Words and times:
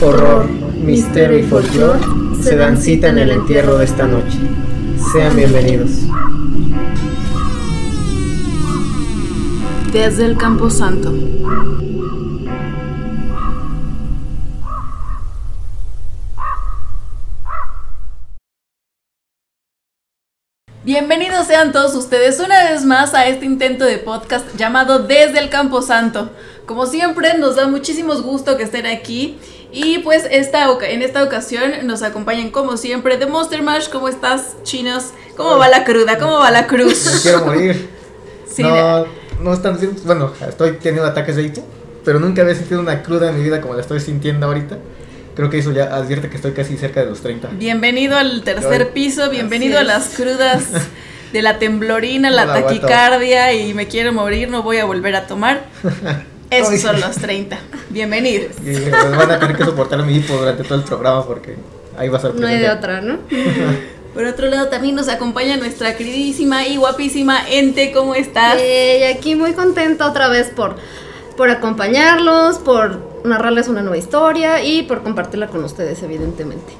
horror, 0.00 0.48
misterio 0.48 1.38
y 1.38 1.42
folclore 1.42 2.00
se 2.40 2.56
dan 2.56 2.80
cita 2.80 3.08
en 3.08 3.18
el 3.18 3.30
entierro 3.30 3.78
de 3.78 3.84
esta 3.84 4.06
noche. 4.06 4.38
Sean 5.12 5.36
bienvenidos. 5.36 5.90
Desde 9.92 10.26
el 10.26 10.36
Campo 10.36 10.70
Santo. 10.70 11.12
Bienvenidos 20.84 21.46
sean 21.46 21.72
todos 21.72 21.94
ustedes 21.94 22.40
una 22.40 22.70
vez 22.70 22.84
más 22.84 23.12
a 23.12 23.26
este 23.26 23.44
intento 23.44 23.84
de 23.84 23.98
podcast 23.98 24.56
llamado 24.56 25.00
Desde 25.00 25.38
el 25.38 25.50
Campo 25.50 25.82
Santo. 25.82 26.30
Como 26.64 26.86
siempre, 26.86 27.36
nos 27.36 27.56
da 27.56 27.66
muchísimos 27.66 28.22
gusto 28.22 28.56
que 28.56 28.62
estén 28.62 28.86
aquí. 28.86 29.38
Y 29.72 29.98
pues 29.98 30.26
esta, 30.30 30.66
en 30.82 31.02
esta 31.02 31.22
ocasión 31.22 31.72
nos 31.84 32.02
acompañan 32.02 32.50
como 32.50 32.76
siempre 32.76 33.18
de 33.18 33.26
Monster 33.26 33.62
Mash. 33.62 33.88
¿Cómo 33.88 34.08
estás, 34.08 34.56
chinos? 34.62 35.12
¿Cómo 35.36 35.58
va 35.58 35.68
la 35.68 35.84
cruda? 35.84 36.18
¿Cómo 36.18 36.38
va 36.38 36.50
la 36.50 36.66
cruz? 36.66 37.12
Me 37.14 37.20
quiero 37.20 37.44
morir. 37.44 37.88
Sí, 38.50 38.62
no, 38.62 39.04
no 39.40 39.52
están 39.52 39.78
Bueno, 40.04 40.32
estoy 40.48 40.78
teniendo 40.78 41.04
ataques 41.04 41.36
de 41.36 41.42
ito, 41.42 41.62
pero 42.04 42.18
nunca 42.18 42.42
había 42.42 42.54
sentido 42.54 42.80
una 42.80 43.02
cruda 43.02 43.28
en 43.28 43.36
mi 43.36 43.44
vida 43.44 43.60
como 43.60 43.74
la 43.74 43.82
estoy 43.82 44.00
sintiendo 44.00 44.46
ahorita. 44.46 44.78
Creo 45.36 45.50
que 45.50 45.58
eso 45.58 45.70
ya 45.70 45.94
advierte 45.94 46.28
que 46.28 46.36
estoy 46.36 46.52
casi 46.52 46.76
cerca 46.76 47.00
de 47.00 47.06
los 47.10 47.20
30. 47.20 47.50
Bienvenido 47.52 48.16
al 48.16 48.42
tercer 48.42 48.92
piso, 48.92 49.30
bienvenido 49.30 49.78
a 49.78 49.84
las 49.84 50.08
crudas 50.16 50.64
de 51.32 51.42
la 51.42 51.58
temblorina, 51.58 52.30
la, 52.32 52.46
taquicardia 52.46 53.52
y 53.52 53.74
me 53.74 53.86
quiero 53.86 54.12
morir, 54.12 54.48
no 54.48 54.62
voy 54.62 54.78
a 54.78 54.84
volver 54.86 55.14
a 55.14 55.26
tomar. 55.28 55.66
Esos 56.50 56.80
son 56.80 57.00
los 57.00 57.16
30. 57.16 57.58
Bienvenidos. 57.90 58.56
Y 58.64 58.90
van 58.90 59.30
a 59.30 59.38
tener 59.38 59.56
que 59.56 59.64
soportar 59.64 60.02
mi 60.04 60.16
hipo 60.16 60.34
durante 60.34 60.64
todo 60.64 60.78
el 60.78 60.84
programa 60.84 61.26
porque 61.26 61.56
ahí 61.96 62.08
va 62.08 62.18
a 62.18 62.20
ser. 62.20 62.34
No 62.34 62.46
hay 62.46 62.58
de 62.58 62.70
otra, 62.70 63.00
¿no? 63.00 63.18
Por 64.14 64.24
otro 64.24 64.48
lado, 64.48 64.68
también 64.68 64.94
nos 64.94 65.08
acompaña 65.08 65.56
nuestra 65.58 65.96
queridísima 65.96 66.66
y 66.66 66.76
guapísima 66.76 67.48
Ente. 67.50 67.92
¿Cómo 67.92 68.14
estás? 68.14 68.58
y 68.60 69.02
aquí 69.04 69.34
muy 69.36 69.52
contenta 69.52 70.08
otra 70.08 70.28
vez 70.28 70.48
por, 70.48 70.76
por 71.36 71.50
acompañarlos, 71.50 72.58
por 72.58 72.98
narrarles 73.24 73.68
una 73.68 73.82
nueva 73.82 73.98
historia 73.98 74.64
y 74.64 74.82
por 74.82 75.02
compartirla 75.02 75.48
con 75.48 75.62
ustedes, 75.62 76.02
evidentemente. 76.02 76.72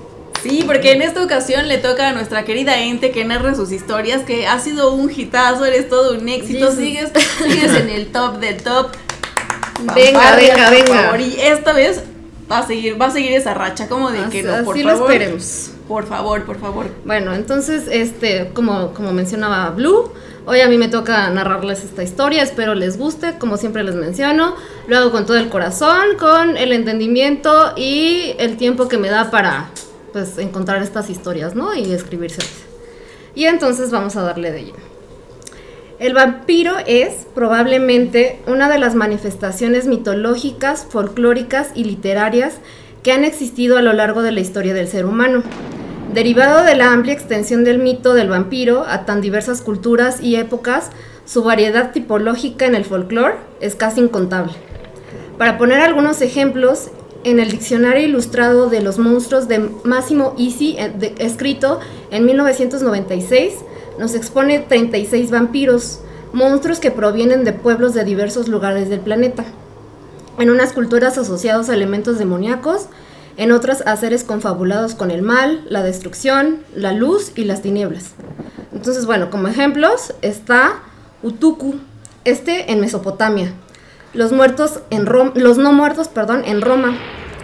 Sí, 0.43 0.65
porque 0.67 0.93
en 0.93 1.03
esta 1.03 1.23
ocasión 1.23 1.69
le 1.69 1.79
toca 1.79 2.09
a 2.09 2.13
nuestra 2.13 2.45
querida 2.45 2.81
Ente 2.81 3.11
que 3.11 3.25
narre 3.25 3.55
sus 3.55 3.71
historias, 3.71 4.23
que 4.23 4.47
ha 4.47 4.59
sido 4.59 4.93
un 4.93 5.11
hitazo, 5.11 5.65
eres 5.65 5.89
todo 5.89 6.19
un 6.19 6.29
éxito, 6.29 6.73
sigues, 6.73 7.13
sigues 7.43 7.75
en 7.75 7.91
el 7.91 8.07
top 8.09 8.39
del 8.39 8.57
top. 8.63 8.89
Venga, 9.95 10.37
venga, 10.37 10.71
venga. 10.71 11.21
Y 11.21 11.41
esta 11.41 11.73
vez 11.73 12.03
va 12.51 12.59
a 12.59 12.67
seguir, 12.67 13.01
va 13.01 13.07
a 13.07 13.11
seguir 13.11 13.33
esa 13.33 13.55
racha, 13.55 13.89
como 13.89 14.11
de 14.11 14.29
que 14.31 14.43
no, 14.43 14.65
por 14.65 14.75
así 14.75 14.85
favor. 14.85 15.01
lo 15.01 15.11
esperemos. 15.11 15.71
Por 15.87 16.07
favor, 16.07 16.45
por 16.45 16.59
favor. 16.59 16.87
Bueno, 17.05 17.35
entonces, 17.35 17.85
este, 17.91 18.51
como, 18.55 18.93
como 18.93 19.13
mencionaba 19.13 19.71
Blue, 19.71 20.13
Hoy 20.51 20.63
a 20.63 20.69
mí 20.71 20.79
me 20.79 20.89
toca 20.89 21.29
narrarles 21.29 21.85
esta 21.85 22.03
historia, 22.03 22.43
espero 22.43 22.75
les 22.75 22.97
guste, 22.97 23.37
como 23.39 23.59
siempre 23.59 23.85
les 23.85 23.95
menciono. 23.95 24.55
Lo 24.87 24.97
hago 24.97 25.11
con 25.11 25.27
todo 25.27 25.37
el 25.37 25.51
corazón, 25.51 26.17
con 26.19 26.57
el 26.57 26.73
entendimiento 26.73 27.75
y 27.77 28.35
el 28.39 28.57
tiempo 28.57 28.89
que 28.89 28.97
me 28.97 29.11
da 29.11 29.31
para 29.31 29.69
pues 30.15 30.39
encontrar 30.39 30.83
estas 30.83 31.11
historias, 31.11 31.55
¿no? 31.55 31.75
Y 31.75 31.93
escribírselas. 31.93 32.51
Y 33.35 33.45
entonces 33.45 33.91
vamos 33.91 34.17
a 34.17 34.23
darle 34.23 34.51
de 34.51 34.65
lleno. 34.65 34.88
El 35.99 36.15
vampiro 36.15 36.75
es 36.87 37.27
probablemente 37.35 38.41
una 38.47 38.71
de 38.71 38.79
las 38.79 38.95
manifestaciones 38.95 39.87
mitológicas, 39.87 40.87
folclóricas 40.89 41.71
y 41.75 41.83
literarias 41.83 42.55
que 43.03 43.11
han 43.11 43.25
existido 43.25 43.77
a 43.77 43.83
lo 43.83 43.93
largo 43.93 44.23
de 44.23 44.31
la 44.31 44.39
historia 44.39 44.75
del 44.75 44.87
ser 44.87 45.07
humano. 45.07 45.43
Derivado 46.15 46.63
de 46.63 46.77
la 46.77 46.93
amplia 46.93 47.15
extensión 47.15 47.65
del 47.65 47.81
mito 47.81 48.15
del 48.15 48.29
vampiro 48.29 48.85
a 48.87 49.07
tan 49.07 49.21
diversas 49.21 49.61
culturas 49.61 50.23
y 50.23 50.37
épocas, 50.37 50.91
su 51.25 51.43
variedad 51.43 51.91
tipológica 51.91 52.67
en 52.67 52.77
el 52.77 52.85
folclore 52.85 53.35
es 53.61 53.75
casi 53.75 54.01
incontable. 54.01 54.53
Para 55.37 55.59
poner 55.59 55.81
algunos 55.81 56.23
ejemplos, 56.23 56.91
en 57.25 57.41
el 57.41 57.51
Diccionario 57.51 58.07
Ilustrado 58.07 58.71
de 58.71 58.81
los 58.81 58.99
Monstruos 58.99 59.49
de 59.49 59.59
Máximo 59.83 60.35
Easy, 60.39 60.77
eh, 60.79 61.15
escrito 61.19 61.81
en 62.11 62.25
1996, 62.25 63.55
nos 63.99 64.15
expone 64.15 64.61
36 64.61 65.31
vampiros, 65.31 66.01
monstruos 66.33 66.81
que 66.81 66.91
provienen 66.91 67.45
de 67.45 67.53
pueblos 67.53 67.95
de 67.95 68.05
diversos 68.05 68.49
lugares 68.49 68.89
del 68.89 69.01
planeta. 69.01 69.45
En 70.39 70.51
unas 70.51 70.73
culturas 70.73 71.19
asociados 71.19 71.69
a 71.69 71.75
elementos 71.75 72.19
demoníacos, 72.19 72.87
en 73.37 73.53
otras 73.53 73.83
a 73.87 73.97
seres 73.97 74.25
confabulados 74.25 74.95
con 74.95 75.11
el 75.11 75.23
mal, 75.23 75.65
la 75.69 75.83
destrucción, 75.83 76.61
la 76.75 76.93
luz 76.93 77.33
y 77.37 77.45
las 77.45 77.63
tinieblas. 77.63 78.13
Entonces, 78.73 79.07
bueno, 79.07 79.31
como 79.31 79.49
ejemplos 79.49 80.15
está 80.23 80.81
Utuku, 81.23 81.77
este 82.25 82.73
en 82.73 82.81
Mesopotamia, 82.81 83.53
los 84.13 84.33
muertos 84.33 84.81
en 84.91 85.05
los 85.35 85.59
no 85.59 85.73
muertos, 85.73 86.09
perdón, 86.09 86.43
en 86.45 86.61
Roma. 86.61 86.97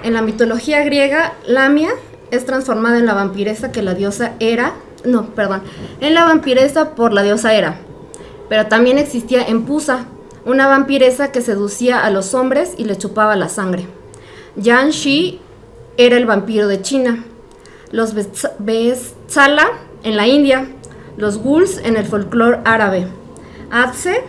En 0.03 0.14
la 0.14 0.22
mitología 0.22 0.82
griega, 0.84 1.34
Lamia 1.47 1.91
es 2.31 2.44
transformada 2.44 2.98
en 2.98 3.06
la 3.06 3.14
vampiresa 3.14 3.72
que 3.72 3.82
la 3.82 3.94
diosa 3.94 4.32
era, 4.41 4.75
no, 5.04 5.26
perdón, 5.34 5.62
en 6.00 6.15
la 6.15 6.25
vampiresa 6.25 6.94
por 6.94 7.12
la 7.12 7.22
diosa 7.22 7.54
Era. 7.54 7.78
Pero 8.48 8.66
también 8.66 8.98
existía 8.98 9.42
en 9.47 9.65
Pusa, 9.65 10.06
una 10.44 10.66
vampiresa 10.66 11.32
que 11.32 11.41
seducía 11.41 12.04
a 12.04 12.10
los 12.10 12.34
hombres 12.34 12.75
y 12.76 12.84
le 12.84 12.97
chupaba 12.97 13.37
la 13.37 13.48
sangre. 13.48 13.87
Yan 14.56 14.91
Shi 14.91 15.41
era 15.97 16.16
el 16.16 16.26
vampiro 16.26 16.69
de 16.69 16.82
China, 16.82 17.25
los 17.91 18.14
Bezala 18.59 19.69
en 20.03 20.16
la 20.16 20.26
India, 20.26 20.66
los 21.16 21.38
Ghouls 21.38 21.81
en 21.82 21.97
el 21.97 22.04
folclore 22.04 22.60
árabe, 22.64 23.06
Atze 23.70 24.22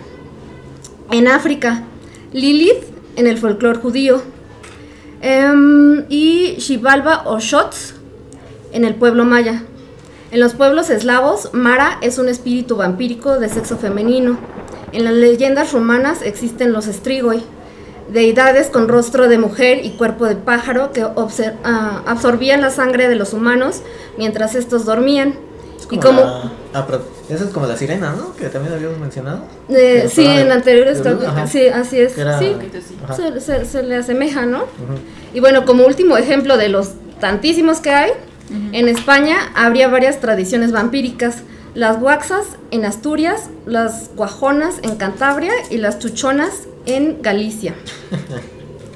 en 1.12 1.28
África, 1.28 1.84
Lilith 2.32 2.84
en 3.16 3.28
el 3.28 3.38
folclore 3.38 3.80
judío 3.80 4.22
em, 5.22 6.06
y 6.10 6.56
Xibalba 6.60 7.24
o 7.26 7.40
Shots 7.40 7.96
en 8.72 8.86
el 8.86 8.96
pueblo 8.96 9.26
maya. 9.26 9.64
En 10.36 10.42
los 10.42 10.54
pueblos 10.54 10.90
eslavos, 10.90 11.52
Mara 11.54 11.98
es 12.02 12.18
un 12.18 12.28
espíritu 12.28 12.76
vampírico 12.76 13.40
de 13.40 13.48
sexo 13.48 13.78
femenino. 13.78 14.38
En 14.92 15.06
las 15.06 15.14
leyendas 15.14 15.72
romanas 15.72 16.22
existen 16.24 16.74
los 16.74 16.88
Strigoi, 16.88 17.42
deidades 18.12 18.68
con 18.68 18.90
rostro 18.90 19.30
de 19.30 19.38
mujer 19.38 19.86
y 19.86 19.92
cuerpo 19.92 20.26
de 20.26 20.36
pájaro 20.36 20.92
que 20.92 21.04
ah, 21.64 22.04
absorbían 22.06 22.60
la 22.60 22.70
sangre 22.70 23.08
de 23.08 23.16
los 23.16 23.32
humanos 23.32 23.82
mientras 24.18 24.56
estos 24.56 24.84
dormían. 24.84 25.36
y 25.90 26.00
como 26.00 26.20
ah, 26.20 26.52
esa 27.30 27.46
es 27.46 27.52
como 27.52 27.66
la 27.66 27.78
sirena, 27.78 28.12
¿no? 28.12 28.36
Que 28.36 28.50
también 28.50 28.74
habíamos 28.74 29.00
mencionado. 29.00 29.46
Eh, 29.70 30.10
sí, 30.12 30.26
en 30.26 30.52
anteriores 30.52 31.02
sí, 31.48 31.70
así 31.70 31.98
es. 32.02 32.12
sí, 32.12 32.58
se, 33.40 33.84
le 33.84 33.96
asemeja, 33.96 34.46
¿no? 34.46 34.66
Y 35.34 35.40
bueno, 35.40 35.64
como 35.64 35.86
último 35.86 36.18
ejemplo 36.18 36.58
de 36.58 36.68
los 36.68 36.90
tantísimos 37.22 37.80
que 37.80 37.92
hay, 37.92 38.12
en 38.50 38.90
España 38.90 39.52
habría 39.56 39.88
varias 39.88 40.20
tradiciones 40.20 40.72
vampíricas. 40.72 41.38
Las 41.74 42.00
guaxas 42.00 42.46
en 42.72 42.86
Asturias, 42.86 43.50
las 43.66 44.12
guajonas 44.16 44.76
en 44.82 44.96
Cantabria 44.96 45.52
y 45.70 45.78
las 45.78 46.00
chuchonas 46.00 46.54
en 46.86 47.22
Galicia. 47.22 47.76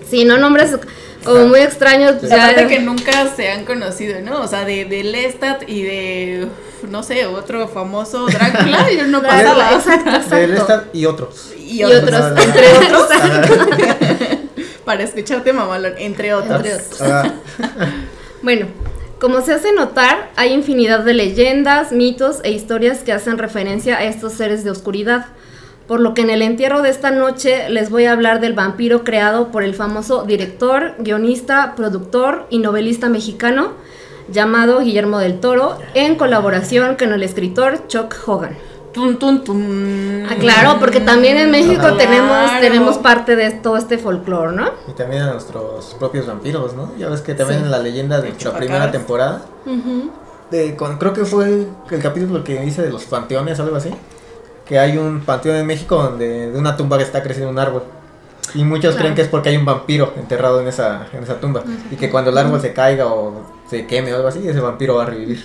Sí, 0.09 0.25
no 0.25 0.39
nombres 0.39 0.75
como 1.23 1.47
muy 1.47 1.59
extraños. 1.59 2.15
Pues 2.19 2.31
aparte 2.31 2.67
que 2.67 2.79
nunca 2.79 3.27
se 3.35 3.51
han 3.51 3.65
conocido, 3.65 4.21
¿no? 4.21 4.41
O 4.41 4.47
sea, 4.47 4.65
de, 4.65 4.85
de 4.85 5.03
Lestat 5.03 5.69
y 5.69 5.83
de, 5.83 6.47
no 6.89 7.03
sé, 7.03 7.25
otro 7.27 7.67
famoso 7.67 8.25
Drácula, 8.25 8.91
yo 8.97 9.07
no 9.07 9.21
pasaba. 9.21 9.73
Exacto, 9.73 10.09
exacto. 10.09 10.35
De 10.35 10.47
Lestat 10.47 10.95
y 10.95 11.05
otros. 11.05 11.53
Y, 11.57 11.83
otros, 11.83 12.33
entre 12.43 12.73
otros. 12.73 13.07
Para 14.85 15.03
escucharte, 15.03 15.53
mamalón, 15.53 15.93
entre 15.99 16.33
otros. 16.33 16.57
Entre 16.57 16.73
otros. 16.73 16.99
bueno, 18.41 18.65
como 19.19 19.41
se 19.41 19.53
hace 19.53 19.73
notar, 19.73 20.31
hay 20.35 20.53
infinidad 20.53 21.01
de 21.01 21.13
leyendas, 21.13 21.91
mitos 21.91 22.39
e 22.43 22.51
historias 22.51 22.99
que 22.99 23.13
hacen 23.13 23.37
referencia 23.37 23.97
a 23.97 24.03
estos 24.05 24.33
seres 24.33 24.63
de 24.63 24.71
oscuridad 24.71 25.27
por 25.89 26.01
lo 26.01 26.13
que 26.13 26.21
en 26.21 26.29
el 26.29 26.43
entierro 26.43 26.83
de 26.83 26.91
esta 26.91 27.09
noche 27.09 27.67
les 27.67 27.89
voy 27.89 28.05
a 28.05 28.11
hablar 28.11 28.39
del 28.41 28.53
vampiro 28.53 29.03
creado 29.03 29.51
por 29.51 29.63
el 29.63 29.73
famoso 29.73 30.23
director, 30.23 30.93
guionista, 30.99 31.73
productor 31.75 32.45
y 32.51 32.59
novelista 32.59 33.09
mexicano 33.09 33.71
llamado 34.31 34.81
Guillermo 34.81 35.17
del 35.17 35.39
Toro, 35.39 35.79
en 35.95 36.13
colaboración 36.13 36.95
con 36.95 37.11
el 37.11 37.23
escritor 37.23 37.87
Chuck 37.87 38.15
Hogan. 38.27 38.55
Ah, 40.29 40.35
claro, 40.39 40.77
porque 40.79 40.99
también 40.99 41.37
en 41.37 41.51
México 41.51 41.93
tenemos, 41.95 42.59
tenemos 42.59 42.97
parte 42.97 43.35
de 43.35 43.51
todo 43.51 43.77
este 43.77 43.97
folclore, 43.97 44.55
¿no? 44.55 44.71
Y 44.87 44.91
también 44.93 45.23
a 45.23 45.33
nuestros 45.33 45.95
propios 45.99 46.27
vampiros, 46.27 46.73
¿no? 46.75 46.91
Ya 46.97 47.09
ves 47.09 47.21
que 47.21 47.33
también 47.35 47.61
en 47.61 47.71
la 47.71 47.79
leyenda 47.79 48.21
de 48.21 48.33
la 48.43 48.57
primera 48.57 48.91
temporada, 48.91 49.41
de, 50.51 50.75
creo 50.75 51.13
que 51.13 51.25
fue 51.25 51.45
el, 51.45 51.67
el 51.91 52.01
capítulo 52.01 52.43
que 52.43 52.59
dice 52.61 52.81
de 52.81 52.89
los 52.89 53.03
panteones, 53.05 53.59
algo 53.59 53.75
así 53.75 53.93
que 54.69 54.77
hay 54.77 54.99
un 54.99 55.21
panteón 55.21 55.55
en 55.55 55.65
México 55.65 55.95
donde 55.95 56.51
de 56.51 56.57
una 56.57 56.77
tumba 56.77 56.97
que 56.99 57.03
está 57.03 57.23
creciendo 57.23 57.49
un 57.51 57.57
árbol. 57.57 57.81
Y 58.53 58.63
muchos 58.63 58.95
creen 58.95 59.15
que 59.15 59.23
es 59.23 59.27
porque 59.27 59.49
hay 59.49 59.57
un 59.57 59.65
vampiro 59.65 60.13
enterrado 60.15 60.61
en 60.61 60.67
esa, 60.67 61.07
en 61.11 61.23
esa 61.23 61.39
tumba. 61.39 61.63
Y 61.89 61.95
que 61.95 62.11
cuando 62.11 62.29
el 62.29 62.37
árbol 62.37 62.61
se 62.61 62.71
caiga 62.71 63.07
o 63.07 63.45
se 63.67 63.87
queme 63.87 64.13
o 64.13 64.17
algo 64.17 64.27
así, 64.27 64.47
ese 64.47 64.59
vampiro 64.59 64.95
va 64.95 65.03
a 65.03 65.05
revivir. 65.07 65.43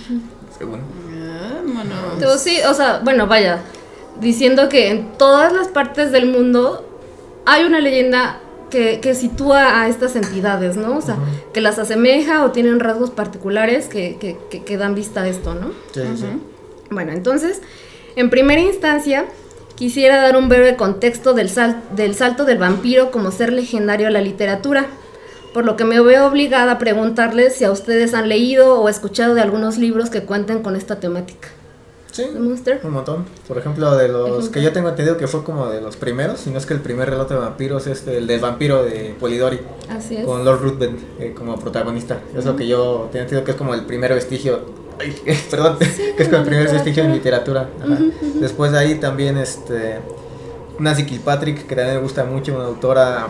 Según. 0.55 0.79
Entonces, 2.15 2.41
sí, 2.41 2.59
o 2.67 2.73
sea, 2.73 3.01
bueno, 3.03 3.27
vaya. 3.27 3.61
Diciendo 4.19 4.69
que 4.69 4.89
en 4.89 5.17
todas 5.17 5.51
las 5.51 5.67
partes 5.67 6.11
del 6.11 6.27
mundo 6.27 6.87
hay 7.45 7.63
una 7.65 7.79
leyenda 7.79 8.39
que, 8.69 8.99
que 8.99 9.13
sitúa 9.13 9.81
a 9.81 9.87
estas 9.87 10.15
entidades, 10.15 10.77
¿no? 10.77 10.97
O 10.97 11.01
sea, 11.01 11.17
que 11.53 11.61
las 11.61 11.79
asemeja 11.79 12.43
o 12.43 12.51
tienen 12.51 12.79
rasgos 12.79 13.11
particulares 13.11 13.87
que, 13.87 14.17
que, 14.19 14.63
que 14.63 14.77
dan 14.77 14.95
vista 14.95 15.21
a 15.21 15.27
esto, 15.27 15.53
¿no? 15.53 15.71
Sí, 15.93 16.01
sí. 16.15 16.27
Bueno, 16.89 17.11
entonces, 17.11 17.61
en 18.15 18.29
primera 18.29 18.61
instancia, 18.61 19.25
quisiera 19.75 20.21
dar 20.21 20.37
un 20.37 20.49
breve 20.49 20.75
contexto 20.75 21.33
del, 21.33 21.49
sal 21.49 21.81
del 21.95 22.15
salto 22.15 22.45
del 22.45 22.57
vampiro 22.57 23.11
como 23.11 23.31
ser 23.31 23.51
legendario 23.53 24.07
a 24.07 24.11
la 24.11 24.21
literatura, 24.21 24.87
por 25.53 25.65
lo 25.65 25.75
que 25.75 25.85
me 25.85 25.99
veo 26.01 26.27
obligada 26.27 26.73
a 26.73 26.77
preguntarles 26.77 27.55
si 27.55 27.63
a 27.63 27.71
ustedes 27.71 28.13
han 28.13 28.29
leído 28.29 28.81
o 28.81 28.89
escuchado 28.89 29.35
de 29.35 29.41
algunos 29.41 29.77
libros 29.77 30.09
que 30.09 30.23
cuenten 30.23 30.61
con 30.61 30.75
esta 30.75 30.99
temática. 30.99 31.49
Sí, 32.15 32.23
un 32.33 32.91
montón. 32.93 33.25
Por 33.45 33.57
ejemplo, 33.57 33.93
de 33.97 34.07
los 34.07 34.47
que 34.47 34.61
yo 34.61 34.71
tengo 34.71 34.87
entendido 34.87 35.17
que 35.17 35.27
fue 35.27 35.43
como 35.43 35.67
de 35.67 35.81
los 35.81 35.97
primeros, 35.97 36.39
si 36.39 36.49
no 36.49 36.57
es 36.57 36.65
que 36.65 36.73
el 36.73 36.79
primer 36.79 37.09
relato 37.09 37.33
de 37.33 37.41
vampiros 37.41 37.87
es 37.87 38.07
el 38.07 38.25
del 38.25 38.39
vampiro 38.39 38.85
de 38.85 39.13
Polidori. 39.19 39.59
Así 39.89 40.15
es. 40.15 40.25
Con 40.25 40.45
Lord 40.45 40.61
Ruthven 40.61 40.97
eh, 41.19 41.33
como 41.37 41.59
protagonista. 41.59 42.21
Es 42.33 42.45
lo 42.45 42.55
que 42.55 42.67
yo 42.67 43.09
tengo 43.11 43.23
entendido 43.23 43.43
que 43.43 43.51
es 43.51 43.57
como 43.57 43.73
el 43.73 43.85
primer 43.85 44.13
vestigio 44.13 44.61
Ay, 44.97 45.13
perdón, 45.51 45.77
que 45.79 46.23
es 46.23 46.29
como 46.29 46.43
el 46.43 46.47
primer 46.47 46.71
vestigio 46.71 47.03
en 47.03 47.11
literatura. 47.11 47.67
Después 48.35 48.71
de 48.71 48.79
ahí 48.79 48.95
también 48.95 49.37
este 49.37 49.99
Nancy 50.79 51.05
Kilpatrick, 51.05 51.67
que 51.67 51.75
también 51.75 51.97
me 51.97 52.01
gusta 52.01 52.23
mucho, 52.23 52.55
una 52.55 52.63
autora. 52.63 53.27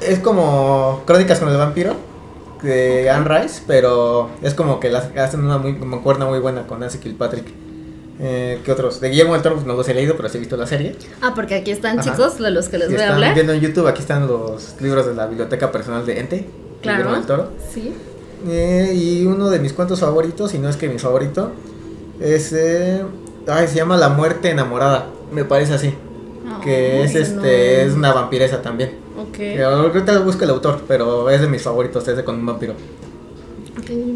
Es 0.00 0.20
como 0.20 1.02
Crónicas 1.04 1.40
con 1.40 1.50
el 1.50 1.58
vampiro 1.58 1.94
de 2.62 3.10
Anne 3.10 3.26
Rice, 3.28 3.62
pero 3.66 4.30
es 4.42 4.54
como 4.54 4.80
que 4.80 4.90
las 4.90 5.14
hacen 5.16 5.44
una 5.44 5.58
muy, 5.58 5.74
cuerda 6.02 6.24
muy 6.24 6.38
buena 6.38 6.66
con 6.66 6.80
Nancy 6.80 6.98
Kilpatrick. 6.98 7.46
Eh, 8.18 8.60
¿Qué 8.64 8.72
otros? 8.72 9.00
De 9.00 9.10
Guillermo 9.10 9.34
del 9.34 9.42
Toro 9.42 9.56
pues, 9.56 9.66
no 9.66 9.74
los 9.74 9.88
he 9.88 9.94
leído, 9.94 10.16
pero 10.16 10.28
sí 10.28 10.38
he 10.38 10.40
visto 10.40 10.56
la 10.56 10.66
serie. 10.66 10.96
Ah, 11.20 11.32
porque 11.34 11.54
aquí 11.54 11.70
están 11.70 12.00
chicos, 12.00 12.38
de 12.38 12.50
los 12.50 12.68
que 12.68 12.78
les 12.78 12.90
voy 12.90 13.00
a 13.00 13.14
hablar. 13.14 13.34
viendo 13.34 13.52
en 13.52 13.60
YouTube, 13.60 13.86
aquí 13.86 14.00
están 14.00 14.26
los 14.26 14.76
libros 14.80 15.06
de 15.06 15.14
la 15.14 15.26
biblioteca 15.26 15.70
personal 15.70 16.06
de 16.06 16.20
Ente. 16.20 16.46
Claro. 16.80 16.98
Guillermo 16.98 17.16
del 17.16 17.26
Toro. 17.26 17.48
Sí. 17.72 17.92
Eh, 18.48 18.92
y 18.94 19.26
uno 19.26 19.50
de 19.50 19.58
mis 19.58 19.72
cuentos 19.72 20.00
favoritos, 20.00 20.54
y 20.54 20.58
no 20.58 20.68
es 20.68 20.76
que 20.76 20.88
mi 20.88 20.98
favorito, 20.98 21.52
es. 22.20 22.52
Eh, 22.52 23.02
ay, 23.48 23.68
se 23.68 23.76
llama 23.76 23.96
La 23.96 24.08
Muerte 24.08 24.50
Enamorada. 24.50 25.06
Me 25.30 25.44
parece 25.44 25.74
así. 25.74 25.92
que 26.62 27.02
es 27.02 27.14
este 27.14 27.84
es 27.84 27.92
una 27.92 28.12
vampiresa 28.12 28.62
también. 28.62 28.92
Ok. 29.18 29.38
ahorita 29.62 30.12
lo 30.12 30.24
busco 30.24 30.44
el 30.44 30.50
autor, 30.50 30.82
pero 30.88 31.28
es 31.30 31.40
de 31.40 31.48
mis 31.48 31.62
favoritos, 31.62 32.06
es 32.08 32.16
de 32.16 32.24
con 32.24 32.36
un 32.36 32.46
vampiro. 32.46 32.74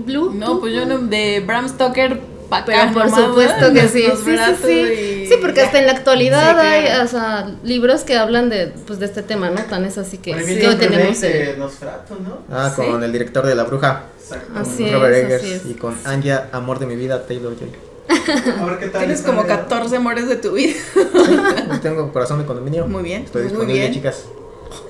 Blue. 0.06 0.32
No, 0.32 0.58
pues 0.58 0.74
yo 0.74 0.86
no, 0.86 0.98
de 0.98 1.42
Bram 1.46 1.68
Stoker 1.68 2.20
pero 2.66 2.92
por 2.92 3.10
supuesto 3.10 3.72
que 3.72 3.88
sí. 3.88 4.04
Sí, 4.24 4.36
sí, 4.36 4.56
sí. 4.64 5.26
Sí, 5.28 5.34
porque 5.40 5.60
hasta 5.60 5.78
en 5.78 5.86
la 5.86 5.92
actualidad 5.92 6.58
hay 6.58 7.00
o 7.04 7.06
sea, 7.06 7.50
libros 7.62 8.02
que 8.02 8.16
hablan 8.16 8.50
de, 8.50 8.72
pues, 8.86 8.98
de 8.98 9.06
este 9.06 9.22
tema, 9.22 9.50
¿no? 9.50 9.60
Tan 9.62 9.84
es 9.84 9.96
así 9.98 10.18
que 10.18 10.34
sí, 10.42 10.58
tenemos. 10.78 11.18
Ah, 12.50 12.72
con 12.74 13.02
el 13.04 13.12
director 13.12 13.46
de 13.46 13.54
La 13.54 13.64
Bruja. 13.64 14.04
Así 14.54 14.90
Robert 14.90 15.14
Eggers 15.14 15.42
así 15.42 15.52
es. 15.54 15.66
y 15.66 15.74
con 15.74 15.96
Anja, 16.04 16.48
Amor 16.52 16.78
de 16.78 16.86
mi 16.86 16.96
vida, 16.96 17.26
Taylor 17.26 17.54
Joy. 17.58 17.70
A 18.60 18.64
ver 18.64 18.78
qué 18.78 18.86
tal. 18.86 19.00
Tienes 19.00 19.22
como 19.22 19.46
14 19.46 19.96
amores 19.96 20.28
de 20.28 20.36
tu 20.36 20.52
vida. 20.52 20.74
Sí, 20.94 21.78
tengo 21.82 22.12
corazón 22.12 22.38
de 22.40 22.44
condominio. 22.44 22.86
Muy 22.86 23.02
bien. 23.02 23.22
Estoy 23.24 23.42
disponible, 23.42 23.72
muy 23.72 23.80
bien. 23.80 23.92
chicas. 23.92 24.24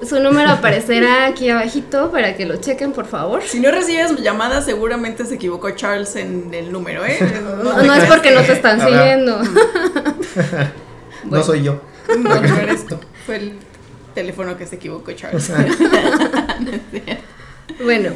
Su 0.07 0.19
número 0.19 0.51
aparecerá 0.51 1.27
aquí 1.27 1.51
abajito 1.51 2.11
para 2.11 2.35
que 2.35 2.47
lo 2.47 2.57
chequen, 2.57 2.93
por 2.93 3.07
favor. 3.07 3.43
Si 3.43 3.61
no 3.61 3.71
recibes 3.71 4.17
llamadas, 4.21 4.65
seguramente 4.65 5.27
se 5.27 5.35
equivocó 5.35 5.71
Charles 5.73 6.17
en 6.17 6.53
el 6.55 6.73
número, 6.73 7.05
¿eh? 7.05 7.19
No, 7.63 7.83
no 7.83 7.95
es 7.95 8.05
porque 8.05 8.31
no 8.31 8.41
te 8.43 8.53
están 8.53 8.81
siguiendo. 8.81 9.41
No 11.25 11.43
soy 11.43 11.63
yo. 11.63 11.83
No, 12.19 12.41
no 12.41 12.57
eres 12.63 12.87
tú. 12.87 12.97
Fue 13.27 13.37
el 13.37 13.53
teléfono 14.15 14.57
que 14.57 14.67
se 14.67 14.77
equivocó 14.77 15.13
Charles. 15.13 15.53
bueno, 17.85 18.13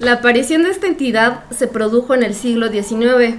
la 0.00 0.14
aparición 0.14 0.64
de 0.64 0.70
esta 0.70 0.88
entidad 0.88 1.44
se 1.50 1.68
produjo 1.68 2.14
en 2.14 2.24
el 2.24 2.34
siglo 2.34 2.68
XIX, 2.68 3.36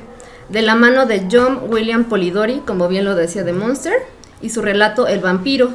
de 0.48 0.62
la 0.62 0.76
mano 0.76 1.06
de 1.06 1.28
John 1.32 1.64
William 1.68 2.06
Polidori, 2.06 2.62
como 2.66 2.88
bien 2.88 3.06
lo 3.06 3.16
decía 3.16 3.44
de 3.44 3.54
Monster, 3.54 3.94
y 4.42 4.50
su 4.50 4.62
relato 4.62 5.08
El 5.08 5.20
vampiro, 5.20 5.74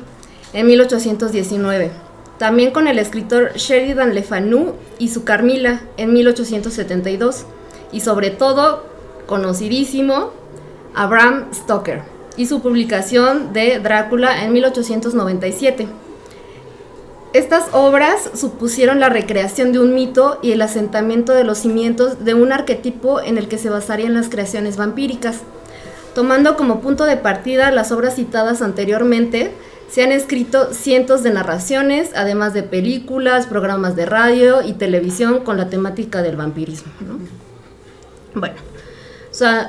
en 0.53 0.67
1819. 0.67 1.91
También 2.39 2.73
con 2.73 2.89
el 2.89 2.99
escritor 2.99 3.53
Sheridan 3.55 4.15
Le 4.15 4.23
Fanu 4.23 4.75
y 4.99 5.09
su 5.09 5.25
Carmila 5.25 5.83
en 5.97 6.13
1872. 6.13 7.47
Y 7.93 8.01
sobre 8.01 8.31
todo, 8.31 8.85
conocidísimo, 9.27 10.33
Abraham 10.95 11.47
Stoker 11.55 12.03
y 12.37 12.47
su 12.47 12.61
publicación 12.61 13.53
de 13.53 13.79
Drácula 13.79 14.45
en 14.45 14.53
1897. 14.53 15.87
Estas 17.33 17.65
obras 17.73 18.31
supusieron 18.35 19.01
la 19.01 19.09
recreación 19.09 19.73
de 19.73 19.81
un 19.81 19.93
mito 19.93 20.39
y 20.41 20.53
el 20.53 20.63
asentamiento 20.63 21.33
de 21.33 21.43
los 21.43 21.59
cimientos 21.59 22.25
de 22.25 22.35
un 22.35 22.53
arquetipo 22.53 23.21
en 23.21 23.39
el 23.39 23.49
que 23.49 23.59
se 23.59 23.71
basarían 23.71 24.15
las 24.15 24.29
creaciones 24.29 24.77
vampíricas. 24.77 25.41
Tomando 26.15 26.57
como 26.57 26.81
punto 26.81 27.07
de 27.07 27.17
partida 27.17 27.73
las 27.73 27.91
obras 27.91 28.15
citadas 28.15 28.63
anteriormente, 28.63 29.51
se 29.94 30.02
han 30.02 30.11
escrito 30.11 30.75
cientos 30.75 31.23
de 31.23 31.31
narraciones, 31.31 32.11
además 32.17 32.52
de 32.52 32.64
películas, 32.64 33.46
programas 33.46 33.94
de 33.94 34.06
radio 34.06 34.61
y 34.61 34.73
televisión 34.73 35.44
con 35.44 35.56
la 35.56 35.70
temática 35.70 36.20
del 36.20 36.35
vampirismo. 36.35 36.91
Bueno, 38.35 38.56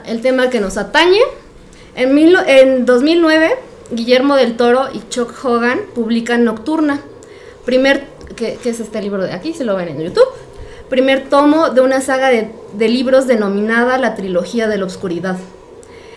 el 0.07 0.21
tema 0.21 0.49
que 0.49 0.59
nos 0.59 0.77
atañe. 0.77 1.19
En, 1.95 2.17
en 2.17 2.87
2009, 2.87 3.51
Guillermo 3.91 4.35
del 4.35 4.57
Toro 4.57 4.87
y 4.91 5.07
Chuck 5.09 5.31
Hogan 5.45 5.81
publican 5.93 6.43
Nocturna, 6.43 7.01
primer, 7.63 8.07
que, 8.35 8.57
es 8.65 8.79
este 8.79 9.03
libro 9.03 9.21
de 9.21 9.31
aquí, 9.31 9.53
se 9.53 9.63
lo 9.63 9.75
ven 9.75 9.89
en 9.89 10.01
YouTube, 10.01 10.27
primer 10.89 11.29
tomo 11.29 11.69
de 11.69 11.81
una 11.81 12.01
saga 12.01 12.29
de, 12.29 12.49
de 12.73 12.89
libros 12.89 13.27
denominada 13.27 13.99
la 13.99 14.15
Trilogía 14.15 14.67
de 14.67 14.79
la 14.79 14.85
Oscuridad. 14.85 15.37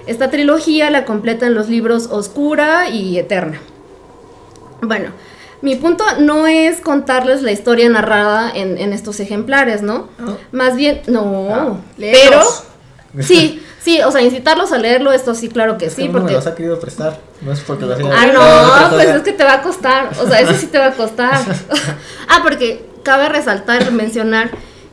Esta 0.06 0.31
trilogía 0.31 0.88
la 0.88 1.05
completan 1.05 1.53
los 1.53 1.69
libros 1.69 2.06
Oscura 2.10 2.88
y 2.88 3.19
Eterna. 3.19 3.60
Bueno, 4.81 5.11
mi 5.61 5.77
punto 5.77 6.05
no 6.20 6.47
es 6.47 6.81
contarles 6.81 7.43
la 7.43 7.51
historia 7.51 7.89
narrada 7.89 8.51
en, 8.55 8.93
estos 8.93 9.20
ejemplares, 9.20 9.82
¿no? 9.82 10.08
Más 10.53 10.77
bien, 10.77 11.03
no, 11.08 11.49
ah, 11.51 11.77
pero 11.97 12.43
sí, 13.20 13.63
sí, 13.81 14.01
o 14.03 14.13
sea, 14.13 14.23
incitarlos 14.23 14.70
a 14.73 14.79
leerlo, 14.79 15.13
esto 15.13 15.35
sí, 15.35 15.49
claro 15.49 15.77
que 15.77 15.91
sí. 15.91 16.08
porque... 16.08 16.27
me 16.27 16.32
los 16.32 16.47
ha 16.47 16.55
querido 16.55 16.79
prestar, 16.79 17.19
no 17.41 17.53
es 17.53 17.61
porque 17.61 17.87
lo 17.87 17.94
Ah, 18.13 18.27
no, 18.27 18.97
pues 18.97 19.08
es 19.08 19.23
que 19.23 19.32
te 19.32 19.44
va 19.44 19.55
a 19.55 19.63
costar, 19.63 20.11
o 20.20 20.29
sea, 20.29 20.41
eso 20.41 20.55
sí 20.55 20.67
te 20.67 20.79
va 20.79 20.87
a 20.87 20.93
costar. 20.93 21.35
ah, 22.29 22.41
porque 22.43 22.87
cabe 23.03 23.29
resaltar, 23.29 23.91
mencionar 23.91 24.51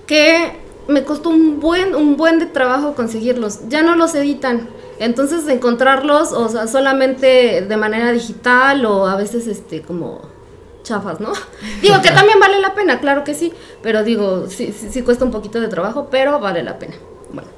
que 0.07 0.59
me 0.87 1.03
costó 1.03 1.29
un 1.29 1.59
buen, 1.59 1.95
un 1.95 2.17
buen 2.17 2.39
de 2.39 2.45
trabajo 2.45 2.95
conseguirlos, 2.95 3.67
ya 3.69 3.83
no 3.83 3.95
los 3.95 4.15
editan. 4.15 4.69
Entonces 4.99 5.47
encontrarlos, 5.47 6.31
o 6.31 6.47
sea, 6.49 6.67
solamente 6.67 7.61
de 7.61 7.77
manera 7.77 8.11
digital 8.11 8.85
o 8.85 9.07
a 9.07 9.15
veces 9.15 9.47
este 9.47 9.81
como 9.81 10.21
chafas, 10.83 11.19
¿no? 11.19 11.33
digo 11.81 12.01
que 12.01 12.11
también 12.11 12.39
vale 12.39 12.59
la 12.59 12.73
pena, 12.73 12.99
claro 12.99 13.23
que 13.23 13.33
sí, 13.33 13.51
pero 13.81 14.03
digo, 14.03 14.47
sí, 14.47 14.73
sí, 14.77 14.89
sí, 14.91 15.01
cuesta 15.01 15.25
un 15.25 15.31
poquito 15.31 15.59
de 15.59 15.67
trabajo, 15.67 16.07
pero 16.09 16.39
vale 16.39 16.63
la 16.63 16.79
pena. 16.79 16.95
Bueno. 17.33 17.49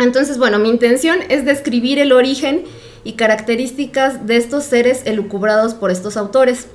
Entonces, 0.00 0.38
bueno, 0.38 0.58
mi 0.58 0.68
intención 0.68 1.18
es 1.28 1.44
describir 1.44 2.00
el 2.00 2.12
origen 2.12 2.64
y 3.04 3.12
características 3.12 4.26
de 4.26 4.36
estos 4.36 4.64
seres 4.64 5.02
elucubrados 5.04 5.74
por 5.74 5.90
estos 5.90 6.16
autores. 6.16 6.66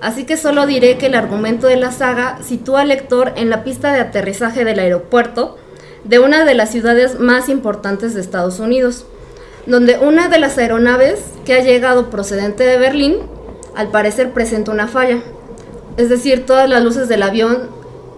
Así 0.00 0.24
que 0.24 0.36
solo 0.36 0.66
diré 0.66 0.98
que 0.98 1.06
el 1.06 1.14
argumento 1.14 1.66
de 1.66 1.76
la 1.76 1.92
saga 1.92 2.38
sitúa 2.42 2.82
al 2.82 2.88
lector 2.88 3.32
en 3.36 3.48
la 3.48 3.64
pista 3.64 3.92
de 3.92 4.00
aterrizaje 4.00 4.64
del 4.64 4.78
aeropuerto, 4.78 5.56
de 6.04 6.18
una 6.18 6.44
de 6.44 6.54
las 6.54 6.70
ciudades 6.70 7.18
más 7.18 7.48
importantes 7.48 8.14
de 8.14 8.20
Estados 8.20 8.60
Unidos, 8.60 9.06
donde 9.66 9.98
una 9.98 10.28
de 10.28 10.38
las 10.38 10.58
aeronaves 10.58 11.20
que 11.44 11.54
ha 11.54 11.62
llegado 11.62 12.10
procedente 12.10 12.64
de 12.64 12.78
Berlín, 12.78 13.16
al 13.74 13.88
parecer 13.88 14.32
presenta 14.32 14.70
una 14.70 14.88
falla. 14.88 15.22
Es 15.96 16.08
decir, 16.08 16.46
todas 16.46 16.68
las 16.68 16.82
luces 16.82 17.08
del 17.08 17.22
avión 17.22 17.68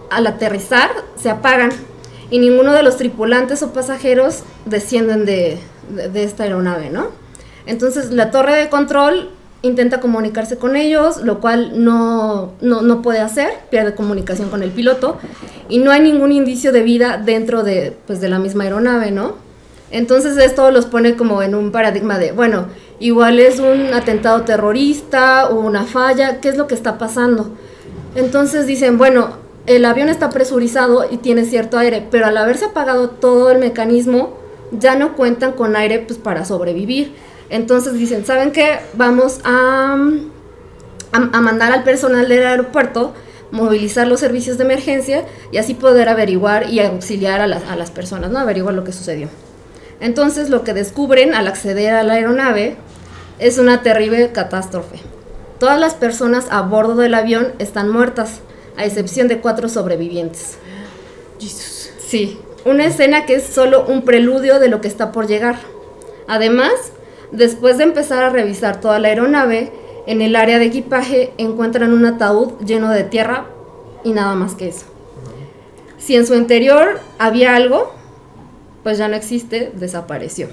al 0.09 0.27
aterrizar 0.27 0.89
se 1.15 1.29
apagan 1.29 1.71
y 2.29 2.39
ninguno 2.39 2.73
de 2.73 2.83
los 2.83 2.97
tripulantes 2.97 3.63
o 3.63 3.71
pasajeros 3.71 4.43
descienden 4.65 5.25
de, 5.25 5.59
esta 6.13 6.43
aeronave, 6.43 6.89
¿no? 6.89 7.07
Entonces 7.65 8.11
la 8.11 8.31
torre 8.31 8.55
de 8.55 8.69
control 8.69 9.31
intenta 9.61 9.99
comunicarse 9.99 10.57
con 10.57 10.75
ellos, 10.75 11.23
lo 11.23 11.39
cual 11.39 11.83
no, 11.83 12.53
no, 12.61 13.01
puede 13.01 13.19
hacer, 13.19 13.49
pierde 13.69 13.95
comunicación 13.95 14.49
con 14.49 14.63
el 14.63 14.71
piloto 14.71 15.17
y 15.69 15.79
no 15.79 15.91
hay 15.91 16.01
ningún 16.01 16.31
indicio 16.31 16.71
de 16.71 16.83
vida 16.83 17.17
dentro 17.17 17.63
de, 17.63 17.95
pues, 18.05 18.21
de 18.21 18.29
la 18.29 18.39
misma 18.39 18.65
aeronave, 18.65 19.11
¿no? 19.11 19.35
Entonces 19.89 20.37
esto 20.37 20.69
los 20.71 20.85
pone 20.85 21.15
como 21.15 21.41
en 21.41 21.55
un 21.55 21.71
paradigma 21.71 22.19
de, 22.19 22.33
bueno, 22.33 22.67
igual 22.99 23.39
es 23.39 23.59
un 23.59 23.93
atentado 23.93 24.41
terrorista 24.41 25.47
o 25.49 25.59
una 25.59 25.85
falla, 25.85 26.39
¿qué 26.41 26.49
es 26.49 26.57
lo 26.57 26.67
que 26.67 26.75
está 26.75 26.97
pasando? 26.97 27.51
Entonces 28.15 28.67
dicen, 28.67 28.97
bueno, 28.97 29.37
el 29.65 29.85
avión 29.85 30.09
está 30.09 30.29
presurizado 30.29 31.05
y 31.09 31.17
tiene 31.17 31.45
cierto 31.45 31.77
aire, 31.77 32.05
pero 32.09 32.25
al 32.25 32.37
haberse 32.37 32.65
apagado 32.65 33.09
todo 33.09 33.51
el 33.51 33.59
mecanismo, 33.59 34.37
ya 34.71 34.95
no 34.95 35.15
cuentan 35.15 35.53
con 35.53 35.75
aire 35.75 35.99
pues, 35.99 36.19
para 36.19 36.45
sobrevivir. 36.45 37.13
Entonces 37.49 37.93
dicen, 37.93 38.25
¿saben 38.25 38.51
qué? 38.51 38.79
Vamos 38.93 39.39
a, 39.43 39.97
a, 41.11 41.41
mandar 41.41 41.71
al 41.71 41.83
personal 41.83 42.27
del 42.27 42.45
aeropuerto, 42.45 43.13
movilizar 43.51 44.07
los 44.07 44.19
servicios 44.19 44.57
de 44.57 44.65
emergencia 44.65 45.25
y 45.51 45.57
así 45.57 45.73
poder 45.73 46.09
averiguar 46.09 46.69
y 46.69 46.79
auxiliar 46.81 47.39
a 47.39 47.47
las, 47.47 47.63
a 47.63 47.75
las 47.75 47.91
personas, 47.91 48.31
¿no? 48.31 48.39
Averiguar 48.39 48.73
lo 48.73 48.83
que 48.83 48.91
sucedió. 48.91 49.29
Entonces 49.99 50.49
lo 50.49 50.63
que 50.63 50.73
descubren 50.73 51.33
al 51.33 51.47
acceder 51.47 51.93
a 51.93 52.03
la 52.03 52.13
aeronave 52.13 52.75
es 53.39 53.57
una 53.57 53.81
terrible 53.81 54.31
catástrofe. 54.31 54.99
Todas 55.59 55.79
las 55.79 55.95
personas 55.95 56.47
a 56.51 56.61
bordo 56.61 56.95
del 56.95 57.13
avión 57.13 57.53
están 57.59 57.89
muertas, 57.89 58.41
a 58.75 58.85
excepción 58.85 59.27
de 59.27 59.39
cuatro 59.39 59.69
sobrevivientes. 59.69 60.57
Sí, 62.07 62.39
una 62.63 62.85
escena 62.85 63.25
que 63.25 63.35
es 63.35 63.43
solo 63.43 63.85
un 63.85 64.03
preludio 64.03 64.59
de 64.59 64.69
lo 64.69 64.81
que 64.81 64.87
está 64.87 65.11
por 65.11 65.27
llegar. 65.27 65.57
Además, 66.27 66.71
después 67.31 67.77
de 67.77 67.85
empezar 67.85 68.23
a 68.23 68.29
revisar 68.29 68.81
toda 68.81 68.99
la 68.99 69.09
aeronave, 69.09 69.71
en 70.07 70.21
el 70.21 70.35
área 70.35 70.59
de 70.59 70.65
equipaje 70.65 71.33
encuentran 71.37 71.93
un 71.93 72.05
ataúd 72.05 72.53
lleno 72.65 72.89
de 72.89 73.03
tierra 73.03 73.45
y 74.03 74.13
nada 74.13 74.35
más 74.35 74.55
que 74.55 74.69
eso. 74.69 74.85
Si 75.97 76.15
en 76.15 76.25
su 76.25 76.35
interior 76.35 76.99
había 77.19 77.55
algo, 77.55 77.93
pues 78.83 78.97
ya 78.97 79.07
no 79.09 79.15
existe, 79.15 79.71
desapareció. 79.75 80.47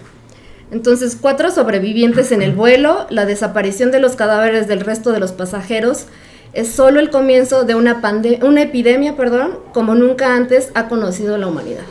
Entonces, 0.72 1.16
cuatro 1.20 1.52
sobrevivientes 1.52 2.32
en 2.32 2.42
el 2.42 2.52
vuelo, 2.52 3.06
la 3.10 3.26
desaparición 3.26 3.92
de 3.92 4.00
los 4.00 4.16
cadáveres 4.16 4.66
del 4.66 4.80
resto 4.80 5.12
de 5.12 5.20
los 5.20 5.30
pasajeros, 5.30 6.06
es 6.54 6.70
solo 6.70 7.00
el 7.00 7.10
comienzo 7.10 7.64
de 7.64 7.74
una, 7.74 8.00
una 8.42 8.62
epidemia 8.62 9.16
perdón, 9.16 9.58
como 9.72 9.94
nunca 9.94 10.34
antes 10.34 10.70
ha 10.74 10.88
conocido 10.88 11.36
la 11.36 11.48
humanidad. 11.48 11.84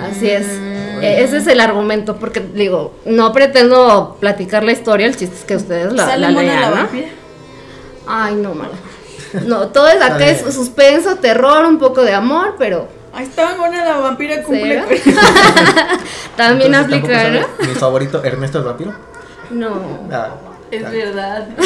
Así 0.00 0.30
es. 0.30 0.46
E-, 0.46 1.22
ese 1.22 1.38
es 1.38 1.46
el 1.46 1.60
argumento, 1.60 2.16
porque 2.16 2.40
digo, 2.40 2.94
no 3.04 3.32
pretendo 3.32 4.16
platicar 4.20 4.64
la 4.64 4.72
historia, 4.72 5.06
el 5.06 5.16
chiste 5.16 5.36
es 5.36 5.44
que 5.44 5.56
ustedes 5.56 5.92
la, 5.92 6.16
la 6.16 6.30
lean. 6.30 6.60
La 6.60 6.88
Ay, 8.06 8.34
no, 8.36 8.54
mala. 8.54 8.72
No, 9.46 9.68
todo 9.68 9.88
es 9.88 10.00
acá 10.00 10.26
es 10.26 10.54
suspenso, 10.54 11.16
terror, 11.16 11.66
un 11.66 11.78
poco 11.78 12.02
de 12.02 12.14
amor, 12.14 12.54
pero 12.58 12.88
Ahí 13.12 13.24
está, 13.24 13.56
buena 13.56 13.84
la 13.84 13.96
vampira 13.96 14.42
cumple. 14.42 14.82
También 16.36 16.74
aplicará. 16.74 17.46
Mi 17.60 17.74
favorito, 17.74 18.22
Ernesto 18.22 18.58
el 18.58 18.64
vampiro. 18.64 18.92
No. 19.50 20.06
Ah, 20.12 20.28
es 20.70 20.90
verdad. 20.90 21.48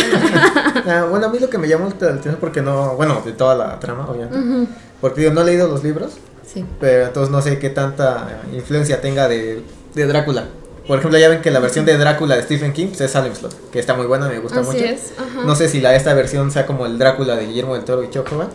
Ah, 0.85 1.07
bueno, 1.09 1.27
a 1.27 1.29
mí 1.29 1.39
lo 1.39 1.49
que 1.49 1.59
me 1.59 1.69
llamó 1.69 1.89
la 1.89 1.95
atención 1.95 2.37
porque 2.41 2.61
no, 2.61 2.97
bueno, 2.97 3.23
de 3.25 3.33
toda 3.33 3.55
la 3.55 3.79
trama, 3.79 4.09
obviamente. 4.09 4.73
Porque 5.01 5.23
yo 5.23 5.33
no 5.33 5.43
he 5.43 5.45
leído 5.45 5.69
los 5.69 5.85
libros. 5.85 6.15
Sí. 6.45 6.65
Pero 6.81 7.07
entonces 7.07 7.31
no 7.31 7.41
sé 7.41 7.59
qué 7.59 7.71
tanta 7.71 8.41
influencia 8.53 9.01
tenga 9.01 9.29
de, 9.29 9.63
de 9.95 10.07
Drácula. 10.07 10.47
Por 10.87 10.99
ejemplo, 10.99 11.19
ya 11.19 11.29
ven 11.29 11.41
que 11.41 11.51
la 11.51 11.61
versión 11.61 11.85
de 11.85 11.97
Drácula 11.97 12.37
de 12.37 12.43
Stephen 12.43 12.73
King 12.73 12.89
pues, 12.89 13.01
es 13.01 13.13
Salem 13.13 13.35
Slot, 13.35 13.71
que 13.71 13.79
está 13.79 13.95
muy 13.95 14.07
buena, 14.07 14.29
me 14.29 14.39
gusta 14.41 14.61
Así 14.61 14.73
mucho. 14.73 14.85
Es. 14.85 15.13
No 15.45 15.55
sé 15.55 15.69
si 15.69 15.81
la 15.81 15.95
esta 15.95 16.13
versión 16.15 16.51
sea 16.51 16.67
como 16.67 16.87
el 16.87 16.99
Drácula 16.99 17.37
de 17.37 17.47
Guillermo 17.47 17.75
del 17.75 17.85
Toro 17.85 18.03
y 18.03 18.11
Chocoban, 18.11 18.49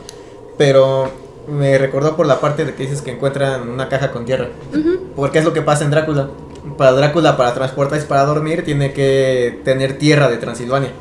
pero 0.57 1.09
me 1.47 1.77
recordó 1.77 2.17
por 2.17 2.25
la 2.25 2.41
parte 2.41 2.65
de 2.65 2.75
que 2.75 2.83
dices 2.83 3.01
que 3.01 3.11
encuentran 3.11 3.69
una 3.69 3.87
caja 3.87 4.11
con 4.11 4.25
tierra. 4.25 4.49
Porque 5.15 5.39
es 5.39 5.45
lo 5.45 5.53
que 5.53 5.61
pasa 5.61 5.85
en 5.85 5.91
Drácula. 5.91 6.29
Para 6.77 6.91
Drácula, 6.93 7.37
para 7.37 7.53
transportarse 7.53 8.05
para 8.05 8.25
dormir, 8.25 8.63
tiene 8.63 8.93
que 8.93 9.61
tener 9.63 9.97
tierra 9.97 10.29
de 10.29 10.37
Transilvania. 10.37 10.91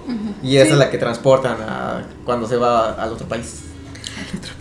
Y 0.43 0.57
esa 0.59 0.73
es 0.73 0.79
la 0.79 0.91
que 0.91 0.99
transportan 0.99 1.57
cuando 2.25 2.47
se 2.47 2.57
va 2.57 2.93
al 2.93 3.13
otro 3.13 3.27
país. 3.27 3.67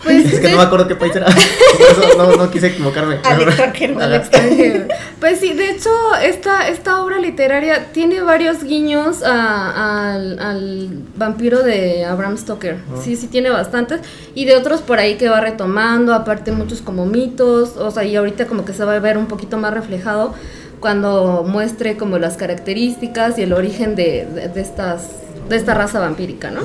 Pues 0.04 0.34
es 0.34 0.40
que 0.40 0.50
no 0.50 0.58
me 0.58 0.64
acuerdo 0.64 0.88
qué 0.88 0.96
país 0.96 1.16
era. 1.16 1.28
no, 2.18 2.36
no 2.36 2.52
quise 2.52 2.68
equivocarme. 2.68 3.20
Al 3.24 3.42
extranjero. 3.42 4.00
Al 4.00 4.14
extranjero. 4.14 4.88
Pues 5.20 5.40
sí, 5.40 5.54
de 5.54 5.72
hecho, 5.72 5.90
esta, 6.22 6.68
esta 6.68 7.04
obra 7.04 7.18
literaria 7.20 7.92
tiene 7.92 8.22
varios 8.22 8.64
guiños 8.64 9.24
al, 9.24 11.04
vampiro 11.16 11.64
de 11.64 12.06
Abraham 12.06 12.38
Stoker. 12.38 12.78
Ah. 12.92 13.00
Sí, 13.02 13.16
sí, 13.16 13.28
tiene 13.28 13.50
bastantes. 13.50 14.02
Y 14.36 14.46
de 14.46 14.56
otros 14.56 14.82
por 14.82 15.00
ahí 15.00 15.16
que 15.16 15.30
va 15.30 15.42
retomando, 15.42 16.14
aparte 16.14 16.52
muchos 16.52 16.82
como 16.82 17.06
mitos. 17.06 17.78
O 17.78 17.90
sea, 17.90 18.04
y 18.04 18.16
ahorita 18.16 18.46
como 18.46 18.66
que 18.66 18.74
se 18.74 18.86
va 18.86 18.96
a 18.96 19.00
ver 19.00 19.18
un 19.18 19.28
poquito 19.28 19.58
más 19.58 19.74
reflejado 19.74 20.36
cuando 20.80 21.44
muestre 21.48 21.98
como 21.98 22.18
las 22.18 22.38
características 22.38 23.38
y 23.38 23.44
el 23.44 23.54
origen 23.54 23.96
de, 23.96 24.26
de, 24.54 24.62
estas, 24.62 25.10
de 25.50 25.56
esta 25.56 25.74
raza 25.74 26.00
vampírica, 26.00 26.52
¿no? 26.52 26.62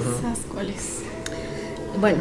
¿Cuáles? 0.52 1.00
Bueno, 2.00 2.20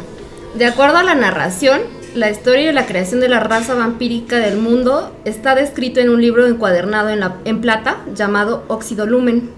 de 0.54 0.66
acuerdo 0.66 0.98
a 0.98 1.02
la 1.02 1.14
narración, 1.14 1.80
la 2.14 2.30
historia 2.30 2.70
y 2.70 2.72
la 2.72 2.86
creación 2.86 3.20
de 3.20 3.28
la 3.28 3.40
raza 3.40 3.74
vampírica 3.74 4.38
del 4.38 4.58
mundo 4.58 5.12
está 5.24 5.54
descrito 5.54 6.00
en 6.00 6.10
un 6.10 6.20
libro 6.20 6.46
encuadernado 6.46 7.10
en, 7.10 7.20
la, 7.20 7.36
en 7.44 7.60
plata 7.60 7.98
llamado 8.14 8.64
Óxido 8.68 9.06
Lumen, 9.06 9.50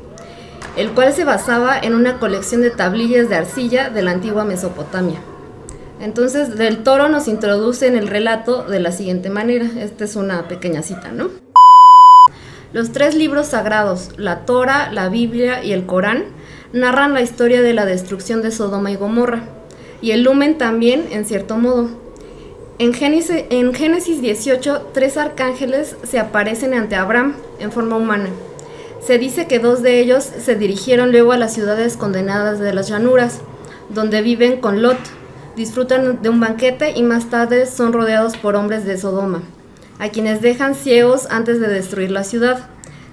el 0.77 0.91
cual 0.91 1.13
se 1.13 1.25
basaba 1.25 1.79
en 1.79 1.95
una 1.95 2.19
colección 2.19 2.61
de 2.61 2.71
tablillas 2.71 3.29
de 3.29 3.37
arcilla 3.37 3.91
de 3.91 4.03
la 4.03 4.11
antigua 4.11 4.45
Mesopotamia. 4.45 5.21
Entonces, 6.01 6.57
Del 6.59 6.83
Toro 6.83 7.09
nos 7.09 7.29
introduce 7.29 7.87
en 7.87 7.97
el 7.97 8.09
relato 8.09 8.65
de 8.65 8.81
la 8.81 8.91
siguiente 8.91 9.31
manera. 9.31 9.67
Esta 9.79 10.05
es 10.05 10.17
una 10.17 10.49
pequeña 10.49 10.83
cita, 10.83 11.13
¿no? 11.13 11.42
Los 12.73 12.93
tres 12.93 13.15
libros 13.15 13.49
sagrados, 13.49 14.11
la 14.17 14.47
Torah, 14.47 14.91
la 14.93 15.11
Biblia 15.11 15.63
y 15.63 15.73
el 15.73 15.85
Corán, 15.85 16.25
narran 16.73 17.13
la 17.13 17.21
historia 17.21 17.61
de 17.61 17.75
la 17.75 17.85
destrucción 17.85 18.41
de 18.41 18.51
Sodoma 18.51 18.91
y 18.91 18.97
Gomorra 18.97 19.43
y 20.01 20.13
el 20.13 20.23
lumen 20.23 20.57
también, 20.57 21.07
en 21.11 21.25
cierto 21.25 21.59
modo. 21.59 21.91
En 22.79 22.95
Génesis, 22.95 23.45
en 23.51 23.75
Génesis 23.75 24.23
18, 24.23 24.91
tres 24.95 25.19
arcángeles 25.19 25.97
se 26.03 26.19
aparecen 26.19 26.73
ante 26.73 26.97
Abraham 26.97 27.35
en 27.61 27.71
forma 27.71 27.97
humana. 27.97 28.31
Se 29.07 29.19
dice 29.19 29.47
que 29.47 29.59
dos 29.59 29.83
de 29.83 30.01
ellos 30.01 30.25
se 30.25 30.57
dirigieron 30.57 31.13
luego 31.13 31.33
a 31.33 31.37
las 31.37 31.53
ciudades 31.53 31.97
condenadas 31.97 32.59
de 32.59 32.73
las 32.73 32.89
llanuras, 32.89 33.41
donde 33.91 34.23
viven 34.23 34.61
con 34.61 34.81
Lot, 34.81 34.99
disfrutan 35.57 36.23
de 36.23 36.29
un 36.31 36.41
banquete 36.41 36.93
y 36.97 37.03
más 37.03 37.29
tarde 37.29 37.67
son 37.67 37.93
rodeados 37.93 38.37
por 38.37 38.57
hombres 38.57 38.87
de 38.87 38.97
Sodoma, 38.97 39.43
a 39.99 40.09
quienes 40.09 40.41
dejan 40.41 40.75
ciegos 40.75 41.27
antes 41.31 41.61
de 41.61 41.69
destruir 41.69 42.11
la 42.11 42.25
ciudad. 42.25 42.69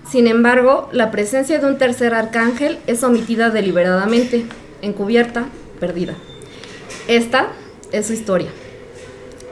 Sin 0.10 0.28
embargo, 0.28 0.90
la 0.92 1.12
presencia 1.12 1.60
de 1.60 1.68
un 1.68 1.78
tercer 1.78 2.14
arcángel 2.14 2.80
es 2.88 3.04
omitida 3.04 3.50
deliberadamente, 3.50 4.46
encubierta, 4.82 5.46
perdida. 5.80 6.16
Esta 7.08 7.48
es 7.92 8.08
su 8.08 8.14
historia, 8.14 8.50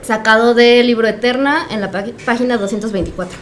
sacado 0.02 0.54
del 0.54 0.88
libro 0.88 1.08
Eterna 1.08 1.68
en 1.70 1.82
la 1.82 1.92
página 1.92 2.58
224. 2.58 3.38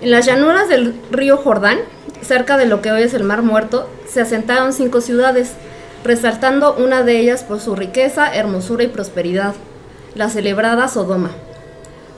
En 0.00 0.10
las 0.12 0.26
llanuras 0.26 0.68
del 0.68 0.94
río 1.10 1.36
Jordán, 1.36 1.78
cerca 2.22 2.56
de 2.56 2.66
lo 2.66 2.80
que 2.80 2.92
hoy 2.92 3.02
es 3.02 3.14
el 3.14 3.24
Mar 3.24 3.42
Muerto, 3.42 3.88
se 4.06 4.20
asentaron 4.20 4.72
cinco 4.72 5.00
ciudades, 5.00 5.54
resaltando 6.04 6.76
una 6.76 7.02
de 7.02 7.18
ellas 7.18 7.42
por 7.42 7.60
su 7.60 7.74
riqueza, 7.74 8.32
hermosura 8.32 8.84
y 8.84 8.88
prosperidad, 8.88 9.54
la 10.14 10.28
celebrada 10.30 10.86
Sodoma. 10.88 11.30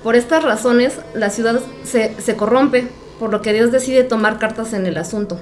Por 0.03 0.17
estas 0.17 0.43
razones, 0.43 0.99
la 1.15 1.31
ciudad 1.31 1.61
se, 1.85 2.15
se 2.21 2.37
corrompe, 2.37 2.89
por 3.19 3.31
lo 3.31 3.43
que 3.43 3.53
Dios 3.53 3.71
decide 3.71 4.03
tomar 4.03 4.39
cartas 4.39 4.73
en 4.73 4.87
el 4.87 4.97
asunto. 4.97 5.39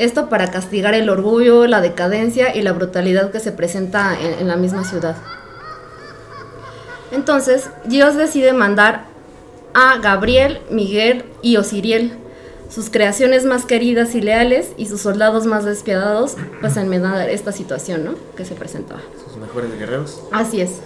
Esto 0.00 0.30
para 0.30 0.50
castigar 0.50 0.94
el 0.94 1.10
orgullo, 1.10 1.66
la 1.66 1.82
decadencia 1.82 2.56
y 2.56 2.62
la 2.62 2.72
brutalidad 2.72 3.30
que 3.30 3.38
se 3.38 3.52
presenta 3.52 4.16
en, 4.18 4.48
la 4.48 4.56
misma 4.56 4.82
ciudad. 4.82 5.16
Entonces, 7.10 7.68
Dios 7.84 8.16
decide 8.16 8.54
mandar 8.54 9.04
a 9.74 9.98
Gabriel, 9.98 10.62
Miguel 10.70 11.26
y 11.42 11.58
Osiriel, 11.58 12.16
sus 12.70 12.88
creaciones 12.88 13.44
más 13.44 13.66
queridas 13.66 14.14
y 14.14 14.22
leales 14.22 14.70
y 14.78 14.86
sus 14.86 15.02
soldados 15.02 15.44
más 15.44 15.66
despiadados, 15.66 16.36
pues 16.62 16.78
a 16.78 16.80
enmendar 16.80 17.28
esta 17.28 17.52
situación, 17.52 18.04
¿no? 18.04 18.14
Que 18.36 18.46
se 18.46 18.54
presentaba. 18.54 19.02
Sus 19.22 19.36
mejores 19.36 19.76
guerreros. 19.78 20.22
Así 20.30 20.62
es. 20.62 20.80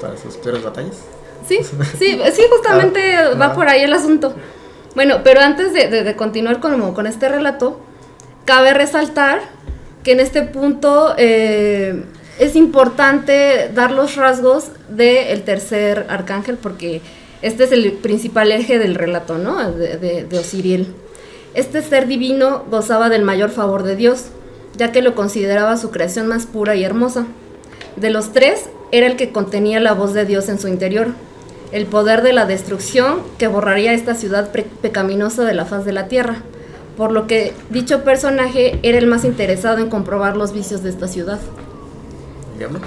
Para 0.00 0.16
sus 0.16 0.36
peores 0.36 0.62
batallas. 0.62 0.98
Sí, 1.46 1.58
sí, 1.98 2.20
sí, 2.32 2.42
justamente 2.50 3.16
ah, 3.16 3.34
va 3.34 3.54
por 3.54 3.68
ahí 3.68 3.82
el 3.82 3.92
asunto. 3.92 4.34
Bueno, 4.94 5.20
pero 5.24 5.40
antes 5.40 5.72
de, 5.72 5.88
de, 5.88 6.02
de 6.04 6.16
continuar 6.16 6.60
con, 6.60 6.94
con 6.94 7.06
este 7.06 7.28
relato, 7.28 7.80
Cabe 8.44 8.74
resaltar 8.74 9.40
que 10.02 10.12
en 10.12 10.20
este 10.20 10.42
punto 10.42 11.14
eh, 11.16 12.02
es 12.40 12.56
importante 12.56 13.70
dar 13.72 13.92
los 13.92 14.16
rasgos 14.16 14.72
del 14.88 15.42
tercer 15.42 16.06
arcángel 16.08 16.56
porque 16.56 17.02
este 17.40 17.64
es 17.64 17.72
el 17.72 17.92
principal 17.92 18.50
eje 18.50 18.80
del 18.80 18.96
relato, 18.96 19.38
¿no? 19.38 19.70
De, 19.70 20.24
de, 20.24 20.38
Osiriel. 20.38 20.88
Este 21.54 21.82
ser 21.82 22.08
divino 22.08 22.64
gozaba 22.68 23.08
del 23.08 23.22
mayor 23.22 23.50
favor 23.50 23.84
de 23.84 23.94
Dios, 23.94 24.26
ya 24.76 24.90
que 24.90 25.02
lo 25.02 25.14
consideraba 25.14 25.76
su 25.76 25.90
creación 25.90 26.26
más 26.26 26.46
pura 26.46 26.74
y 26.74 26.82
hermosa. 26.82 27.26
De 27.94 28.10
los 28.10 28.32
tres, 28.32 28.64
era 28.90 29.06
el 29.06 29.16
que 29.16 29.30
contenía 29.30 29.78
la 29.78 29.92
voz 29.92 30.14
de 30.14 30.24
Dios 30.24 30.48
en 30.48 30.58
su 30.58 30.66
interior, 30.66 31.08
el 31.72 31.86
poder 31.86 32.22
de 32.22 32.32
la 32.32 32.46
destrucción 32.46 33.20
que 33.38 33.48
borraría 33.48 33.92
esta 33.92 34.14
ciudad 34.14 34.50
pecaminosa 34.82 35.44
de 35.44 35.54
la 35.54 35.64
faz 35.64 35.84
de 35.84 35.92
la 35.92 36.08
tierra 36.08 36.42
por 36.96 37.12
lo 37.12 37.26
que 37.26 37.52
dicho 37.70 38.04
personaje 38.04 38.78
era 38.82 38.98
el 38.98 39.06
más 39.06 39.24
interesado 39.24 39.78
en 39.78 39.88
comprobar 39.88 40.36
los 40.36 40.52
vicios 40.52 40.82
de 40.82 40.90
esta 40.90 41.08
ciudad. 41.08 41.40
¿Diablo? 42.58 42.80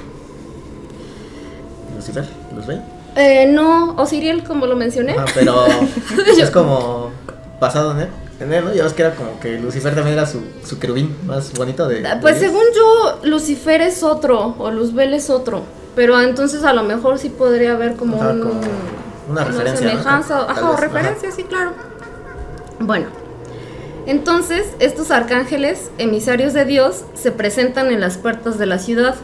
¿Lucifer? 1.95 2.25
¿Los 2.55 2.67
ve? 2.67 2.79
Eh, 3.15 3.47
no, 3.47 3.95
Osiriel, 3.95 4.43
como 4.43 4.67
lo 4.67 4.75
mencioné. 4.75 5.15
Ah, 5.17 5.25
pero 5.33 5.65
es 6.37 6.51
como 6.51 7.11
basado 7.59 7.91
en 7.91 8.01
él, 8.01 8.07
en 8.41 8.53
él, 8.53 8.65
¿no? 8.65 8.73
Ya 8.73 8.83
ves 8.83 8.93
que 8.93 9.01
era 9.01 9.15
como 9.15 9.39
que 9.39 9.57
Lucifer 9.59 9.95
también 9.95 10.17
era 10.17 10.27
su, 10.27 10.41
su 10.65 10.77
querubín 10.77 11.15
más 11.25 11.53
bonito 11.53 11.87
de... 11.87 12.05
Ah, 12.05 12.19
Pues 12.21 12.39
de 12.39 12.47
según 12.47 12.63
yo, 12.75 13.19
Lucifer 13.23 13.81
es 13.81 14.03
otro, 14.03 14.55
o 14.59 14.69
Luzbel 14.69 15.13
es 15.13 15.29
otro. 15.29 15.63
Pero 15.95 16.19
entonces 16.19 16.63
a 16.63 16.73
lo 16.73 16.83
mejor 16.83 17.17
sí 17.19 17.29
podría 17.29 17.73
haber 17.73 17.95
como, 17.95 18.17
Ajá, 18.21 18.31
un- 18.31 18.41
como 18.41 18.61
una 19.29 19.43
referencia, 19.45 19.89
semejanza, 19.89 20.41
ajá, 20.51 20.69
o 20.69 20.73
ajá. 20.73 20.81
referencia, 20.81 21.31
sí, 21.31 21.43
claro. 21.43 21.71
Bueno, 22.79 23.07
entonces 24.05 24.67
estos 24.79 25.09
arcángeles, 25.11 25.89
emisarios 25.97 26.53
de 26.53 26.65
Dios, 26.65 27.05
se 27.15 27.31
presentan 27.31 27.91
en 27.91 28.01
las 28.01 28.17
puertas 28.17 28.57
de 28.57 28.65
la 28.65 28.77
ciudad, 28.79 29.15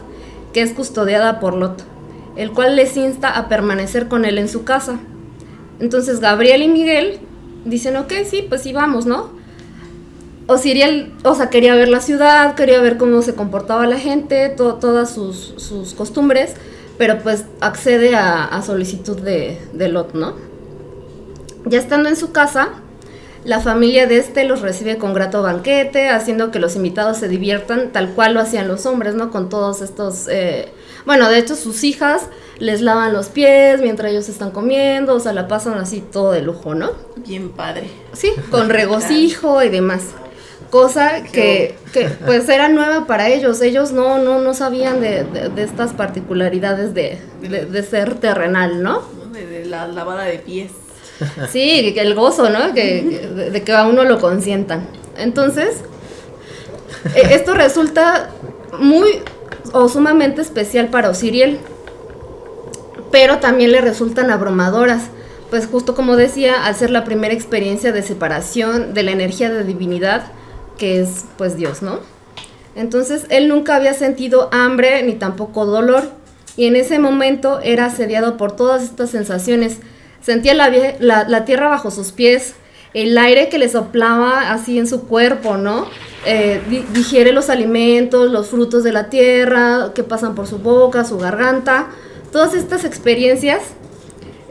que 0.52 0.62
es 0.62 0.72
custodiada 0.72 1.40
por 1.40 1.54
Lot, 1.54 1.84
el 2.36 2.52
cual 2.52 2.76
les 2.76 2.96
insta 2.96 3.28
a 3.36 3.48
permanecer 3.48 4.08
con 4.08 4.24
él 4.24 4.38
en 4.38 4.48
su 4.48 4.64
casa. 4.64 4.98
Entonces 5.78 6.20
Gabriel 6.20 6.62
y 6.62 6.68
Miguel 6.68 7.20
dicen, 7.64 7.96
ok, 7.96 8.12
sí, 8.28 8.44
pues 8.48 8.62
sí, 8.62 8.72
vamos, 8.72 9.06
¿no? 9.06 9.30
Osiriel, 10.52 11.12
o 11.24 11.34
sea, 11.34 11.50
quería 11.50 11.74
ver 11.74 11.88
la 11.88 12.00
ciudad, 12.00 12.54
quería 12.54 12.80
ver 12.80 12.96
cómo 12.96 13.22
se 13.22 13.34
comportaba 13.34 13.86
la 13.86 13.98
gente, 13.98 14.48
to- 14.50 14.74
todas 14.74 15.10
sus, 15.14 15.54
sus 15.56 15.94
costumbres, 15.94 16.54
pero 16.98 17.18
pues 17.20 17.44
accede 17.60 18.14
a, 18.14 18.44
a 18.44 18.62
solicitud 18.62 19.18
de, 19.20 19.58
de 19.72 19.88
Lot, 19.88 20.14
¿no? 20.14 20.34
Ya 21.66 21.78
estando 21.78 22.08
en 22.08 22.16
su 22.16 22.32
casa, 22.32 22.70
la 23.44 23.60
familia 23.60 24.06
de 24.06 24.18
este 24.18 24.44
los 24.44 24.60
recibe 24.62 24.98
con 24.98 25.14
grato 25.14 25.42
banquete, 25.42 26.08
haciendo 26.08 26.50
que 26.50 26.58
los 26.58 26.76
invitados 26.76 27.18
se 27.18 27.28
diviertan 27.28 27.92
tal 27.92 28.10
cual 28.14 28.34
lo 28.34 28.40
hacían 28.40 28.68
los 28.68 28.86
hombres, 28.86 29.14
¿no? 29.14 29.30
Con 29.30 29.48
todos 29.48 29.80
estos... 29.80 30.26
eh, 30.28 30.68
bueno, 31.06 31.28
de 31.28 31.38
hecho 31.38 31.56
sus 31.56 31.82
hijas 31.84 32.28
les 32.58 32.80
lavan 32.80 33.12
los 33.12 33.28
pies 33.28 33.80
mientras 33.80 34.10
ellos 34.12 34.28
están 34.28 34.50
comiendo, 34.52 35.14
o 35.14 35.20
sea, 35.20 35.32
la 35.32 35.48
pasan 35.48 35.74
así 35.78 36.00
todo 36.00 36.32
de 36.32 36.42
lujo, 36.42 36.74
¿no? 36.74 36.90
Bien 37.16 37.50
padre. 37.50 37.88
Sí, 38.12 38.32
con 38.50 38.68
regocijo 38.70 39.62
y 39.62 39.68
demás. 39.68 40.02
Cosa 40.72 41.22
que, 41.22 41.74
que, 41.92 42.08
pues 42.24 42.48
era 42.48 42.70
nueva 42.70 43.06
para 43.06 43.28
ellos. 43.28 43.60
Ellos 43.60 43.92
no, 43.92 44.16
no, 44.16 44.38
no 44.40 44.54
sabían 44.54 45.02
de, 45.02 45.22
de- 45.24 45.50
de 45.50 45.62
estas 45.64 45.92
particularidades 45.92 46.94
de, 46.94 47.18
de- 47.42 47.66
de 47.66 47.82
ser 47.82 48.14
terrenal, 48.14 48.82
¿no? 48.82 49.02
De, 49.34 49.66
la 49.66 49.86
lavada 49.86 50.24
de 50.24 50.38
pies. 50.38 50.70
Sí, 51.50 51.92
que 51.92 52.00
el 52.00 52.14
gozo, 52.14 52.48
¿no? 52.48 52.72
Que, 52.72 53.02
de, 53.36 53.50
de 53.50 53.62
que 53.62 53.72
a 53.72 53.86
uno 53.86 54.04
lo 54.04 54.18
consientan. 54.18 54.88
Entonces, 55.18 55.76
eh, 57.14 57.28
esto 57.32 57.52
resulta 57.52 58.30
muy 58.78 59.20
o 59.74 59.90
sumamente 59.90 60.40
especial 60.40 60.88
para 60.88 61.10
Osiriel, 61.10 61.58
pero 63.10 63.40
también 63.40 63.72
le 63.72 63.82
resultan 63.82 64.30
abrumadoras, 64.30 65.02
pues 65.50 65.66
justo 65.66 65.94
como 65.94 66.16
decía, 66.16 66.64
al 66.64 66.74
ser 66.74 66.88
la 66.88 67.04
primera 67.04 67.34
experiencia 67.34 67.92
de 67.92 68.02
separación 68.02 68.94
de 68.94 69.02
la 69.02 69.10
energía 69.10 69.50
de 69.50 69.64
divinidad, 69.64 70.32
que 70.82 71.00
es 71.00 71.26
pues 71.38 71.56
Dios, 71.56 71.80
¿no? 71.80 72.00
Entonces 72.74 73.26
él 73.28 73.46
nunca 73.46 73.76
había 73.76 73.94
sentido 73.94 74.48
hambre 74.50 75.00
ni 75.04 75.12
tampoco 75.12 75.64
dolor, 75.64 76.02
y 76.56 76.66
en 76.66 76.74
ese 76.74 76.98
momento 76.98 77.60
era 77.60 77.84
asediado 77.84 78.36
por 78.36 78.56
todas 78.56 78.82
estas 78.82 79.10
sensaciones. 79.10 79.76
Sentía 80.20 80.54
la, 80.54 80.72
la, 80.98 81.44
tierra 81.44 81.68
bajo 81.68 81.92
sus 81.92 82.10
pies, 82.10 82.54
el 82.94 83.16
aire 83.16 83.48
que 83.48 83.58
le 83.58 83.68
soplaba 83.68 84.50
así 84.50 84.76
en 84.76 84.88
su 84.88 85.06
cuerpo, 85.06 85.56
¿no? 85.56 85.86
Eh, 86.26 86.60
di- 86.68 86.84
digiere 86.92 87.30
los 87.32 87.48
alimentos, 87.48 88.28
los 88.28 88.48
frutos 88.48 88.82
de 88.82 88.90
la 88.90 89.08
tierra 89.08 89.92
que 89.94 90.02
pasan 90.02 90.34
por 90.34 90.48
su 90.48 90.58
boca, 90.58 91.04
su 91.04 91.16
garganta. 91.16 91.86
Todas 92.32 92.54
estas 92.54 92.84
experiencias 92.84 93.60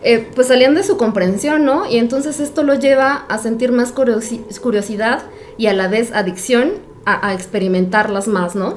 eh, 0.04 0.28
pues 0.36 0.48
salían 0.48 0.74
de 0.76 0.84
su 0.84 0.98
comprensión, 0.98 1.64
¿no? 1.66 1.90
Y 1.90 1.98
entonces 1.98 2.40
esto 2.40 2.64
lo 2.64 2.74
lleva 2.76 3.26
a 3.30 3.38
sentir 3.38 3.72
más 3.72 3.94
curiosi- 3.94 4.44
curiosidad 4.60 5.24
y 5.58 5.68
a 5.68 5.74
la 5.74 5.88
vez 5.88 6.12
adicción 6.14 6.74
a, 7.06 7.28
a 7.28 7.34
experimentarlas 7.34 8.28
más, 8.28 8.56
¿no? 8.56 8.76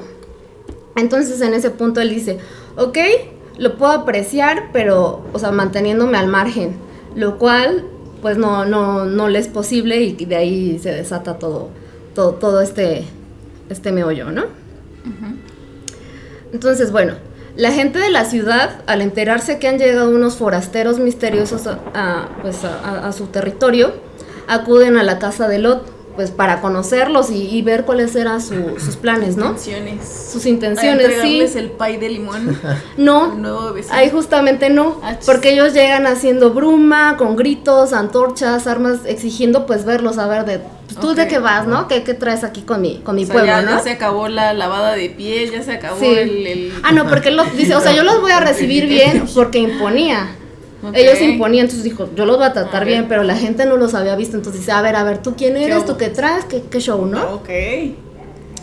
Entonces 0.95 1.41
en 1.41 1.53
ese 1.53 1.71
punto 1.71 1.99
él 2.01 2.09
dice, 2.09 2.39
ok, 2.77 2.97
lo 3.57 3.77
puedo 3.77 3.91
apreciar, 3.91 4.69
pero, 4.71 5.23
o 5.33 5.39
sea, 5.39 5.51
manteniéndome 5.51 6.17
al 6.17 6.27
margen, 6.27 6.75
lo 7.15 7.37
cual, 7.37 7.85
pues 8.21 8.37
no, 8.37 8.65
no, 8.65 9.05
no 9.05 9.27
le 9.29 9.39
es 9.39 9.47
posible 9.47 10.01
y 10.01 10.13
de 10.25 10.35
ahí 10.35 10.79
se 10.79 10.91
desata 10.91 11.39
todo, 11.39 11.69
todo, 12.13 12.33
todo 12.33 12.61
este, 12.61 13.05
este 13.69 13.91
meollo, 13.91 14.31
¿no? 14.31 14.43
Entonces, 16.53 16.91
bueno, 16.91 17.13
la 17.55 17.71
gente 17.71 17.99
de 17.99 18.09
la 18.09 18.25
ciudad, 18.25 18.81
al 18.85 19.01
enterarse 19.01 19.59
que 19.59 19.67
han 19.67 19.77
llegado 19.77 20.09
unos 20.09 20.35
forasteros 20.35 20.99
misteriosos 20.99 21.67
a, 21.67 22.29
pues 22.41 22.63
a 22.63 23.11
su 23.13 23.27
territorio, 23.27 23.93
acuden 24.47 24.97
a 24.97 25.03
la 25.03 25.19
casa 25.19 25.47
de 25.47 25.59
Lot, 25.59 25.94
pues 26.15 26.31
para 26.31 26.61
conocerlos 26.61 27.29
y, 27.29 27.49
y 27.49 27.61
ver 27.61 27.83
cuáles 27.85 28.15
eran 28.15 28.41
su- 28.41 28.79
sus 28.79 28.95
planes, 28.95 29.35
¿no? 29.37 29.47
Intenciones. 29.47 30.29
Sus 30.31 30.45
A 30.45 30.49
intenciones, 30.49 30.97
sí. 31.07 31.13
entregarles 31.13 31.55
el 31.55 31.71
pay 31.71 31.97
de 31.97 32.09
limón. 32.09 32.57
No, 32.97 33.35
ahí 33.91 34.09
justamente 34.09 34.69
no, 34.69 34.99
Ah, 35.03 35.17
porque 35.25 35.51
ellos 35.53 35.73
llegan 35.73 36.07
haciendo 36.07 36.51
bruma, 36.51 37.17
con 37.17 37.35
gritos, 37.35 37.93
antorchas, 37.93 38.67
armas, 38.67 38.99
exigiendo 39.05 39.65
pues 39.65 39.85
verlos, 39.85 40.17
a 40.17 40.27
ver 40.27 40.45
de, 40.45 40.59
pues, 40.59 40.99
tú 40.99 41.13
de 41.13 41.27
qué 41.27 41.39
vas, 41.39 41.67
¿no? 41.67 41.87
¿Qué, 41.87 42.03
qué 42.03 42.13
traes 42.13 42.43
aquí 42.43 42.61
con 42.61 42.81
mi, 42.81 42.99
con 42.99 43.15
mi 43.15 43.23
O 43.23 43.25
sea, 43.25 43.33
pueblo, 43.33 43.51
ya, 43.51 43.61
no? 43.61 43.71
ya 43.71 43.79
se 43.79 43.91
acabó 43.91 44.27
la 44.27 44.53
lavada 44.53 44.95
de 44.95 45.09
pies, 45.09 45.51
ya 45.51 45.61
se 45.63 45.73
acabó 45.73 45.99
Sí. 45.99 46.05
el, 46.07 46.47
el- 46.47 46.73
Ah, 46.83 46.91
no, 46.93 47.07
porque 47.07 47.29
él 47.29 47.35
los 47.35 47.55
dice, 47.57 47.75
o 47.75 47.81
sea, 47.81 47.91
yo 47.93 48.03
los 48.03 48.21
voy 48.21 48.31
a 48.31 48.39
recibir 48.41 48.87
bien 48.87 49.25
porque 49.35 49.59
imponía. 49.59 50.27
Ok. 50.83 50.95
Ellos 50.95 51.19
imponían, 51.21 51.65
entonces 51.65 51.83
dijo, 51.83 52.09
yo 52.15 52.25
los 52.25 52.37
voy 52.37 52.45
a 52.45 52.53
tratar 52.53 52.85
bien, 52.85 53.07
pero 53.07 53.23
la 53.23 53.35
gente 53.35 53.65
no 53.65 53.77
los 53.77 53.93
había 53.93 54.15
visto, 54.15 54.37
entonces 54.37 54.61
dice, 54.61 54.71
a 54.71 54.81
ver, 54.81 54.95
a 54.95 55.03
ver, 55.03 55.21
¿tú 55.21 55.35
quién 55.35 55.57
eres? 55.57 55.85
¿Tú 55.85 55.97
qué 55.97 56.09
traes? 56.09 56.45
¿Qué, 56.45 56.63
qué 56.69 56.79
show, 56.79 57.05
no? 57.05 57.35
Ok. 57.35 57.49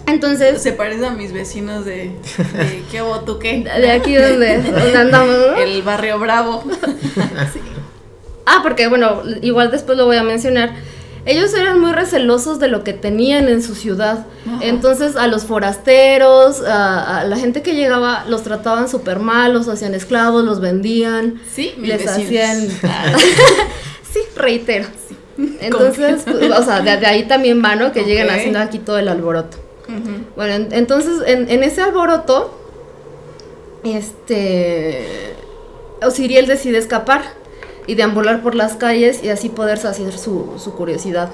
Entonces, 0.06 0.60
Se 0.60 0.72
parece 0.72 1.06
a 1.06 1.10
mis 1.10 1.32
vecinos 1.32 1.84
de, 1.84 1.94
de 1.94 2.82
¿qué 2.90 3.02
hubo 3.02 3.20
tú 3.20 3.38
qué? 3.38 3.60
de 3.62 3.90
aquí 3.90 4.14
donde, 4.14 4.60
donde 4.62 4.96
andamos, 4.96 5.36
¿no? 5.36 5.56
El 5.56 5.82
barrio 5.82 6.18
Bravo. 6.18 6.62
Ah, 8.44 8.58
porque 8.62 8.88
bueno, 8.88 9.22
igual 9.40 9.70
después 9.70 9.96
lo 9.96 10.04
voy 10.04 10.16
a 10.16 10.24
mencionar. 10.24 10.74
Ellos 11.24 11.54
eran 11.54 11.78
muy 11.80 11.92
recelosos 11.92 12.58
de 12.58 12.66
lo 12.68 12.82
que 12.82 12.92
tenían 12.92 13.48
en 13.48 13.62
su 13.62 13.74
ciudad. 13.76 14.26
Entonces 14.60 15.14
a 15.14 15.28
los 15.28 15.44
forasteros, 15.44 16.62
a, 16.62 17.20
a 17.20 17.24
la 17.24 17.36
gente 17.36 17.62
que 17.62 17.74
llegaba, 17.74 18.24
los 18.28 18.42
trataban 18.42 18.88
súper 18.88 19.20
mal, 19.20 19.52
los 19.52 19.68
hacían 19.68 19.94
esclavos, 19.94 20.44
los 20.44 20.60
vendían. 20.60 21.40
Sí, 21.52 21.74
les 21.78 22.04
vecinos. 22.04 22.18
hacían... 22.26 22.68
Ah, 22.84 23.12
sí, 24.12 24.18
reitero. 24.34 24.86
Entonces, 25.60 26.22
pues, 26.24 26.50
o 26.50 26.62
sea, 26.64 26.80
de, 26.80 26.96
de 26.96 27.06
ahí 27.06 27.26
también 27.28 27.62
va, 27.64 27.76
¿no? 27.76 27.92
Que 27.92 28.02
llegan 28.04 28.26
Ok. 28.28 28.34
haciendo 28.34 28.58
aquí 28.58 28.78
todo 28.78 28.98
el 28.98 29.08
alboroto. 29.08 29.58
Bueno, 30.36 30.54
en- 30.54 30.72
entonces 30.72 31.20
en, 31.26 31.48
en 31.50 31.62
ese 31.62 31.82
alboroto, 31.82 32.58
este, 33.84 35.34
Osiriel 36.02 36.46
decide 36.46 36.78
escapar 36.78 37.22
y 37.86 37.94
deambular 37.94 38.42
por 38.42 38.54
las 38.54 38.74
calles 38.74 39.22
y 39.22 39.28
así 39.28 39.48
poder 39.48 39.78
saciar 39.78 40.12
su, 40.12 40.54
su 40.58 40.74
curiosidad. 40.74 41.30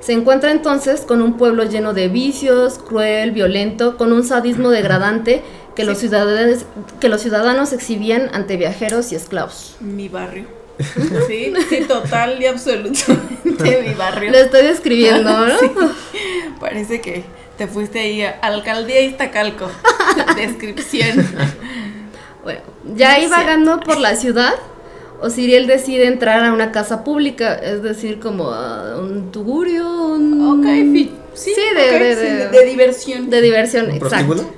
Se 0.00 0.12
encuentra 0.12 0.52
entonces 0.52 1.00
con 1.00 1.22
un 1.22 1.36
pueblo 1.36 1.64
lleno 1.64 1.92
de 1.92 2.08
vicios, 2.08 2.78
cruel, 2.78 3.32
violento, 3.32 3.96
con 3.96 4.12
un 4.12 4.24
sadismo 4.24 4.70
degradante 4.70 5.42
que, 5.74 5.84
los, 5.84 5.98
ciudadanos, 5.98 6.64
que 7.00 7.08
los 7.08 7.20
ciudadanos 7.20 7.72
exhibían 7.72 8.30
ante 8.32 8.56
viajeros 8.56 9.12
y 9.12 9.16
esclavos. 9.16 9.76
Mi 9.80 10.08
barrio. 10.08 10.46
Sí, 11.26 11.52
sí, 11.68 11.80
total 11.88 12.40
y 12.40 12.46
absolutamente 12.46 13.82
mi 13.82 13.94
barrio. 13.94 14.30
Lo 14.30 14.38
estoy 14.38 14.62
describiendo, 14.62 15.30
¿no? 15.46 15.58
Sí. 15.58 15.70
Parece 16.60 17.00
que 17.00 17.24
te 17.56 17.66
fuiste 17.66 17.98
ahí 17.98 18.22
a 18.22 18.38
Alcaldía 18.42 19.02
Iztacalco. 19.02 19.68
Descripción. 20.36 21.26
Bueno, 22.44 22.60
ya 22.94 23.14
ahí 23.14 23.26
vagando 23.26 23.80
por 23.80 23.98
la 23.98 24.14
ciudad, 24.16 24.54
Osiriel 25.20 25.66
decide 25.66 26.06
entrar 26.06 26.44
a 26.44 26.52
una 26.52 26.70
casa 26.72 27.02
pública, 27.04 27.54
es 27.54 27.82
decir, 27.82 28.20
como 28.20 28.50
a 28.50 28.98
un 29.00 29.32
tugurio, 29.32 29.86
un... 30.14 30.60
Ok, 30.60 30.64
sí, 30.64 31.12
Sí, 31.34 31.54
de- 31.74 31.98
de- 31.98 32.14
sí, 32.16 32.20
de- 32.22 32.36
de, 32.36 32.48
de 32.48 32.64
diversión. 32.66 33.30
de 33.30 33.40
diversión, 33.40 33.86
¿Un 33.86 33.90
exacto. 33.96 34.08
prostíbulo? 34.26 34.50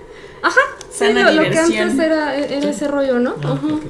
Ajá, 0.43 0.61
sí, 0.91 1.13
lo, 1.13 1.31
lo 1.33 1.43
que 1.43 1.59
antes 1.59 1.99
era, 1.99 2.37
era 2.37 2.71
ese 2.71 2.89
rollo, 2.89 3.19
¿no? 3.19 3.35
Ah, 3.43 3.53
Ajá. 3.53 3.67
ok. 3.75 3.83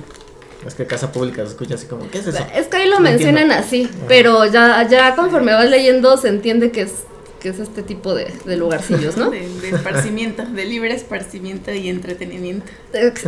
Es 0.67 0.75
que 0.75 0.87
casa 0.87 1.11
pública 1.11 1.43
se 1.45 1.53
escucha 1.53 1.75
así 1.77 1.87
como, 1.87 2.11
¿qué 2.11 2.19
es 2.19 2.27
eso? 2.27 2.45
Es 2.55 2.67
que 2.67 2.77
ahí 2.77 2.89
lo 2.89 2.97
No 2.97 3.01
mencionan 3.03 3.51
entiendo. 3.51 3.65
así, 3.65 3.91
pero 4.09 4.45
ya, 4.47 4.87
ya 4.89 5.15
conforme 5.17 5.53
vas 5.55 5.71
leyendo 5.71 6.17
se 6.19 6.29
entiende 6.29 6.71
que 6.71 6.83
es, 6.83 6.93
que 7.41 7.49
es 7.49 7.59
este 7.59 7.83
tipo 7.83 8.15
de, 8.15 8.33
de 8.45 8.57
lugarcillos, 8.57 9.17
¿no? 9.17 9.31
De, 9.31 9.49
de 9.49 9.71
esparcimiento, 9.71 10.45
de 10.45 10.65
libre 10.65 10.95
esparcimiento 10.95 11.73
y 11.73 11.89
entretenimiento. 11.89 12.67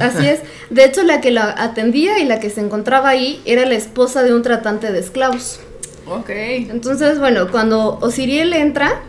Así 0.01 0.27
es. 0.27 0.40
De 0.70 0.85
hecho, 0.85 1.03
la 1.03 1.20
que 1.20 1.31
la 1.31 1.55
atendía 1.57 2.18
y 2.18 2.25
la 2.25 2.38
que 2.38 2.51
se 2.51 2.61
encontraba 2.61 3.09
ahí 3.09 3.40
era 3.44 3.64
la 3.64 3.75
esposa 3.75 4.22
de 4.22 4.35
un 4.35 4.42
tratante 4.42 4.92
de 4.92 4.98
esclavos. 4.98 5.61
Ok. 6.07 6.31
Entonces, 6.31 7.18
bueno, 7.18 7.51
cuando 7.51 7.98
Osiriel 8.01 8.53
entra, 8.53 9.01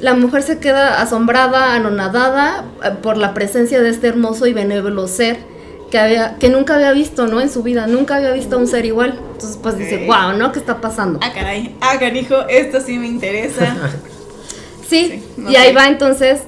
la 0.00 0.14
mujer 0.14 0.42
se 0.42 0.58
queda 0.58 1.00
asombrada, 1.00 1.74
anonadada 1.74 2.64
eh, 2.84 2.90
por 3.02 3.16
la 3.16 3.34
presencia 3.34 3.80
de 3.80 3.90
este 3.90 4.08
hermoso 4.08 4.46
y 4.46 4.52
benévolo 4.52 5.08
ser 5.08 5.38
que, 5.90 5.98
había, 5.98 6.36
que 6.36 6.48
nunca 6.48 6.76
había 6.76 6.92
visto, 6.92 7.26
¿no? 7.26 7.40
En 7.40 7.50
su 7.50 7.62
vida, 7.62 7.86
nunca 7.86 8.16
había 8.16 8.32
visto 8.32 8.56
a 8.56 8.58
un 8.58 8.66
ser 8.66 8.86
igual. 8.86 9.18
Entonces, 9.32 9.58
pues 9.60 9.76
dice, 9.76 10.06
wow, 10.06 10.36
¿no? 10.36 10.52
¿Qué 10.52 10.58
está 10.58 10.80
pasando? 10.80 11.18
Ah, 11.22 11.32
caray, 11.34 11.74
ah, 11.80 11.96
canijo, 11.98 12.46
esto 12.48 12.80
sí 12.80 12.98
me 12.98 13.08
interesa. 13.08 13.76
sí, 14.90 15.22
y 15.48 15.56
ahí 15.56 15.72
va 15.72 15.88
entonces, 15.88 16.42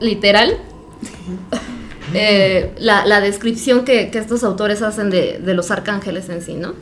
literal, 0.00 0.58
eh, 2.14 2.72
la, 2.78 3.06
la, 3.06 3.20
descripción 3.20 3.84
que, 3.84 4.10
que, 4.10 4.18
estos 4.18 4.42
autores 4.42 4.82
hacen 4.82 5.10
de, 5.10 5.38
de, 5.38 5.54
los 5.54 5.70
arcángeles 5.70 6.28
en 6.28 6.42
sí, 6.42 6.54
¿no? 6.54 6.74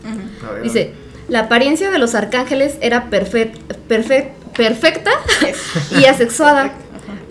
Dice, 0.63 0.93
la 1.29 1.41
apariencia 1.41 1.91
de 1.91 1.99
los 1.99 2.15
arcángeles 2.15 2.77
era 2.81 3.11
perfect, 3.11 3.57
perfect, 3.89 4.37
perfecta 4.55 5.11
y 6.01 6.05
asexuada, 6.05 6.73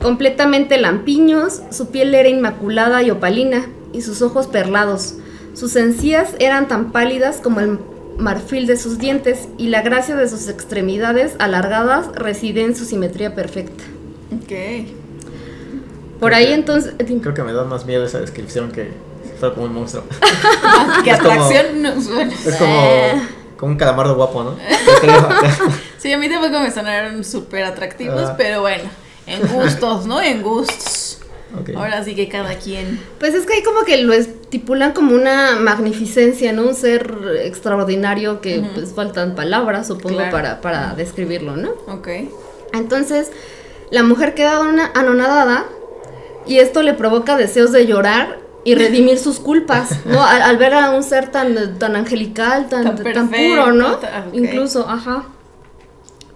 completamente 0.02 0.78
lampiños, 0.78 1.62
su 1.72 1.90
piel 1.90 2.14
era 2.14 2.30
inmaculada 2.30 3.02
y 3.04 3.12
opalina, 3.12 3.68
y 3.94 4.02
sus 4.02 4.22
ojos 4.22 4.48
perlados. 4.48 5.16
Sus 5.54 5.76
encías 5.76 6.36
eran 6.40 6.68
tan 6.68 6.92
pálidas 6.92 7.38
como 7.38 7.60
el 7.60 7.78
marfil 8.18 8.68
de 8.68 8.78
sus 8.78 8.98
dientes, 8.98 9.48
y 9.58 9.68
la 9.68 9.82
gracia 9.82 10.16
de 10.16 10.28
sus 10.28 10.48
extremidades 10.48 11.34
alargadas 11.40 12.08
reside 12.16 12.62
en 12.62 12.76
su 12.76 12.86
simetría 12.86 13.36
perfecta. 13.36 13.84
Ok. 14.36 14.88
Por 16.20 16.34
ahí 16.34 16.54
entonces... 16.54 16.94
Creo 16.98 17.34
que 17.34 17.44
me 17.44 17.54
da 17.54 17.64
más 17.64 17.86
miedo 17.86 18.06
esa 18.06 18.20
descripción 18.20 18.72
que 18.72 18.92
fue 19.40 19.54
como 19.54 19.66
un 19.66 19.74
monstruo. 19.74 20.04
¿Qué 21.04 21.12
atracción 21.12 21.82
no 21.82 22.00
suena? 22.00 22.32
Es 22.32 22.56
como, 22.58 22.84
eh. 22.86 23.22
como 23.58 23.72
un 23.72 23.78
calamardo 23.78 24.16
guapo, 24.16 24.44
¿no? 24.44 24.56
sí, 25.98 26.14
a 26.14 26.18
mí 26.20 26.30
tampoco 26.30 26.60
me 26.60 26.70
sonaron 26.70 27.24
súper 27.24 27.64
atractivos, 27.64 28.30
pero 28.38 28.62
bueno, 28.62 28.84
en 29.26 29.48
gustos, 29.48 30.06
¿no? 30.06 30.22
En 30.22 30.44
gustos. 30.44 31.01
Ahora 31.76 32.04
sí 32.04 32.16
que 32.16 32.28
cada 32.28 32.56
quien. 32.56 33.00
Pues 33.20 33.34
es 33.34 33.46
que 33.46 33.54
hay 33.54 33.64
como 33.64 33.84
que 33.84 33.98
lo 33.98 34.14
estipulan 34.14 34.94
como 34.94 35.16
una 35.16 35.56
magnificencia, 35.56 36.54
¿no? 36.54 36.64
Un 36.64 36.76
ser 36.76 37.16
extraordinario 37.44 38.42
que 38.42 38.64
pues 38.74 38.94
faltan 38.94 39.36
palabras, 39.36 39.88
supongo, 39.88 40.22
para, 40.32 40.62
para 40.62 40.94
describirlo, 40.96 41.58
¿no? 41.58 41.72
Ok. 41.88 42.10
Entonces, 42.74 43.32
la 43.90 44.04
mujer 44.04 44.34
queda 44.34 44.62
una 44.62 44.92
anonadada 44.94 45.66
y 46.46 46.60
esto 46.60 46.82
le 46.82 46.94
provoca 46.94 47.38
deseos 47.38 47.72
de 47.72 47.86
llorar 47.86 48.40
y 48.64 48.76
redimir 48.76 49.18
sus 49.18 49.40
culpas, 49.40 50.06
¿no? 50.06 50.24
Al, 50.26 50.58
ver 50.58 50.74
a 50.74 50.92
un 50.92 51.04
ser 51.04 51.30
tan, 51.30 51.78
tan 51.80 51.96
angelical, 51.96 52.70
tan, 52.70 52.96
tan, 52.96 53.30
puro, 53.30 53.72
¿no? 53.72 54.00
Incluso, 54.34 54.88
ajá. 54.88 55.26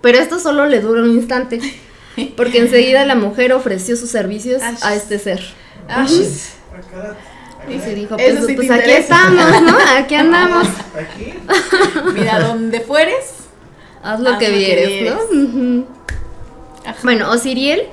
Pero 0.02 0.20
esto 0.20 0.40
solo 0.40 0.66
le 0.66 0.82
dura 0.82 1.02
un 1.02 1.12
instante. 1.12 1.60
Porque 2.38 2.60
enseguida 2.60 3.06
la 3.06 3.16
mujer 3.16 3.54
ofreció 3.54 3.96
sus 3.96 4.10
servicios 4.10 4.62
a 4.62 4.96
este 4.96 5.20
ser. 5.20 5.42
Y 7.68 7.80
se 7.80 7.96
dijo, 7.96 8.16
pues, 8.16 8.46
pues 8.56 8.70
aquí 8.70 8.92
estamos, 8.92 9.62
¿no? 9.64 9.76
Aquí 9.98 10.16
andamos. 10.16 10.68
¿Aquí? 10.98 11.34
Mira, 12.14 12.40
donde 12.40 12.80
fueres, 12.82 13.34
haz 14.04 14.20
lo, 14.20 14.38
que, 14.38 14.50
vieres, 14.52 15.12
¿no? 15.12 15.86
Bueno, 17.02 17.32
Osiriel, 17.32 17.88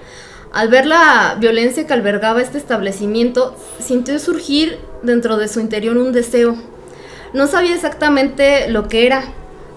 al 0.53 0.69
ver 0.69 0.85
la 0.85 1.37
violencia 1.41 1.87
que 1.87 1.93
albergaba 1.95 2.43
este 2.43 2.59
establecimiento, 2.59 3.57
sintió 3.83 4.19
surgir 4.19 4.79
dentro 5.03 5.39
de 5.39 5.49
su 5.49 5.61
interior 5.61 5.97
un 5.97 6.13
deseo. 6.13 6.57
No 7.33 7.47
sabía 7.47 7.75
exactamente 7.75 8.69
lo 8.69 8.89
que 8.89 9.07
era, 9.07 9.25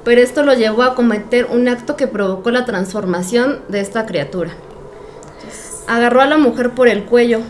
pero 0.06 0.22
esto 0.22 0.44
lo 0.44 0.54
llevó 0.54 0.84
a 0.84 0.96
cometer 0.96 1.48
un 1.52 1.68
acto 1.68 1.98
que 1.98 2.08
provocó 2.08 2.52
la 2.52 2.63
transformación 2.63 3.62
de 3.68 3.82
esta 3.82 4.06
criatura. 4.06 4.52
Agarró 5.88 6.22
a 6.22 6.28
la 6.28 6.38
mujer 6.38 6.70
por 6.72 6.88
el 6.88 7.04
cuello, 7.04 7.41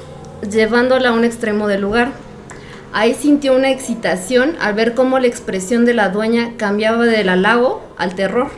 llevándola 0.50 1.10
a 1.10 1.12
un 1.14 1.26
extremo 1.26 1.68
del 1.68 1.82
lugar. 1.82 2.12
Ahí 2.94 3.14
sintió 3.14 3.54
una 3.54 3.72
excitación 3.72 4.56
al 4.62 4.74
ver 4.74 4.94
cómo 4.96 5.20
la 5.20 5.28
expresión 5.28 5.86
de 5.86 5.94
la 5.94 6.10
dueña 6.10 6.54
cambiaba 6.56 7.06
del 7.06 7.28
halago 7.28 7.84
al 7.98 8.16
terror. 8.16 8.50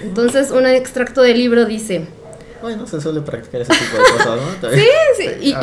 Entonces, 0.00 0.52
un 0.52 0.64
extracto 0.66 1.22
del 1.22 1.38
libro 1.38 1.64
dice, 1.64 2.06
bueno, 2.60 2.86
se 2.86 3.00
suele 3.00 3.20
practicar 3.20 3.60
ese 3.60 3.72
tipo 3.72 3.96
de 3.96 4.02
cosas, 4.02 4.40
¿no? 4.62 4.70
Sí, 4.74 4.88
sí, 5.16 5.54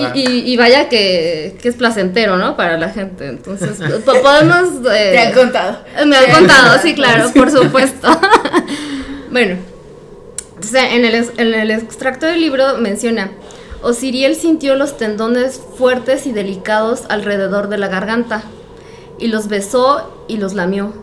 y, 0.45 0.58
vaya 0.58 0.88
que, 0.89 1.58
es 1.62 1.75
placentero, 1.75 2.38
¿no? 2.38 2.55
Para 2.55 2.77
la 2.77 2.89
gente. 2.89 3.27
Entonces, 3.27 3.77
podemos... 4.03 4.69
Eh, 4.95 5.12
Te 5.12 5.19
han 5.19 5.34
contado. 5.34 5.79
Me 6.05 6.15
han 6.15 6.31
contado, 6.31 6.79
sí, 6.81 6.93
claro, 6.93 7.31
por 7.36 7.51
supuesto. 7.51 8.08
bueno, 9.31 9.58
entonces 10.49 10.84
en 10.91 11.05
el, 11.05 11.15
en 11.38 11.53
el 11.53 11.71
extracto 11.71 12.25
del 12.25 12.39
libro 12.39 12.77
menciona, 12.77 13.31
Osiriel 13.81 14.36
sintió 14.36 14.75
los 14.75 14.97
tendones 14.97 15.60
fuertes 15.77 16.27
y 16.27 16.31
delicados 16.31 17.03
alrededor 17.10 17.67
de 17.67 17.77
la 17.77 17.88
garganta, 17.88 18.43
y 19.17 19.27
los 19.27 19.47
besó 19.47 20.25
y 20.27 20.38
los 20.38 20.53
lamió. 20.53 20.93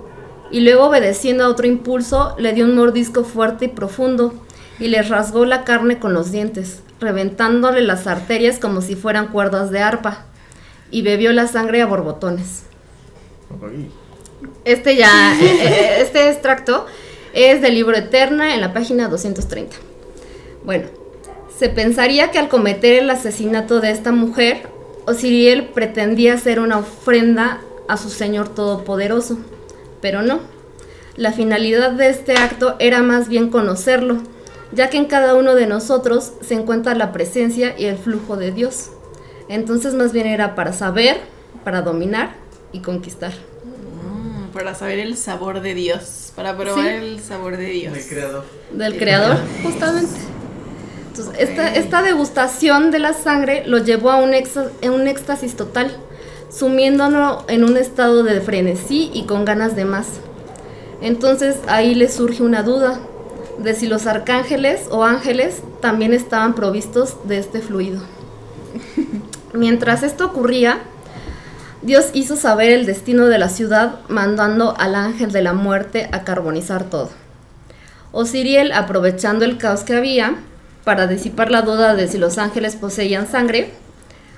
Y 0.51 0.61
luego, 0.61 0.85
obedeciendo 0.85 1.45
a 1.45 1.49
otro 1.49 1.67
impulso, 1.67 2.35
le 2.39 2.53
dio 2.53 2.65
un 2.65 2.77
mordisco 2.77 3.25
fuerte 3.25 3.67
y 3.67 3.69
profundo 3.69 4.35
y 4.79 4.89
le 4.89 5.03
rasgó 5.03 5.45
la 5.45 5.65
carne 5.65 5.99
con 5.99 6.15
los 6.15 6.31
dientes, 6.33 6.83
reventándole 7.01 7.83
las 7.83 8.07
arterias 8.07 8.59
como 8.59 8.81
si 8.81 8.97
fueran 8.97 9.29
cuerdas 9.29 9.71
de 9.71 9.81
arpa, 9.81 10.27
y 10.91 11.03
bebió 11.03 11.33
la 11.33 11.47
sangre 11.47 11.83
a 11.83 11.87
borbotones. 11.87 12.65
Este 14.65 14.97
ya, 14.97 15.39
eh, 15.41 15.45
eh, 15.45 15.97
este 16.01 16.31
extracto 16.31 16.87
es 17.33 17.63
del 17.63 17.75
libro 17.75 17.97
Eterna 17.97 18.55
en 18.55 18.61
la 18.61 18.73
página 18.73 19.09
230. 19.09 19.77
Bueno, 20.65 20.89
se 21.57 21.69
pensaría 21.69 22.31
que 22.31 22.39
al 22.39 22.49
cometer 22.49 23.03
el 23.03 23.11
asesinato 23.11 23.81
de 23.81 23.91
esta 23.91 24.13
mujer, 24.13 24.69
Osiriel 25.07 25.69
pretendía 25.69 26.35
hacer 26.35 26.61
una 26.61 26.79
ofrenda 26.79 27.61
a 27.89 27.97
su 27.97 28.11
Señor 28.11 28.49
Todopoderoso, 28.49 29.39
pero 30.01 30.23
no. 30.23 30.41
La 31.17 31.33
finalidad 31.33 31.91
de 31.91 32.09
este 32.09 32.37
acto 32.37 32.77
era 32.79 33.03
más 33.03 33.29
bien 33.29 33.51
conocerlo, 33.51 34.19
ya 34.73 34.91
que 34.91 34.97
en 34.97 35.07
cada 35.07 35.35
uno 35.35 35.55
de 35.55 35.67
nosotros 35.67 36.33
se 36.41 36.55
encuentra 36.55 36.95
la 36.95 37.13
presencia 37.13 37.75
y 37.79 37.87
el 37.87 37.99
flujo 37.99 38.37
de 38.37 38.53
Dios. 38.53 38.91
Entonces 39.49 39.95
más 39.95 40.13
bien 40.13 40.27
era 40.27 40.55
para 40.55 40.73
saber, 40.73 41.19
para 41.65 41.83
dominar 41.83 42.35
y 42.73 42.81
conquistar. 42.81 43.33
Mm, 43.33 44.53
para 44.53 44.75
saber 44.75 44.99
el 44.99 45.17
sabor 45.17 45.61
de 45.61 45.75
Dios, 45.75 46.33
para 46.35 46.57
probar 46.57 46.87
el 46.87 47.21
sabor 47.21 47.57
de 47.57 47.67
Dios. 47.67 47.95
Del 47.95 48.07
creador. 48.07 48.45
Del 48.73 48.99
creador, 48.99 49.37
justamente. 49.63 50.21
Entonces, 51.09 51.35
esta, 51.39 51.75
esta, 51.75 52.03
degustación 52.03 52.91
de 52.91 52.99
la 52.99 53.13
sangre 53.13 53.65
lo 53.67 53.77
llevó 53.77 54.11
a 54.11 54.17
un, 54.17 54.31
un 54.31 55.09
éxtasis 55.09 55.57
total, 55.57 55.95
sumiéndonos 56.51 57.45
en 57.49 57.65
un 57.65 57.77
estado 57.77 58.23
de 58.23 58.41
frenesí 58.41 59.11
y 59.13 59.27
con 59.27 59.45
ganas 59.45 59.77
de 59.77 59.85
más. 59.85 60.07
Entonces 61.03 61.57
ahí 61.67 61.95
le 61.95 62.09
surge 62.09 62.43
una 62.43 62.63
duda, 62.63 63.01
de 63.59 63.75
si 63.75 63.87
los 63.87 64.07
arcángeles 64.07 64.87
o 64.91 65.05
ángeles 65.05 65.63
también 65.81 66.13
estaban 66.13 66.55
provistos 66.55 67.17
de 67.27 67.39
este 67.39 67.61
fluido. 67.61 68.03
Mientras 69.53 70.03
esto 70.03 70.27
ocurría, 70.27 70.81
Dios 71.83 72.11
hizo 72.13 72.37
saber 72.37 72.71
el 72.71 72.87
destino 72.87 73.27
de 73.27 73.39
la 73.39 73.49
ciudad 73.49 74.01
mandando 74.09 74.75
al 74.79 74.95
ángel 74.95 75.33
de 75.33 75.43
la 75.43 75.53
muerte 75.53 76.09
a 76.13 76.23
carbonizar 76.23 76.85
todo. 76.85 77.11
Osiriel, 78.13 78.73
aprovechando 78.73 79.45
el 79.45 79.59
caos 79.59 79.83
que 79.83 79.97
había, 79.97 80.37
para 80.85 81.07
disipar 81.07 81.51
la 81.51 81.63
duda 81.63 81.95
de 81.95 82.09
si 82.09 82.19
los 82.19 82.39
ángeles 82.39 82.77
poseían 82.77 83.27
sangre, 83.27 83.71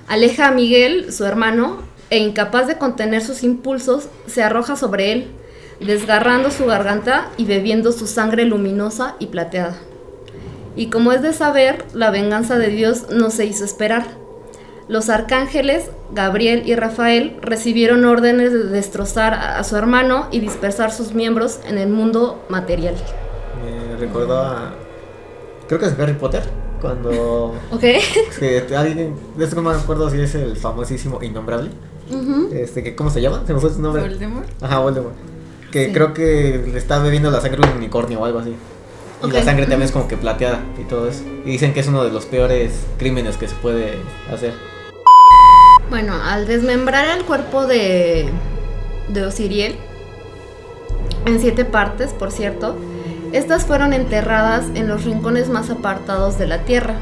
aleja 0.07 0.47
a 0.47 0.51
Miguel, 0.51 1.11
su 1.11 1.25
hermano, 1.25 1.79
e 2.09 2.17
incapaz 2.17 2.67
de 2.67 2.77
contener 2.77 3.21
sus 3.21 3.43
impulsos, 3.43 4.07
se 4.27 4.43
arroja 4.43 4.75
sobre 4.75 5.11
él, 5.11 5.27
desgarrando 5.79 6.51
su 6.51 6.65
garganta 6.65 7.29
y 7.37 7.45
bebiendo 7.45 7.91
su 7.91 8.07
sangre 8.07 8.45
luminosa 8.45 9.15
y 9.19 9.27
plateada. 9.27 9.75
Y 10.75 10.89
como 10.89 11.11
es 11.11 11.21
de 11.21 11.33
saber, 11.33 11.85
la 11.93 12.11
venganza 12.11 12.57
de 12.57 12.67
Dios 12.67 13.07
no 13.09 13.29
se 13.29 13.45
hizo 13.45 13.63
esperar. 13.63 14.05
Los 14.87 15.09
arcángeles, 15.09 15.89
Gabriel 16.13 16.63
y 16.65 16.75
Rafael, 16.75 17.37
recibieron 17.41 18.05
órdenes 18.05 18.51
de 18.51 18.65
destrozar 18.65 19.33
a 19.33 19.63
su 19.63 19.75
hermano 19.77 20.27
y 20.31 20.39
dispersar 20.41 20.91
sus 20.91 21.13
miembros 21.13 21.59
en 21.65 21.77
el 21.77 21.89
mundo 21.89 22.43
material. 22.49 22.95
Me 23.63 23.95
recordó 23.97 24.39
a... 24.39 24.73
Creo 25.67 25.79
que 25.79 25.87
es 25.87 25.99
Harry 25.99 26.13
Potter, 26.13 26.43
cuando... 26.81 27.55
Ok. 27.71 27.83
Que 28.37 28.65
alguien, 28.77 29.15
de 29.37 29.47
no 29.47 29.61
me 29.61 29.71
acuerdo 29.71 30.09
si 30.09 30.21
es 30.21 30.35
el 30.35 30.55
famosísimo 30.55 31.23
Innombrable. 31.23 31.71
este, 32.51 32.83
que, 32.83 32.95
¿Cómo 32.95 33.09
se 33.09 33.21
llama? 33.21 33.43
¿Se 33.47 33.53
me 33.53 33.59
fue 33.59 33.71
su 33.71 33.81
nombre? 33.81 34.03
Voldemort. 34.03 34.47
Ajá, 34.61 34.79
Voldemort 34.79 35.34
que 35.75 35.91
creo 35.91 36.13
que 36.13 36.63
le 36.71 36.77
está 36.77 36.99
bebiendo 36.99 37.29
la 37.29 37.41
sangre 37.41 37.59
de 37.59 37.69
un 37.69 37.79
unicornio 37.79 38.21
o 38.21 38.23
algo 38.23 38.39
así. 38.39 38.55
Y 39.21 39.29
la 39.29 39.43
sangre 39.43 39.63
también 39.63 39.81
es 39.81 39.91
como 39.91 40.07
que 40.07 40.15
plateada 40.15 40.61
y 40.79 40.85
todo 40.85 41.09
eso. 41.09 41.25
Y 41.43 41.49
dicen 41.49 41.73
que 41.73 41.81
es 41.81 41.87
uno 41.87 42.01
de 42.05 42.11
los 42.11 42.25
peores 42.25 42.71
crímenes 42.97 43.35
que 43.35 43.49
se 43.49 43.55
puede 43.55 43.95
hacer. 44.31 44.53
Bueno, 45.89 46.13
al 46.13 46.47
desmembrar 46.47 47.17
el 47.17 47.25
cuerpo 47.25 47.67
de, 47.67 48.29
de 49.09 49.25
Osiriel, 49.25 49.75
en 51.25 51.41
siete 51.41 51.65
partes, 51.65 52.13
por 52.13 52.31
cierto, 52.31 52.77
Estas 53.33 53.65
fueron 53.65 53.91
enterradas 53.91 54.67
en 54.75 54.87
los 54.87 55.03
rincones 55.03 55.49
más 55.49 55.69
apartados 55.69 56.37
de 56.37 56.47
la 56.47 56.59
tierra, 56.59 56.95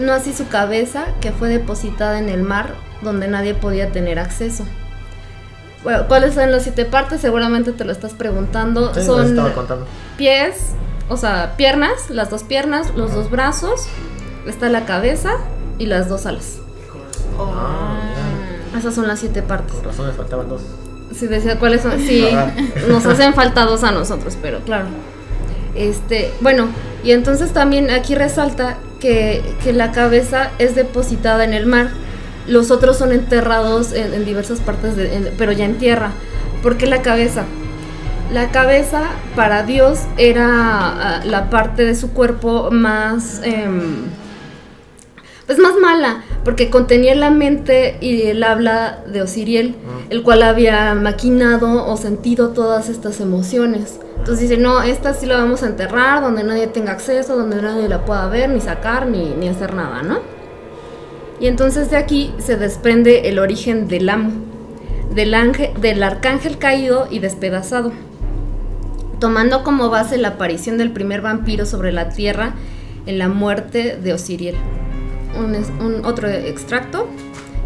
no 0.00 0.12
así 0.12 0.32
su 0.32 0.48
cabeza, 0.48 1.04
que 1.20 1.30
fue 1.30 1.48
depositada 1.48 2.18
en 2.18 2.28
el 2.28 2.42
mar, 2.42 2.74
donde 3.02 3.28
nadie 3.28 3.54
podía 3.54 3.92
tener 3.92 4.18
acceso. 4.18 4.64
Bueno, 5.82 6.06
¿cuáles 6.08 6.34
son 6.34 6.50
las 6.52 6.62
siete 6.64 6.84
partes? 6.84 7.20
Seguramente 7.20 7.72
te 7.72 7.84
lo 7.84 7.92
estás 7.92 8.12
preguntando. 8.12 8.94
Sí, 8.94 9.02
son 9.02 9.24
estaba 9.26 9.52
contando. 9.52 9.86
pies, 10.18 10.56
o 11.08 11.16
sea, 11.16 11.54
piernas, 11.56 12.10
las 12.10 12.28
dos 12.30 12.42
piernas, 12.42 12.94
los 12.94 13.14
dos 13.14 13.30
brazos, 13.30 13.86
está 14.46 14.68
la 14.68 14.84
cabeza 14.84 15.32
y 15.78 15.86
las 15.86 16.08
dos 16.08 16.26
alas. 16.26 16.58
Ah, 17.38 17.98
Esas 18.78 18.94
son 18.94 19.08
las 19.08 19.20
siete 19.20 19.42
partes. 19.42 19.74
Con 19.76 19.84
razón 19.84 20.06
me 20.08 20.12
faltaban 20.12 20.48
dos. 20.48 20.62
Si 21.14 21.26
decía 21.26 21.58
cuáles 21.58 21.80
son, 21.82 21.98
sí, 21.98 22.28
nos 22.88 23.04
hacen 23.06 23.34
falta 23.34 23.64
dos 23.64 23.82
a 23.82 23.90
nosotros, 23.90 24.36
pero 24.40 24.60
claro. 24.60 24.86
Este, 25.74 26.32
bueno, 26.40 26.68
y 27.02 27.12
entonces 27.12 27.52
también 27.52 27.90
aquí 27.90 28.14
resalta 28.14 28.76
que, 29.00 29.42
que 29.64 29.72
la 29.72 29.92
cabeza 29.92 30.50
es 30.58 30.74
depositada 30.74 31.44
en 31.44 31.54
el 31.54 31.66
mar. 31.66 31.88
Los 32.46 32.70
otros 32.70 32.96
son 32.98 33.12
enterrados 33.12 33.92
en, 33.92 34.12
en 34.14 34.24
diversas 34.24 34.60
partes, 34.60 34.96
de- 34.96 35.14
en- 35.16 35.30
pero 35.38 35.52
ya 35.52 35.64
en 35.64 35.78
tierra. 35.78 36.10
¿Por 36.62 36.76
qué 36.76 36.86
la 36.86 37.02
cabeza? 37.02 37.44
La 38.32 38.50
cabeza 38.50 39.02
para 39.36 39.62
Dios 39.64 40.00
era 40.16 40.46
ah, 40.48 41.20
la 41.24 41.50
parte 41.50 41.84
de 41.84 41.94
su 41.94 42.10
cuerpo 42.12 42.70
más... 42.70 43.40
em, 43.44 44.04
pues 45.46 45.58
más 45.58 45.72
mala, 45.82 46.22
porque 46.44 46.70
contenía 46.70 47.12
la 47.16 47.30
mente 47.30 47.98
y 48.00 48.22
el 48.28 48.44
habla 48.44 49.00
de 49.08 49.20
Osiriel, 49.22 49.74
el 50.08 50.22
cual 50.22 50.42
había 50.44 50.94
maquinado 50.94 51.86
o 51.86 51.96
sentido 51.96 52.50
todas 52.50 52.88
estas 52.88 53.20
emociones. 53.20 53.98
Entonces 54.18 54.48
dice, 54.48 54.60
no, 54.62 54.80
esta 54.82 55.12
sí 55.12 55.26
la 55.26 55.38
vamos 55.38 55.64
a 55.64 55.66
enterrar, 55.66 56.22
donde 56.22 56.44
nadie 56.44 56.68
tenga 56.68 56.92
acceso, 56.92 57.36
donde 57.36 57.60
nadie 57.60 57.88
la 57.88 58.04
pueda 58.04 58.28
ver, 58.28 58.48
ni 58.50 58.60
sacar, 58.60 59.06
ni, 59.08 59.30
ni 59.30 59.48
hacer 59.48 59.74
nada, 59.74 60.02
¿no? 60.04 60.20
Y 61.40 61.46
entonces 61.46 61.90
de 61.90 61.96
aquí 61.96 62.32
se 62.38 62.56
desprende 62.56 63.28
el 63.28 63.38
origen 63.38 63.88
del 63.88 64.08
amo, 64.08 64.30
del, 65.14 65.34
ángel, 65.34 65.70
del 65.80 66.02
arcángel 66.02 66.58
caído 66.58 67.08
y 67.10 67.18
despedazado 67.18 67.92
tomando 69.20 69.62
como 69.62 69.90
base 69.90 70.18
la 70.18 70.28
aparición 70.28 70.78
del 70.78 70.90
primer 70.90 71.20
vampiro 71.20 71.66
sobre 71.66 71.92
la 71.92 72.08
tierra 72.08 72.54
en 73.06 73.18
la 73.18 73.28
muerte 73.28 73.96
de 74.02 74.14
Osiriel. 74.14 74.56
Un, 75.38 76.04
otro 76.04 76.28
extracto 76.28 77.08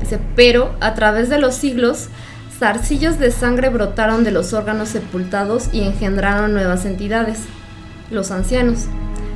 dice, 0.01 0.19
pero 0.37 0.75
a 0.81 0.95
través 0.95 1.31
de 1.31 1.39
los 1.39 1.55
siglos, 1.55 2.09
zarcillos 2.59 3.19
de 3.19 3.31
sangre 3.31 3.71
brotaron 3.71 4.25
de 4.25 4.33
los 4.33 4.53
órganos 4.53 4.91
sepultados 4.91 5.71
y 5.73 5.83
engendraron 5.83 6.53
nuevas 6.53 6.85
entidades, 6.85 7.39
los 8.11 8.31
ancianos. 8.31 8.87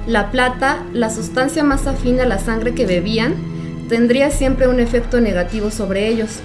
La 0.07 0.31
plata, 0.31 0.83
la 0.92 1.11
sustancia 1.11 1.64
más 1.64 1.87
afín 1.87 2.20
a 2.20 2.27
la 2.27 2.38
sangre 2.38 2.74
que 2.74 2.87
bebían, 2.87 3.35
tendría 3.88 4.31
siempre 4.31 4.68
un 4.68 4.81
efecto 4.81 5.20
negativo 5.20 5.70
sobre 5.70 6.09
ellos. 6.09 6.40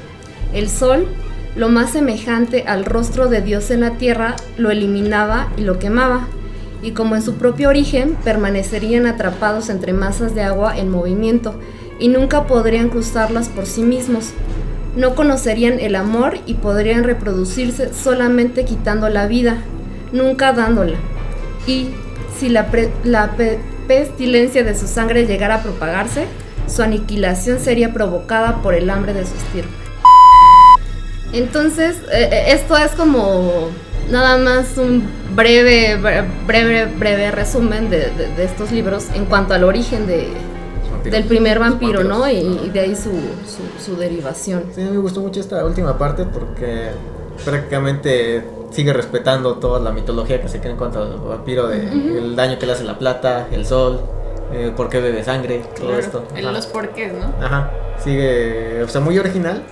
El 0.53 0.69
sol, 0.69 1.07
lo 1.55 1.69
más 1.69 1.91
semejante 1.91 2.63
al 2.67 2.85
rostro 2.85 3.27
de 3.27 3.41
Dios 3.41 3.71
en 3.71 3.81
la 3.81 3.91
tierra, 3.91 4.35
lo 4.57 4.71
eliminaba 4.71 5.51
y 5.57 5.61
lo 5.61 5.79
quemaba, 5.79 6.27
y 6.81 6.91
como 6.91 7.15
en 7.15 7.21
su 7.21 7.35
propio 7.35 7.69
origen, 7.69 8.15
permanecerían 8.23 9.05
atrapados 9.05 9.69
entre 9.69 9.93
masas 9.93 10.35
de 10.35 10.41
agua 10.41 10.77
en 10.77 10.89
movimiento, 10.89 11.55
y 11.99 12.07
nunca 12.09 12.47
podrían 12.47 12.89
cruzarlas 12.89 13.49
por 13.49 13.65
sí 13.65 13.83
mismos. 13.83 14.31
No 14.95 15.15
conocerían 15.15 15.79
el 15.79 15.95
amor 15.95 16.37
y 16.45 16.55
podrían 16.55 17.03
reproducirse 17.03 17.93
solamente 17.93 18.65
quitando 18.65 19.09
la 19.09 19.27
vida, 19.27 19.57
nunca 20.11 20.53
dándola. 20.53 20.97
Y 21.65 21.89
si 22.37 22.49
la, 22.49 22.67
pestilencia 23.87 24.63
de 24.63 24.75
su 24.75 24.87
sangre 24.87 25.25
llegara 25.25 25.55
a 25.55 25.63
propagarse, 25.63 26.25
su 26.67 26.81
aniquilación 26.83 27.59
sería 27.59 27.93
provocada 27.93 28.61
por 28.61 28.73
el 28.73 28.89
hambre 28.89 29.13
de 29.13 29.25
su 29.25 29.33
estirpe. 29.35 29.69
Entonces, 31.31 31.97
eh, 32.11 32.29
eh, 32.31 32.43
esto 32.49 32.77
es 32.77 32.91
como 32.91 33.69
nada 34.11 34.37
más 34.37 34.77
un 34.77 35.03
breve, 35.35 35.97
bre- 35.99 36.25
breve, 36.45 36.85
breve 36.85 37.31
resumen 37.31 37.89
de, 37.89 38.11
de- 38.11 38.27
de 38.35 38.43
estos 38.43 38.71
libros 38.71 39.05
en 39.15 39.25
cuanto 39.25 39.53
al 39.55 39.63
origen 39.63 40.05
de, 40.05 40.27
del 41.09 41.23
primer 41.23 41.57
vampiro, 41.59 42.03
¿no? 42.03 42.29
Y, 42.29 42.69
de 42.71 42.79
ahí 42.79 42.95
su, 42.95 43.09
su, 43.11 43.83
su 43.83 43.95
derivación. 43.97 44.65
Sí, 44.75 44.81
me 44.81 44.97
gustó 44.97 45.21
mucho 45.21 45.39
esta 45.39 45.65
última 45.65 45.97
parte 45.97 46.25
porque 46.25 46.89
prácticamente 47.43 48.45
sigue 48.69 48.93
respetando 48.93 49.55
toda 49.55 49.79
la 49.79 49.91
mitología 49.91 50.39
que 50.41 50.47
se 50.49 50.59
cree 50.59 50.71
en 50.73 50.77
cuanto 50.77 51.01
al 51.01 51.17
vampiro, 51.19 51.67
de 51.67 51.79
el 51.87 52.35
daño 52.35 52.59
que 52.59 52.65
le 52.67 52.73
hace 52.73 52.83
la 52.83 52.99
plata, 52.99 53.47
el 53.51 53.65
sol, 53.65 54.01
eh, 54.53 54.71
por 54.75 54.89
qué 54.89 54.99
bebe 55.01 55.23
sangre, 55.23 55.63
todo 55.75 55.87
Claro, 55.87 55.99
esto. 56.01 56.27
en 56.35 56.45
Ajá. 56.45 56.51
los 56.51 56.67
porqués, 56.67 57.11
¿no? 57.13 57.33
Ajá, 57.45 57.71
sigue, 58.03 58.83
o 58.83 58.87
sea, 58.87 59.01
muy 59.01 59.17
original, 59.19 59.63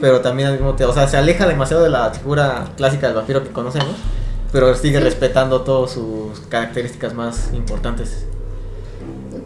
pero 0.00 0.20
también 0.20 0.48
al 0.48 0.54
mismo 0.54 0.74
tiempo, 0.74 0.92
o 0.92 0.94
sea, 0.94 1.06
se 1.08 1.16
aleja 1.16 1.46
demasiado 1.46 1.82
de 1.82 1.90
la 1.90 2.10
figura 2.10 2.64
clásica 2.76 3.06
del 3.06 3.16
vampiro 3.16 3.42
que 3.42 3.50
conocemos, 3.50 3.94
pero 4.52 4.74
sigue 4.74 5.00
respetando 5.00 5.62
todas 5.62 5.92
sus 5.92 6.40
características 6.48 7.14
más 7.14 7.50
importantes. 7.54 8.26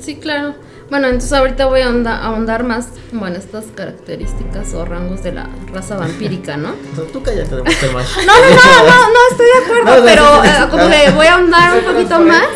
Sí, 0.01 0.17
claro. 0.17 0.55
Bueno, 0.91 1.07
entonces 1.09 1.33
ahorita 1.35 1.67
voy 1.67 1.81
a 1.83 1.89
ahonda- 1.89 2.19
ahondar 2.23 2.65
más 2.65 2.89
como 3.11 3.27
en 3.27 3.35
estas 3.37 3.65
características 3.75 4.73
o 4.73 4.85
rangos 4.87 5.23
de 5.23 5.33
la 5.33 5.47
raza 5.73 5.97
vampírica, 5.97 6.57
¿no? 6.57 6.71
Tú 7.13 7.23
cállate 7.23 7.57
de 7.57 7.63
Monster 7.63 7.93
Mash. 7.93 8.17
No, 8.25 8.33
no, 8.33 8.49
no, 8.49 8.85
no, 8.87 9.09
no, 9.09 9.19
estoy 9.31 9.47
de 9.47 9.65
acuerdo, 9.65 9.85
No, 9.85 9.97
no, 9.99 10.05
pero 10.05 10.45
eh, 10.45 10.69
como 10.71 10.89
que 10.89 11.11
voy 11.11 11.27
a 11.27 11.35
ahondar 11.35 11.79
un 11.79 11.85
poquito 11.95 12.21
más. 12.21 12.47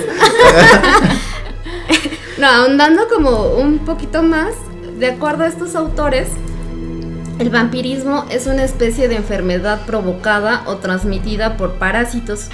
Ahondando 2.45 3.09
como 3.09 3.55
un 3.55 3.79
poquito 3.81 4.23
más, 4.23 4.55
de 4.99 5.07
acuerdo 5.07 5.45
a 5.45 5.49
estos 5.49 5.75
autores, 5.75 6.29
el 7.39 7.51
vampirismo 7.51 8.25
es 8.31 8.47
una 8.47 8.65
especie 8.65 9.09
de 9.09 9.17
enfermedad 9.17 9.85
provocada 9.87 10.63
o 10.67 10.77
transmitida 10.77 11.57
por 11.57 11.75
parásitos 11.75 12.49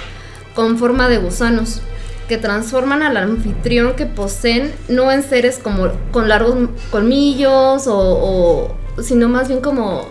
con 0.55 0.77
forma 0.77 1.07
de 1.09 1.17
gusanos 1.17 1.81
que 2.27 2.37
transforman 2.37 3.01
al 3.03 3.17
anfitrión 3.17 3.95
que 3.95 4.05
poseen 4.05 4.71
no 4.87 5.11
en 5.11 5.23
seres 5.23 5.57
como 5.57 5.89
con 6.11 6.27
largos 6.29 6.55
colmillos 6.91 7.85
o- 7.87 8.75
sino 9.01 9.29
más 9.29 9.47
bien 9.47 9.61
como 9.61 10.05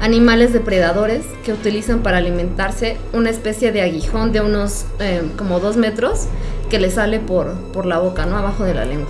animales 0.00 0.52
depredadores 0.52 1.22
que 1.44 1.52
utilizan 1.52 2.02
para 2.02 2.18
alimentarse 2.18 2.96
una 3.12 3.30
especie 3.30 3.70
de 3.72 3.82
aguijón 3.82 4.32
de 4.32 4.40
unos 4.40 4.84
eh, 4.98 5.22
como 5.38 5.60
dos 5.60 5.76
metros 5.76 6.26
que 6.72 6.78
le 6.78 6.90
sale 6.90 7.20
por, 7.20 7.52
por 7.74 7.84
la 7.84 7.98
boca, 7.98 8.24
¿no? 8.24 8.38
Abajo 8.38 8.64
de 8.64 8.72
la 8.72 8.86
lengua. 8.86 9.06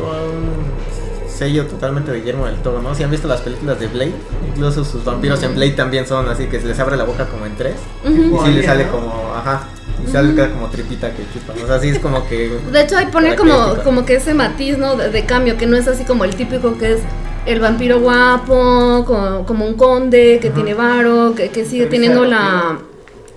un 0.00 1.28
sello 1.28 1.66
totalmente 1.66 2.10
de 2.10 2.20
Guillermo 2.20 2.46
del 2.46 2.56
Toro, 2.62 2.80
¿no? 2.80 2.94
Si 2.94 3.02
han 3.02 3.10
visto 3.10 3.28
las 3.28 3.42
películas 3.42 3.78
de 3.78 3.86
Blade, 3.88 4.14
incluso 4.48 4.82
sus 4.82 5.04
vampiros 5.04 5.42
en 5.42 5.54
Blade 5.54 5.72
también 5.72 6.06
son 6.06 6.26
así 6.30 6.46
que 6.46 6.58
se 6.58 6.66
les 6.66 6.80
abre 6.80 6.96
la 6.96 7.04
boca 7.04 7.26
como 7.26 7.44
en 7.44 7.54
tres 7.54 7.74
y 8.02 8.46
sí 8.46 8.50
le 8.50 8.62
sale 8.62 8.88
como, 8.88 9.12
ajá, 9.36 9.68
y 10.02 10.10
sale 10.10 10.34
queda 10.34 10.50
como 10.50 10.68
tripita 10.70 11.10
que 11.10 11.24
chupan, 11.34 11.62
o 11.62 11.66
sea, 11.66 11.78
sí 11.78 11.90
es 11.90 11.98
como 11.98 12.26
que 12.26 12.48
De 12.72 12.80
hecho, 12.80 12.96
ahí 12.96 13.08
pone 13.12 13.36
como, 13.36 13.74
como 13.84 14.06
que 14.06 14.14
ese 14.14 14.32
matiz, 14.32 14.78
¿no? 14.78 14.96
De, 14.96 15.10
de 15.10 15.26
cambio, 15.26 15.58
que 15.58 15.66
no 15.66 15.76
es 15.76 15.86
así 15.88 16.04
como 16.04 16.24
el 16.24 16.34
típico 16.34 16.78
que 16.78 16.94
es 16.94 17.00
el 17.44 17.60
vampiro 17.60 18.00
guapo, 18.00 19.04
como, 19.06 19.44
como 19.44 19.66
un 19.66 19.74
conde 19.74 20.38
que 20.40 20.48
tiene 20.48 20.72
varo, 20.72 21.34
que, 21.36 21.50
que 21.50 21.66
sigue 21.66 21.84
teniendo 21.84 22.24
la, 22.24 22.78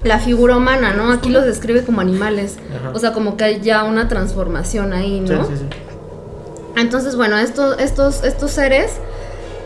la 0.04 0.20
figura 0.20 0.56
humana, 0.58 0.94
¿no? 0.94 1.12
Aquí 1.12 1.30
los 1.30 1.46
describe 1.46 1.84
como 1.84 2.02
animales. 2.02 2.58
Ajá. 2.80 2.92
O 2.94 3.00
sea, 3.00 3.12
como 3.14 3.36
que 3.38 3.44
hay 3.44 3.62
ya 3.62 3.84
una 3.84 4.08
transformación 4.08 4.94
ahí, 4.94 5.20
¿no? 5.20 5.46
Sí, 5.46 5.54
sí, 5.56 5.60
sí. 5.70 5.78
Entonces, 6.78 7.16
bueno, 7.16 7.38
estos, 7.38 7.80
estos, 7.80 8.24
estos 8.24 8.52
seres 8.52 8.92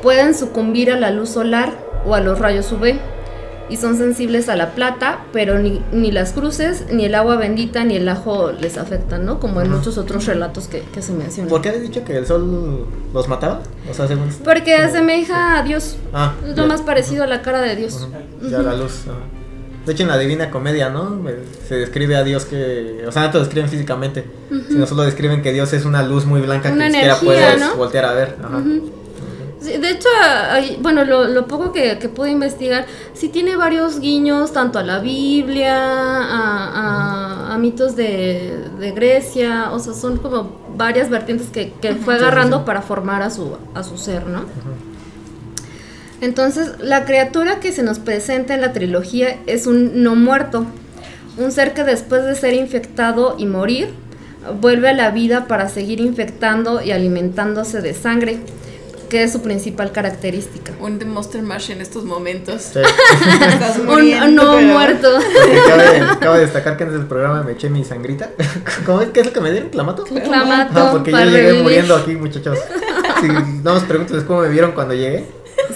pueden 0.01 0.33
sucumbir 0.33 0.91
a 0.91 0.97
la 0.99 1.11
luz 1.11 1.29
solar 1.29 1.73
o 2.05 2.15
a 2.15 2.19
los 2.19 2.39
rayos 2.39 2.71
UV 2.71 2.95
y 3.69 3.77
son 3.77 3.97
sensibles 3.97 4.49
a 4.49 4.55
la 4.57 4.71
plata, 4.71 5.19
pero 5.31 5.57
ni, 5.59 5.81
ni 5.93 6.11
las 6.11 6.33
cruces, 6.33 6.85
ni 6.91 7.05
el 7.05 7.15
agua 7.15 7.37
bendita, 7.37 7.83
ni 7.85 7.95
el 7.95 8.09
ajo 8.09 8.51
les 8.51 8.77
afectan, 8.77 9.25
¿no? 9.25 9.39
Como 9.39 9.61
en 9.61 9.67
Ajá. 9.67 9.77
muchos 9.77 9.97
otros 9.97 10.25
relatos 10.25 10.67
que, 10.67 10.81
que 10.81 11.01
se 11.01 11.13
mencionan. 11.13 11.49
¿Por 11.49 11.61
qué 11.61 11.69
habéis 11.69 11.83
dicho 11.83 12.03
que 12.03 12.17
el 12.17 12.25
sol 12.25 12.87
los 13.13 13.27
mataba? 13.29 13.61
O 13.89 13.93
sea, 13.93 14.07
según 14.07 14.29
Porque 14.43 14.75
asemeja 14.75 15.59
a 15.59 15.63
Dios. 15.63 15.97
Ah, 16.11 16.33
Es 16.43 16.57
lo 16.57 16.63
ya. 16.63 16.67
más 16.67 16.81
parecido 16.81 17.23
a 17.23 17.27
la 17.27 17.41
cara 17.41 17.61
de 17.61 17.75
Dios. 17.75 18.07
Ya 18.41 18.59
la 18.59 18.75
luz. 18.75 19.03
De 19.85 19.91
hecho, 19.91 20.03
en 20.03 20.09
la 20.09 20.17
Divina 20.17 20.49
Comedia, 20.49 20.89
¿no? 20.89 21.27
Eh, 21.29 21.43
Se 21.67 21.75
describe 21.75 22.15
a 22.15 22.23
Dios 22.23 22.45
que. 22.45 23.03
O 23.07 23.11
sea, 23.11 23.23
no 23.23 23.31
te 23.31 23.37
lo 23.37 23.43
describen 23.43 23.69
físicamente, 23.69 24.23
sino 24.69 24.85
solo 24.87 25.03
describen 25.03 25.41
que 25.41 25.51
Dios 25.51 25.73
es 25.73 25.83
una 25.85 26.03
luz 26.03 26.25
muy 26.25 26.39
blanca 26.41 26.71
Una 26.71 26.85
que 26.85 26.89
ni 26.91 26.95
siquiera 26.95 27.17
puedes 27.17 27.59
¿no? 27.59 27.75
voltear 27.75 28.05
a 28.05 28.13
ver. 28.13 28.37
Ajá. 28.43 28.61
Sí, 29.59 29.77
de 29.77 29.91
hecho, 29.91 30.09
bueno, 30.81 31.05
lo, 31.05 31.25
lo 31.25 31.47
poco 31.47 31.71
que, 31.71 31.97
que 31.97 32.09
pude 32.09 32.29
investigar, 32.31 32.85
sí 33.13 33.29
tiene 33.29 33.55
varios 33.55 34.01
guiños 34.01 34.51
tanto 34.51 34.77
a 34.77 34.83
la 34.83 34.99
Biblia, 34.99 35.73
a, 35.77 37.47
a- 37.49 37.53
a 37.53 37.57
mitos 37.57 37.95
de, 37.95 38.57
de 38.77 38.91
Grecia, 38.91 39.69
o 39.71 39.79
sea, 39.79 39.93
son 39.93 40.17
como 40.17 40.59
varias 40.75 41.09
vertientes 41.09 41.47
que, 41.47 41.71
que 41.81 41.95
fue 41.95 42.17
sí, 42.17 42.21
agarrando 42.23 42.57
sí. 42.59 42.63
para 42.65 42.81
formar 42.81 43.21
a 43.21 43.29
su, 43.29 43.55
a 43.73 43.83
su 43.83 43.97
ser, 43.97 44.25
¿no? 44.27 44.41
Entonces, 46.23 46.69
la 46.79 47.03
criatura 47.03 47.59
que 47.59 47.73
se 47.73 47.83
nos 47.83 47.99
presenta 47.99 48.53
en 48.55 48.61
la 48.61 48.71
trilogía 48.71 49.37
es 49.45 49.67
un 49.67 50.03
no 50.03 50.15
muerto, 50.15 50.65
un 51.37 51.51
ser 51.51 51.73
que 51.73 51.83
después 51.83 52.23
de 52.23 52.33
ser 52.35 52.53
infectado 52.53 53.35
y 53.37 53.45
morir, 53.45 53.89
vuelve 54.61 54.87
a 54.89 54.93
la 54.93 55.11
vida 55.11 55.47
para 55.47 55.67
seguir 55.67 55.99
infectando 55.99 56.81
y 56.81 56.91
alimentándose 56.91 57.81
de 57.81 57.93
sangre, 57.93 58.37
que 59.09 59.23
es 59.23 59.33
su 59.33 59.41
principal 59.41 59.91
característica. 59.91 60.71
Un 60.79 60.97
The 60.97 61.05
Monster 61.05 61.41
Mash 61.43 61.71
en 61.71 61.81
estos 61.81 62.05
momentos. 62.05 62.61
Sí. 62.73 62.79
Estás 63.49 63.77
Un 63.79 64.35
no 64.35 64.55
pero- 64.55 64.67
muerto. 64.67 65.09
Cabe, 65.67 66.19
cabe 66.21 66.39
destacar 66.39 66.77
que 66.77 66.83
antes 66.83 66.97
del 66.99 67.07
programa 67.07 67.43
me 67.43 67.51
eché 67.51 67.69
mi 67.69 67.83
sangrita. 67.83 68.29
¿Cómo 68.85 69.01
es? 69.01 69.09
¿Qué 69.09 69.19
es 69.19 69.25
lo 69.27 69.33
que 69.33 69.41
me 69.41 69.51
dieron? 69.51 69.69
¿Clamato? 69.71 70.03
Clamato 70.05 70.71
Ah, 70.79 70.89
porque 70.93 71.11
yo 71.11 71.17
llegué 71.19 71.31
revivir. 71.41 71.63
muriendo 71.63 71.95
aquí, 71.97 72.15
muchachos. 72.15 72.57
Si 73.21 73.27
no 73.63 73.73
os 73.73 73.83
pregúntenles 73.83 74.23
cómo 74.23 74.39
me 74.41 74.49
vieron 74.49 74.71
cuando 74.71 74.93
llegué. 74.93 75.25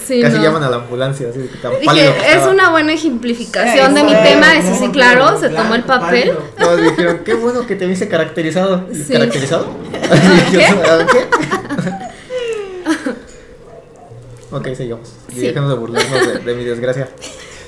Sí, 0.07 0.21
Casi 0.21 0.37
no. 0.37 0.43
llaman 0.43 0.63
a 0.63 0.69
la 0.69 0.77
ambulancia, 0.77 1.27
así 1.29 1.39
tan 1.61 1.73
Dije, 1.81 2.13
es 2.33 2.45
una 2.47 2.69
buena 2.69 2.93
ejemplificación 2.93 3.93
de 3.93 4.03
mi 4.03 4.13
Ay, 4.13 4.23
tema, 4.33 4.55
eso 4.57 4.73
sí, 4.79 4.85
no, 4.87 4.91
claro, 4.93 5.37
se 5.39 5.49
tomó 5.49 5.75
el 5.75 5.83
papel. 5.83 6.31
pálido. 6.31 6.43
No, 6.59 6.75
dijeron, 6.77 7.21
qué 7.25 7.33
bueno 7.33 7.67
que 7.67 7.75
te 7.75 7.85
viste 7.85 8.07
caracterizado. 8.07 8.85
¿Y 8.91 8.95
Sí. 8.95 9.11
¿Caracterizado? 9.13 9.67
¿Qué? 10.51 10.57
¿Qué? 11.11 11.27
ok, 14.51 14.67
sigamos. 14.75 15.09
Y 15.29 15.33
Sí. 15.35 15.41
dejemos 15.47 15.69
de 15.69 15.75
burlarnos 15.75 16.27
de, 16.27 16.39
de 16.39 16.55
mi 16.55 16.63
desgracia. 16.63 17.09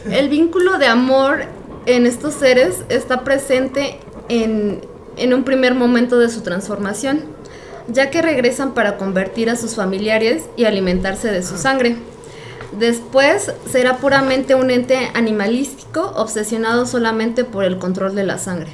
El 0.09 0.29
vínculo 0.29 0.77
de 0.77 0.87
amor 0.87 1.43
en 1.85 2.05
estos 2.05 2.33
seres 2.35 2.77
está 2.89 3.23
presente 3.23 3.99
en, 4.29 4.81
en 5.17 5.33
un 5.33 5.43
primer 5.43 5.75
momento 5.75 6.17
de 6.19 6.29
su 6.29 6.41
transformación, 6.41 7.23
ya 7.89 8.09
que 8.11 8.21
regresan 8.21 8.73
para 8.73 8.97
convertir 8.97 9.49
a 9.49 9.55
sus 9.55 9.75
familiares 9.75 10.43
y 10.55 10.65
alimentarse 10.65 11.29
de 11.31 11.43
su 11.43 11.57
sangre. 11.57 11.97
Después 12.77 13.51
será 13.69 13.97
puramente 13.97 14.53
un 14.55 14.69
ente 14.69 15.09
animalístico 15.15 16.13
obsesionado 16.15 16.85
solamente 16.85 17.43
por 17.43 17.63
el 17.63 17.77
control 17.79 18.13
de 18.15 18.23
la 18.23 18.37
sangre. 18.37 18.69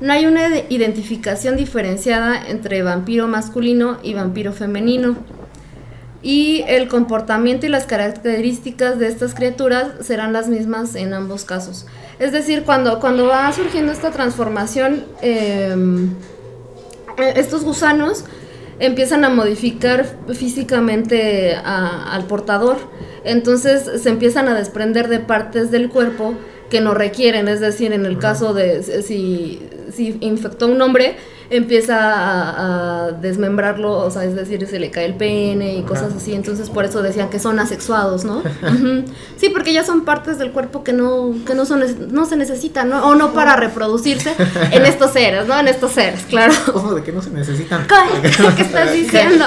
No 0.00 0.12
hay 0.12 0.26
una 0.26 0.48
de- 0.48 0.66
identificación 0.70 1.56
diferenciada 1.56 2.48
entre 2.48 2.82
vampiro 2.82 3.28
masculino 3.28 3.98
y 4.02 4.14
vampiro 4.14 4.52
femenino. 4.52 5.16
Y 6.22 6.64
el 6.66 6.88
comportamiento 6.88 7.66
y 7.66 7.68
las 7.68 7.84
características 7.84 8.98
de 8.98 9.08
estas 9.08 9.34
criaturas 9.34 9.88
serán 10.00 10.32
las 10.32 10.48
mismas 10.48 10.94
en 10.94 11.12
ambos 11.12 11.44
casos. 11.44 11.86
Es 12.18 12.32
decir, 12.32 12.62
cuando, 12.64 12.98
cuando 12.98 13.26
va 13.26 13.52
surgiendo 13.52 13.92
esta 13.92 14.10
transformación, 14.10 15.04
em, 15.20 16.14
estos 17.36 17.62
gusanos 17.64 18.24
empiezan 18.78 19.24
a 19.24 19.28
modificar 19.30 20.04
físicamente 20.34 21.54
a- 21.56 22.14
al 22.14 22.24
portador. 22.24 22.76
Entonces 23.24 24.02
se 24.02 24.08
empiezan 24.10 24.48
a 24.48 24.54
desprender 24.54 25.08
de 25.08 25.20
partes 25.20 25.70
del 25.70 25.88
cuerpo 25.88 26.34
que 26.70 26.80
no 26.80 26.94
requieren. 26.94 27.48
Es 27.48 27.60
decir, 27.60 27.92
en 27.92 28.04
el 28.06 28.18
caso 28.18 28.54
de 28.54 28.82
si, 29.02 29.60
si 29.92 30.16
infectó 30.20 30.66
un 30.66 30.80
hombre, 30.82 31.16
empieza 31.50 31.96
a, 31.98 33.06
a 33.06 33.12
desmembrarlo, 33.12 33.92
o 33.98 34.10
sea, 34.10 34.24
es 34.24 34.34
decir, 34.34 34.66
se 34.66 34.78
le 34.78 34.90
cae 34.90 35.04
el 35.06 35.14
pene 35.14 35.74
y 35.76 35.82
cosas 35.82 36.08
Ajá. 36.08 36.16
así. 36.16 36.34
Entonces 36.34 36.70
por 36.70 36.84
eso 36.84 37.02
decían 37.02 37.28
que 37.30 37.38
son 37.38 37.58
asexuados, 37.58 38.24
¿no? 38.24 38.42
Sí, 39.36 39.48
porque 39.50 39.72
ya 39.72 39.84
son 39.84 40.04
partes 40.04 40.38
del 40.38 40.50
cuerpo 40.52 40.82
que 40.84 40.92
no, 40.92 41.34
que 41.46 41.54
no, 41.54 41.64
son, 41.66 41.80
neces- 41.82 42.08
no 42.08 42.24
se 42.26 42.36
necesitan, 42.36 42.88
¿no? 42.88 43.06
O 43.06 43.14
no 43.14 43.32
para 43.32 43.56
reproducirse 43.56 44.34
en 44.72 44.84
estos 44.86 45.12
seres, 45.12 45.46
¿no? 45.46 45.58
En 45.58 45.68
estos 45.68 45.92
seres, 45.92 46.22
claro. 46.28 46.52
¿Cómo 46.72 46.94
de 46.94 47.02
que 47.02 47.12
no 47.12 47.22
se 47.22 47.30
necesitan? 47.30 47.86
¿Qué 48.56 48.62
estás 48.62 48.92
diciendo? 48.94 49.44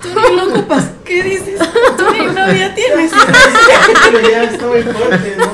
Tú 0.00 0.08
ni 0.30 0.36
lo 0.36 0.48
ocupas. 0.48 0.84
¿Qué 1.04 1.22
dices? 1.22 1.60
Tú 1.96 2.04
ni 2.12 2.26
novia 2.26 2.74
tienes. 2.74 3.12
Pero 4.12 4.20
ya 4.30 4.44
está 4.44 4.66
muy 4.66 4.82
fuerte, 4.82 5.36
¿no? 5.38 5.44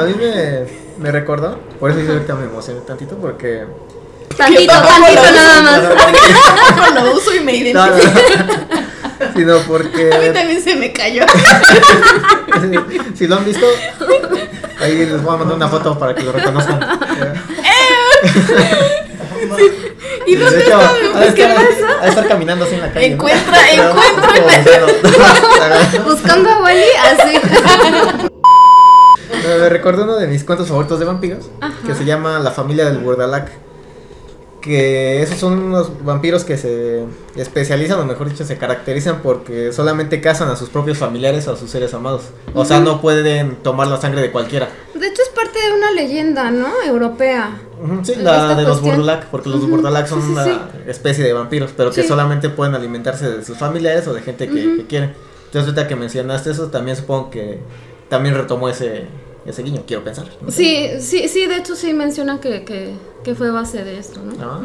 A 0.00 0.04
mí 0.04 0.14
me, 0.18 0.83
me 0.98 1.10
recordó, 1.10 1.58
por 1.80 1.90
eso 1.90 2.00
yo 2.00 2.12
ahorita 2.12 2.34
me 2.34 2.44
emocioné 2.46 2.80
tantito 2.80 3.16
porque... 3.16 3.64
Tantito, 4.36 4.72
tantito 4.72 5.22
nada 5.32 5.62
No, 5.62 5.94
más. 5.94 6.94
no, 6.94 7.04
lo 7.04 7.12
uso 7.16 7.34
y 7.34 7.40
me 7.40 7.52
no, 7.72 7.86
identifico. 7.86 8.20
no, 9.20 9.32
sino 9.34 9.54
A 9.54 9.58
mí 9.58 9.64
porque 9.68 10.30
también 10.34 10.62
se 10.62 10.74
me 10.76 10.92
cayó. 10.92 11.22
si 13.16 13.26
lo 13.28 13.36
han 13.36 13.44
visto, 13.44 13.66
ahí 14.80 14.96
les 15.06 15.22
voy 15.22 15.34
a 15.34 15.38
mandar 15.38 15.56
una 15.56 15.68
foto 15.68 15.96
para 15.98 16.14
que 16.14 16.22
lo 16.24 16.32
reconozcan. 16.32 16.80
¿Y 20.26 20.36
De 20.36 20.44
dónde 20.44 20.60
hecho, 20.64 20.80
está? 20.80 20.96
estar, 21.26 21.96
ha 22.00 22.02
de 22.04 22.08
estar 22.08 22.26
caminando 22.28 22.64
así 22.64 22.74
en 22.74 22.80
la 22.80 22.92
calle. 22.92 23.08
¿no? 23.10 23.14
Encuentra, 23.14 23.58
Pero, 23.70 24.88
encuentra. 24.88 26.00
Buscando 26.04 26.50
a 26.50 26.58
Wally, 26.62 26.84
así. 27.02 27.38
Me 29.46 29.58
me 29.58 29.68
recordó 29.68 30.04
uno 30.04 30.16
de 30.16 30.26
mis 30.26 30.44
cuentos 30.44 30.68
favoritos 30.68 30.98
de 30.98 31.04
vampiros, 31.04 31.50
que 31.86 31.94
se 31.94 32.04
llama 32.04 32.38
La 32.38 32.50
familia 32.50 32.86
del 32.86 32.98
Burdalac. 32.98 33.50
Que 34.60 35.22
esos 35.22 35.36
son 35.38 35.58
unos 35.58 36.02
vampiros 36.04 36.42
que 36.44 36.56
se 36.56 37.04
especializan, 37.36 38.00
o 38.00 38.06
mejor 38.06 38.30
dicho, 38.30 38.46
se 38.46 38.56
caracterizan 38.56 39.20
porque 39.22 39.72
solamente 39.74 40.22
cazan 40.22 40.48
a 40.48 40.56
sus 40.56 40.70
propios 40.70 40.96
familiares 40.96 41.46
o 41.48 41.52
a 41.52 41.56
sus 41.58 41.68
seres 41.68 41.92
amados. 41.92 42.22
O 42.54 42.64
sea, 42.64 42.80
no 42.80 43.02
pueden 43.02 43.56
tomar 43.56 43.88
la 43.88 44.00
sangre 44.00 44.22
de 44.22 44.32
cualquiera. 44.32 44.70
De 44.94 45.06
hecho, 45.06 45.20
es 45.20 45.28
parte 45.28 45.58
de 45.60 45.74
una 45.74 45.90
leyenda, 45.90 46.50
¿no? 46.50 46.68
Europea. 46.86 47.58
Sí, 48.04 48.14
la 48.16 48.54
de 48.54 48.62
los. 48.62 48.80
Burdalac, 48.80 49.26
porque 49.26 49.50
los 49.50 49.58
Ujú, 49.60 49.68
Burdalac 49.72 50.06
son 50.06 50.22
sí, 50.22 50.28
sí, 50.28 50.32
una 50.32 50.44
sí. 50.44 50.58
especie 50.86 51.22
de 51.24 51.34
vampiros, 51.34 51.72
pero 51.76 51.90
que 51.90 52.02
solamente 52.02 52.48
pueden 52.48 52.74
alimentarse 52.74 53.28
de 53.28 53.44
sus 53.44 53.58
familiares 53.58 54.06
o 54.08 54.14
de 54.14 54.22
gente 54.22 54.48
que 54.48 54.86
quieren. 54.88 55.12
Entonces, 55.46 55.68
ahorita 55.68 55.88
que 55.88 55.96
mencionaste 55.96 56.50
eso, 56.50 56.68
también 56.68 56.96
supongo 56.96 57.30
que 57.30 57.60
también 58.08 58.34
retomó 58.34 58.70
ese, 58.70 59.04
ese 59.46 59.62
guiño, 59.62 59.82
quiero 59.86 60.02
pensar. 60.04 60.26
¿no? 60.40 60.50
Sí, 60.50 60.88
sí, 61.00 61.28
sí, 61.28 61.46
de 61.46 61.56
hecho 61.56 61.74
sí 61.76 61.92
mencionan 61.92 62.38
que, 62.38 62.64
que, 62.64 62.94
que 63.22 63.34
fue 63.34 63.50
base 63.50 63.84
de 63.84 63.98
esto, 63.98 64.20
¿no? 64.22 64.32
Ah. 64.42 64.60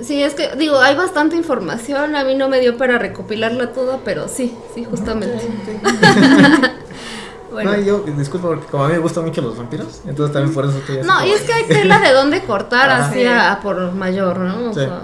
Sí, 0.00 0.22
es 0.22 0.34
que, 0.34 0.56
digo, 0.56 0.78
hay 0.80 0.94
bastante 0.96 1.36
información, 1.36 2.16
a 2.16 2.24
mí 2.24 2.34
no 2.34 2.48
me 2.48 2.58
dio 2.60 2.76
para 2.78 2.98
recopilarla 2.98 3.72
toda, 3.72 3.98
pero 4.04 4.28
sí, 4.28 4.54
sí, 4.74 4.84
justamente. 4.84 5.46
bueno. 7.52 7.72
No, 7.72 7.80
yo, 7.82 7.98
disculpa, 8.16 8.48
porque 8.48 8.66
como 8.66 8.84
a 8.84 8.88
mí 8.88 8.94
me 8.94 9.00
gustan 9.00 9.24
mucho 9.24 9.42
los 9.42 9.58
vampiros, 9.58 10.00
entonces 10.06 10.32
también 10.32 10.54
por 10.54 10.64
eso 10.64 10.78
estoy. 10.78 10.98
No, 11.02 11.14
como- 11.16 11.26
y 11.26 11.30
es 11.32 11.42
que 11.42 11.52
hay 11.52 11.64
tela 11.64 11.98
de 12.00 12.12
dónde 12.12 12.42
cortar 12.44 12.88
Ajá. 12.90 13.06
así 13.10 13.20
Sí. 13.20 13.26
a, 13.26 13.52
a 13.52 13.60
por 13.60 13.92
mayor, 13.92 14.38
¿no? 14.38 14.70
O 14.70 14.72
Sí. 14.72 14.80
sea, 14.80 15.02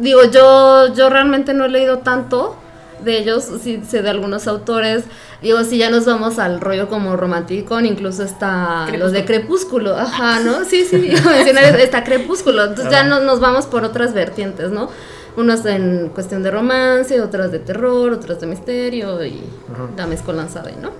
digo, 0.00 0.24
yo, 0.24 0.92
yo 0.94 1.08
realmente 1.08 1.54
no 1.54 1.64
he 1.64 1.68
leído 1.68 1.98
tanto 1.98 2.56
de 3.04 3.18
ellos, 3.18 3.48
sí 3.62 3.82
sé 3.88 4.02
de 4.02 4.10
algunos 4.10 4.46
autores. 4.46 5.04
Digo, 5.40 5.64
si 5.64 5.78
ya 5.78 5.90
nos 5.90 6.06
vamos 6.06 6.38
al 6.38 6.60
rollo 6.60 6.88
como 6.88 7.16
romántico, 7.16 7.78
incluso 7.80 8.22
está 8.22 8.86
los 8.96 9.12
de 9.12 9.24
Crepúsculo, 9.24 9.96
ajá, 9.96 10.40
¿no? 10.40 10.64
Sí, 10.64 10.84
sí, 10.84 10.96
mencionar, 11.24 11.80
está 11.80 12.04
Crepúsculo, 12.04 12.64
entonces 12.64 12.90
ya 12.90 13.04
no, 13.04 13.20
nos 13.20 13.40
vamos 13.40 13.66
por 13.66 13.84
otras 13.84 14.14
vertientes, 14.14 14.70
¿no? 14.70 14.88
Unos 15.36 15.64
en 15.64 16.10
cuestión 16.10 16.42
de 16.42 16.50
romance, 16.50 17.20
otras 17.20 17.50
de 17.50 17.58
terror, 17.58 18.12
otras 18.12 18.40
de 18.40 18.46
misterio 18.46 19.24
y 19.24 19.42
Ajá. 19.72 19.88
la 19.96 20.06
mezcolanza 20.06 20.60
de, 20.62 20.72
¿no? 20.76 20.90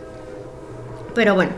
Pero 1.15 1.35
bueno, 1.35 1.53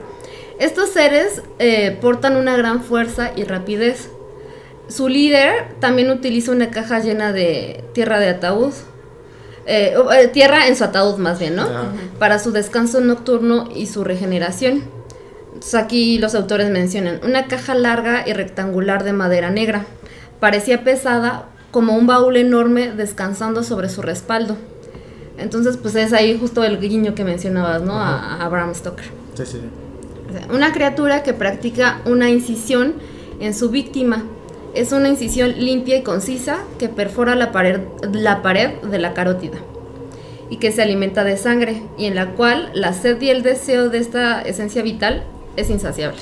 estos 0.58 0.90
seres 0.90 1.42
eh, 1.58 1.96
portan 2.00 2.36
una 2.36 2.56
gran 2.56 2.82
fuerza 2.82 3.32
y 3.34 3.44
rapidez. 3.44 4.10
Su 4.88 5.08
líder 5.08 5.74
también 5.80 6.10
utiliza 6.10 6.52
una 6.52 6.70
caja 6.70 7.00
llena 7.00 7.32
de 7.32 7.84
tierra 7.92 8.18
de 8.18 8.28
ataúd. 8.28 8.72
Eh, 9.66 9.94
eh, 10.18 10.28
tierra 10.28 10.68
en 10.68 10.76
su 10.76 10.84
ataúd 10.84 11.16
más 11.18 11.38
bien, 11.38 11.56
¿no? 11.56 11.62
Ajá. 11.62 11.84
Para 12.18 12.38
su 12.38 12.52
descanso 12.52 13.00
nocturno 13.00 13.68
y 13.74 13.86
su 13.86 14.04
regeneración. 14.04 14.84
Entonces 15.46 15.74
aquí 15.74 16.18
los 16.18 16.34
autores 16.34 16.70
mencionan 16.70 17.20
una 17.24 17.46
caja 17.46 17.74
larga 17.74 18.24
y 18.26 18.32
rectangular 18.32 19.04
de 19.04 19.12
madera 19.12 19.50
negra. 19.50 19.86
Parecía 20.40 20.84
pesada 20.84 21.48
como 21.70 21.96
un 21.96 22.06
baúl 22.06 22.36
enorme 22.36 22.92
descansando 22.92 23.62
sobre 23.62 23.88
su 23.88 24.02
respaldo. 24.02 24.56
Entonces 25.38 25.76
pues 25.76 25.94
es 25.94 26.12
ahí 26.12 26.38
justo 26.38 26.62
el 26.64 26.78
guiño 26.80 27.14
que 27.14 27.24
mencionabas, 27.24 27.82
¿no? 27.82 27.94
A, 27.94 28.44
a 28.44 28.48
Bram 28.48 28.74
Stoker. 28.74 29.06
Sí, 29.34 29.44
sí, 29.46 29.58
Una 30.52 30.72
criatura 30.72 31.22
que 31.22 31.32
practica 31.32 32.00
una 32.04 32.30
incisión 32.30 32.94
en 33.40 33.54
su 33.54 33.70
víctima. 33.70 34.24
Es 34.74 34.92
una 34.92 35.08
incisión 35.08 35.54
limpia 35.58 35.96
y 35.96 36.02
concisa 36.02 36.58
que 36.78 36.88
perfora 36.88 37.34
la 37.36 37.52
pared, 37.52 37.80
la 38.12 38.42
pared 38.42 38.70
de 38.82 38.98
la 38.98 39.14
carótida 39.14 39.58
y 40.50 40.56
que 40.58 40.72
se 40.72 40.82
alimenta 40.82 41.24
de 41.24 41.36
sangre 41.36 41.82
y 41.96 42.06
en 42.06 42.14
la 42.14 42.30
cual 42.32 42.70
la 42.74 42.92
sed 42.92 43.20
y 43.22 43.30
el 43.30 43.42
deseo 43.42 43.88
de 43.88 43.98
esta 43.98 44.42
esencia 44.42 44.82
vital 44.82 45.22
es 45.56 45.70
insaciable. 45.70 46.18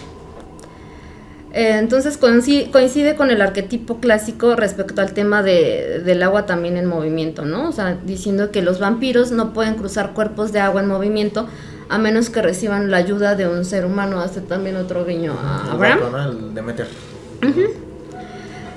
Eh, 1.54 1.76
Entonces 1.78 2.16
coincide, 2.18 2.70
coincide 2.70 3.14
con 3.14 3.30
el 3.30 3.42
arquetipo 3.42 3.98
clásico 3.98 4.54
respecto 4.56 5.00
al 5.02 5.12
tema 5.12 5.42
de- 5.42 6.00
del 6.04 6.22
agua 6.22 6.46
también 6.46 6.76
en 6.76 6.86
movimiento, 6.86 7.44
¿no? 7.44 7.68
O 7.68 7.72
sea, 7.72 7.98
diciendo 8.04 8.50
que 8.50 8.62
los 8.62 8.78
vampiros 8.80 9.32
no 9.32 9.52
pueden 9.52 9.74
cruzar 9.74 10.12
cuerpos 10.14 10.52
de 10.52 10.60
agua 10.60 10.80
en 10.82 10.88
movimiento 10.88 11.46
a 11.90 11.98
menos 11.98 12.30
que 12.30 12.40
reciban 12.40 12.90
la 12.90 12.96
ayuda 12.98 13.34
de 13.34 13.48
un 13.48 13.66
ser 13.66 13.84
humano. 13.84 14.20
Hace 14.20 14.40
también 14.40 14.76
otro 14.76 15.04
guiño 15.04 15.34
a 15.42 15.62
El 15.66 15.70
Abraham. 15.72 16.00
barco, 16.00 16.16
¿no? 16.16 16.24
El 16.48 16.54
Demeter. 16.54 16.86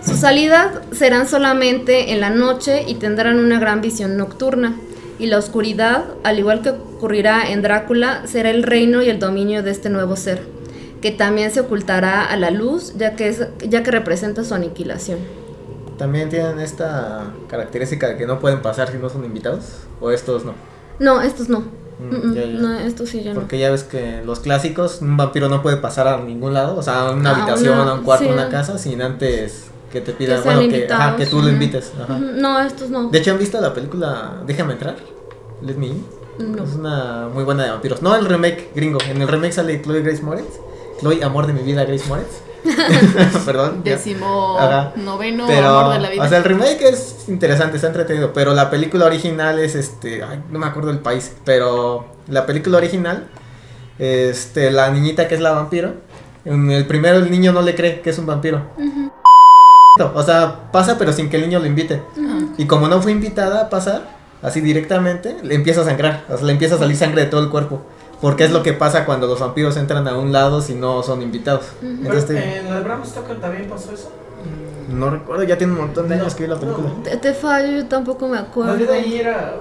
Sus 0.05 0.19
salidas 0.19 0.67
serán 0.91 1.27
solamente 1.27 2.11
en 2.13 2.21
la 2.21 2.29
noche 2.29 2.83
y 2.87 2.95
tendrán 2.95 3.39
una 3.39 3.59
gran 3.59 3.81
visión 3.81 4.17
nocturna. 4.17 4.75
Y 5.17 5.27
la 5.27 5.37
oscuridad, 5.37 6.05
al 6.23 6.39
igual 6.39 6.61
que 6.61 6.71
ocurrirá 6.71 7.49
en 7.49 7.61
Drácula, 7.61 8.23
será 8.27 8.49
el 8.49 8.63
reino 8.63 9.01
y 9.01 9.09
el 9.09 9.17
dominio 9.19 9.63
de 9.63 9.71
este 9.71 9.89
nuevo 9.89 10.15
ser, 10.17 10.41
que 11.01 11.11
también 11.11 11.51
se 11.51 11.61
ocultará 11.61 12.25
a 12.25 12.35
la 12.35 12.51
luz, 12.51 12.93
ya 12.97 13.15
que, 13.15 13.29
es, 13.29 13.47
ya 13.67 13.81
que 13.81 13.91
representa 13.91 14.43
su 14.43 14.53
aniquilación. 14.53 15.19
También 15.97 16.27
tienen 16.29 16.59
esta 16.59 17.27
característica 17.49 18.09
de 18.09 18.17
que 18.17 18.27
no 18.27 18.39
pueden 18.39 18.61
pasar 18.61 18.91
si 18.91 18.97
no 18.97 19.09
son 19.09 19.23
invitados, 19.23 19.63
o 20.01 20.11
estos 20.11 20.43
no. 20.43 20.53
No, 20.99 21.21
estos 21.21 21.47
no. 21.47 21.59
Mm, 21.97 22.33
ya, 22.33 22.41
ya. 22.41 22.47
No, 22.59 22.79
estos 22.79 23.07
sí 23.09 23.23
ya 23.23 23.33
no. 23.33 23.39
Porque 23.39 23.57
ya 23.57 23.71
ves 23.71 23.85
que 23.85 24.21
los 24.25 24.41
clásicos, 24.41 25.01
un 25.01 25.15
vampiro 25.15 25.47
no 25.47 25.61
puede 25.61 25.77
pasar 25.77 26.09
a 26.09 26.17
ningún 26.17 26.53
lado, 26.53 26.75
o 26.77 26.83
sea, 26.83 27.07
a 27.07 27.11
una 27.11 27.29
A 27.31 27.35
habitación, 27.37 27.79
una- 27.79 27.91
a 27.91 27.93
un 27.93 28.03
cuarto, 28.03 28.25
sí. 28.25 28.29
a 28.29 28.33
una 28.33 28.49
casa, 28.49 28.77
sin 28.77 29.01
antes 29.01 29.67
que 29.95 30.01
te 30.01 30.11
pidan, 30.11 30.43
sean 30.43 30.57
bueno, 30.57 30.73
que, 30.73 30.87
ajá, 30.91 31.15
que 31.15 31.25
tú 31.25 31.41
lo 31.41 31.47
invites. 31.47 31.93
Ajá. 32.01 32.19
No, 32.19 32.59
estos 32.59 32.89
no. 32.89 33.09
De 33.09 33.19
hecho, 33.19 33.31
¿han 33.31 33.39
visto 33.39 33.61
la 33.61 33.73
película 33.73 34.41
Déjame 34.45 34.73
entrar? 34.73 34.97
Let 35.61 35.75
me 35.75 35.87
in. 35.87 36.05
No. 36.37 36.65
Es 36.65 36.73
una 36.73 37.29
muy 37.33 37.45
buena 37.45 37.63
de 37.63 37.69
vampiros. 37.69 38.01
No 38.01 38.13
el 38.13 38.25
remake 38.25 38.71
gringo. 38.75 38.99
En 39.09 39.21
el 39.21 39.27
remake 39.27 39.53
sale 39.53 39.81
Chloe 39.81 40.01
Grace 40.01 40.21
Moretz. 40.21 40.59
Chloe, 40.99 41.23
amor 41.23 41.47
de 41.47 41.53
mi 41.53 41.61
vida, 41.61 41.85
Grace 41.85 42.05
Moretz. 42.09 42.41
Perdón. 43.45 43.83
Décimo 43.85 44.57
Ajá. 44.59 44.91
noveno 44.97 45.45
Pero, 45.47 45.67
amor 45.69 45.93
de 45.93 45.99
la 45.99 46.09
vida. 46.09 46.23
o 46.23 46.27
sea, 46.27 46.39
el 46.39 46.43
remake 46.43 46.81
es 46.81 47.25
interesante, 47.29 47.77
está 47.77 47.87
entretenido. 47.87 48.33
Pero 48.33 48.53
la 48.53 48.69
película 48.69 49.05
original 49.05 49.59
es 49.59 49.75
este. 49.75 50.23
Ay, 50.23 50.43
no 50.51 50.59
me 50.59 50.65
acuerdo 50.65 50.91
el 50.91 50.99
país. 50.99 51.31
Pero 51.45 52.05
la 52.27 52.45
película 52.45 52.79
original, 52.79 53.27
este, 53.97 54.71
la 54.71 54.91
niñita 54.91 55.29
que 55.29 55.35
es 55.35 55.41
la 55.41 55.51
vampiro. 55.51 55.93
En 56.43 56.69
el 56.69 56.85
primero 56.85 57.17
el 57.17 57.31
niño 57.31 57.53
no 57.53 57.61
le 57.61 57.75
cree 57.75 58.01
que 58.01 58.09
es 58.09 58.19
un 58.19 58.25
vampiro. 58.25 58.61
O 60.13 60.23
sea, 60.23 60.71
pasa 60.71 60.97
pero 60.97 61.13
sin 61.13 61.29
que 61.29 61.37
el 61.37 61.43
niño 61.43 61.59
lo 61.59 61.65
invite. 61.67 62.01
Y 62.57 62.65
como 62.65 62.87
no 62.87 63.01
fue 63.01 63.11
invitada 63.11 63.61
a 63.61 63.69
pasar, 63.69 64.01
así 64.41 64.59
directamente, 64.61 65.37
le 65.43 65.55
empieza 65.55 65.81
a 65.81 65.85
sangrar. 65.85 66.23
O 66.29 66.35
sea, 66.37 66.45
le 66.45 66.51
empieza 66.53 66.75
a 66.75 66.77
salir 66.79 66.97
sangre 66.97 67.21
de 67.23 67.27
todo 67.27 67.41
el 67.41 67.49
cuerpo. 67.49 67.81
Porque 68.21 68.45
es 68.45 68.51
lo 68.51 68.63
que 68.63 68.73
pasa 68.73 69.05
cuando 69.05 69.27
los 69.27 69.39
vampiros 69.39 69.75
entran 69.77 70.07
a 70.07 70.17
un 70.17 70.31
lado 70.31 70.61
si 70.61 70.73
no 70.73 71.03
son 71.03 71.21
invitados. 71.21 71.65
Pero, 71.79 71.93
Entonces, 71.93 72.25
te- 72.27 72.57
¿En 72.59 72.69
la 72.69 72.75
de 72.77 72.81
Bram 72.83 73.05
Stoker 73.05 73.39
también 73.39 73.69
pasó 73.69 73.91
eso? 73.91 74.11
no 74.89 75.09
recuerdo, 75.09 75.43
ya 75.43 75.57
tiene 75.57 75.73
un 75.73 75.79
montón 75.79 76.07
de 76.07 76.13
años 76.15 76.35
que 76.35 76.43
vi 76.43 76.49
la 76.49 76.59
película. 76.59 76.89
No, 76.89 77.01
Te, 77.03 77.17
te 77.17 77.33
fallo, 77.33 77.71
yo 77.71 77.85
tampoco 77.87 78.27
me 78.27 78.37
acuerdo. 78.37 78.75
bien 78.75 78.89
ahí 78.91 79.17
era. 79.19 79.55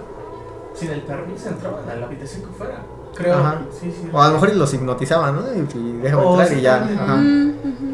Sin 0.74 0.90
el 0.90 1.00
permiso 1.02 1.48
entraban 1.48 1.88
a 1.88 1.94
la 1.94 2.06
habitación 2.06 2.42
que 2.42 2.48
fuera. 2.48 2.74
Creo. 3.14 3.34
Ajá. 3.34 3.62
Sí, 3.80 3.90
sí. 3.90 4.08
O 4.12 4.20
a 4.20 4.28
lo 4.28 4.34
mejor 4.34 4.54
los 4.54 4.72
hipnotizaban, 4.74 5.36
¿no? 5.36 5.42
Y, 5.54 5.58
y 5.78 5.92
déjame 6.02 6.22
Oh, 6.22 6.30
entrar 6.32 6.48
sí, 6.48 6.54
y 6.56 6.60
ya. 6.62 6.76
Ajá. 6.76 7.22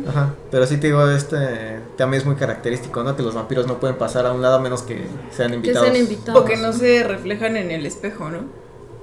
Ajá. 0.09 0.35
Pero 0.51 0.66
sí 0.66 0.77
te 0.79 0.87
digo, 0.89 1.09
este 1.09 1.81
también 1.97 2.21
es 2.23 2.27
muy 2.27 2.37
característico, 2.37 3.03
¿no? 3.03 3.14
Que 3.16 3.23
los 3.23 3.35
vampiros 3.35 3.66
no 3.66 3.79
pueden 3.79 3.97
pasar 3.97 4.25
a 4.27 4.33
un 4.33 4.41
lado 4.43 4.57
a 4.57 4.59
menos 4.61 4.83
que 4.83 5.05
sean 5.31 5.51
Que 5.51 5.57
invitados. 5.57 5.87
sean 5.89 5.97
invitados. 6.01 6.41
O 6.41 6.45
que 6.45 6.57
no 6.57 6.73
se 6.73 7.05
reflejan 7.05 7.57
en 7.57 7.71
el 7.71 7.85
espejo, 7.87 8.31
¿no? 8.31 8.39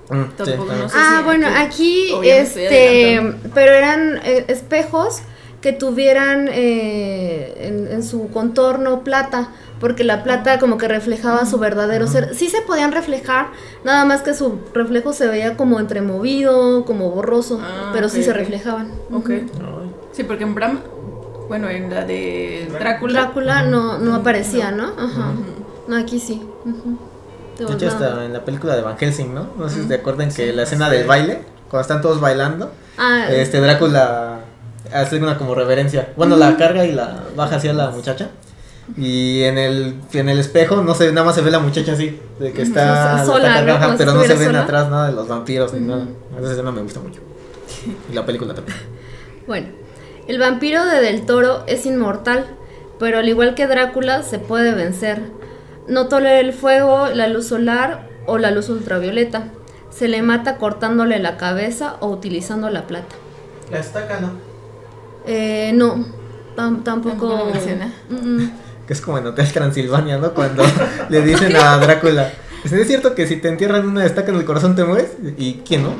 Mm, 0.09 0.23
sí, 0.23 0.31
Tampoco, 0.37 0.57
también. 0.65 0.79
no 0.79 0.89
sé. 0.89 0.95
Ah, 0.97 1.15
si 1.19 1.23
bueno, 1.25 1.47
aquí- 1.55 2.13
este, 2.23 3.35
pero 3.53 3.71
eran 3.73 4.17
eh, 4.23 4.45
espejos 4.47 5.19
que 5.61 5.73
tuvieran 5.73 6.47
eh, 6.51 7.53
en, 7.67 7.87
en 7.91 8.03
su 8.03 8.29
contorno 8.29 9.03
plata, 9.03 9.49
porque 9.79 10.03
la 10.03 10.23
plata 10.23 10.59
como 10.59 10.77
que 10.77 10.87
reflejaba 10.87 11.45
su 11.45 11.57
verdadero 11.59 12.07
ser. 12.07 12.33
Sí 12.35 12.49
se 12.49 12.61
podían 12.61 12.91
reflejar, 12.91 13.47
nada 13.83 14.05
más 14.05 14.21
que 14.21 14.33
su 14.33 14.59
reflejo 14.73 15.13
se 15.13 15.27
veía 15.27 15.55
como 15.57 15.79
entremovido, 15.79 16.85
como 16.85 17.11
borroso, 17.11 17.59
Ah, 17.61 17.91
pero 17.93 18.09
sí 18.09 18.23
se 18.23 18.33
reflejaban. 18.33 18.91
Ok. 19.11 19.29
Sí, 20.11 20.23
porque 20.23 20.43
en 20.43 20.55
Bram, 20.55 20.79
bueno, 21.47 21.69
en 21.69 21.93
la 21.93 22.03
de 22.05 22.67
Drácula. 22.71 23.21
Drácula 23.21 23.63
no, 23.63 23.97
no 23.99 24.15
aparecía, 24.15 24.71
¿no? 24.71 24.85
Ajá. 24.97 25.33
No, 25.87 25.95
aquí 25.95 26.19
sí. 26.19 26.41
Ujú. 26.65 26.97
De 27.67 27.73
hecho, 27.73 27.87
hasta 27.87 28.25
en 28.25 28.33
la 28.33 28.45
película 28.45 28.75
de 28.75 28.81
Van 28.83 28.97
Helsing, 28.97 29.33
¿no? 29.33 29.47
No 29.57 29.67
sé 29.69 29.81
si 29.81 29.87
te 29.87 29.95
acuerdan 29.95 30.31
que 30.31 30.53
la 30.53 30.63
escena 30.63 30.89
del 30.89 31.07
baile, 31.07 31.41
cuando 31.69 31.81
están 31.81 32.01
todos 32.01 32.19
bailando, 32.19 32.71
Ah, 32.99 33.25
este 33.29 33.59
Drácula 33.61 34.39
hace 34.93 35.17
una 35.17 35.37
como 35.37 35.53
reverencia. 35.55 36.09
Bueno, 36.15 36.35
la 36.35 36.55
carga 36.57 36.85
y 36.85 36.91
la 36.91 37.23
baja 37.35 37.57
hacia 37.57 37.73
la 37.73 37.89
muchacha. 37.91 38.29
Y 38.95 39.43
en 39.43 39.57
el, 39.57 39.95
en 40.13 40.29
el 40.29 40.39
espejo, 40.39 40.77
no 40.81 40.95
se 40.95 41.11
nada 41.11 41.25
más 41.25 41.35
se 41.35 41.41
ve 41.41 41.51
la 41.51 41.59
muchacha 41.59 41.91
así, 41.93 42.17
de 42.39 42.53
que 42.53 42.61
está, 42.61 43.15
la 43.15 43.25
Sola, 43.25 43.61
¿no? 43.61 43.91
si 43.91 43.97
pero 43.97 44.13
no 44.13 44.21
se 44.23 44.35
ven 44.35 44.45
sola. 44.45 44.63
atrás 44.63 44.89
nada 44.89 45.07
de 45.07 45.13
los 45.13 45.27
vampiros 45.27 45.73
ni 45.73 45.81
nada. 45.85 46.05
Esa 46.39 46.51
escena 46.51 46.71
me 46.71 46.81
gusta 46.81 47.01
mucho. 47.01 47.19
Y 48.09 48.13
la 48.15 48.25
película 48.25 48.53
también. 48.53 48.77
Bueno, 49.47 49.67
el 50.27 50.39
vampiro 50.39 50.85
de 50.85 50.99
Del 51.01 51.25
Toro 51.25 51.63
es 51.67 51.85
inmortal, 51.85 52.45
pero 52.99 53.19
al 53.19 53.29
igual 53.29 53.55
que 53.55 53.65
Drácula 53.65 54.23
se 54.23 54.39
puede 54.39 54.73
vencer. 54.73 55.21
No 55.87 56.07
tolera 56.09 56.41
el 56.41 56.51
fuego, 56.51 57.07
la 57.13 57.27
luz 57.29 57.47
solar 57.47 58.09
o 58.25 58.37
la 58.37 58.51
luz 58.51 58.67
ultravioleta. 58.67 59.45
Se 59.89 60.09
le 60.09 60.21
mata 60.21 60.57
cortándole 60.57 61.19
la 61.19 61.37
cabeza 61.37 61.95
o 62.01 62.07
utilizando 62.07 62.69
la 62.69 62.87
plata. 62.87 63.15
La 63.71 63.79
estaca, 63.79 64.19
¿no? 64.19 64.31
Eh, 65.25 65.71
no, 65.73 66.05
tam- 66.57 66.83
tampoco. 66.83 67.45
Menciona. 67.53 67.93
Mm, 68.09 68.15
mm. 68.43 68.51
Que 68.87 68.93
es 68.93 69.01
como 69.01 69.17
en 69.17 69.27
Hotel 69.27 69.51
Transilvania, 69.51 70.17
¿no? 70.17 70.33
Cuando 70.33 70.63
le 71.09 71.21
dicen 71.21 71.55
a 71.55 71.77
Drácula, 71.77 72.31
¿es 72.63 72.87
cierto 72.87 73.13
que 73.13 73.27
si 73.27 73.35
te 73.35 73.49
entierran 73.49 73.87
una 73.87 74.05
estaca 74.05 74.31
en 74.31 74.37
el 74.37 74.45
corazón 74.45 74.75
te 74.75 74.85
mueres? 74.85 75.11
¿Y 75.37 75.55
quién 75.65 75.83
no? 75.83 75.93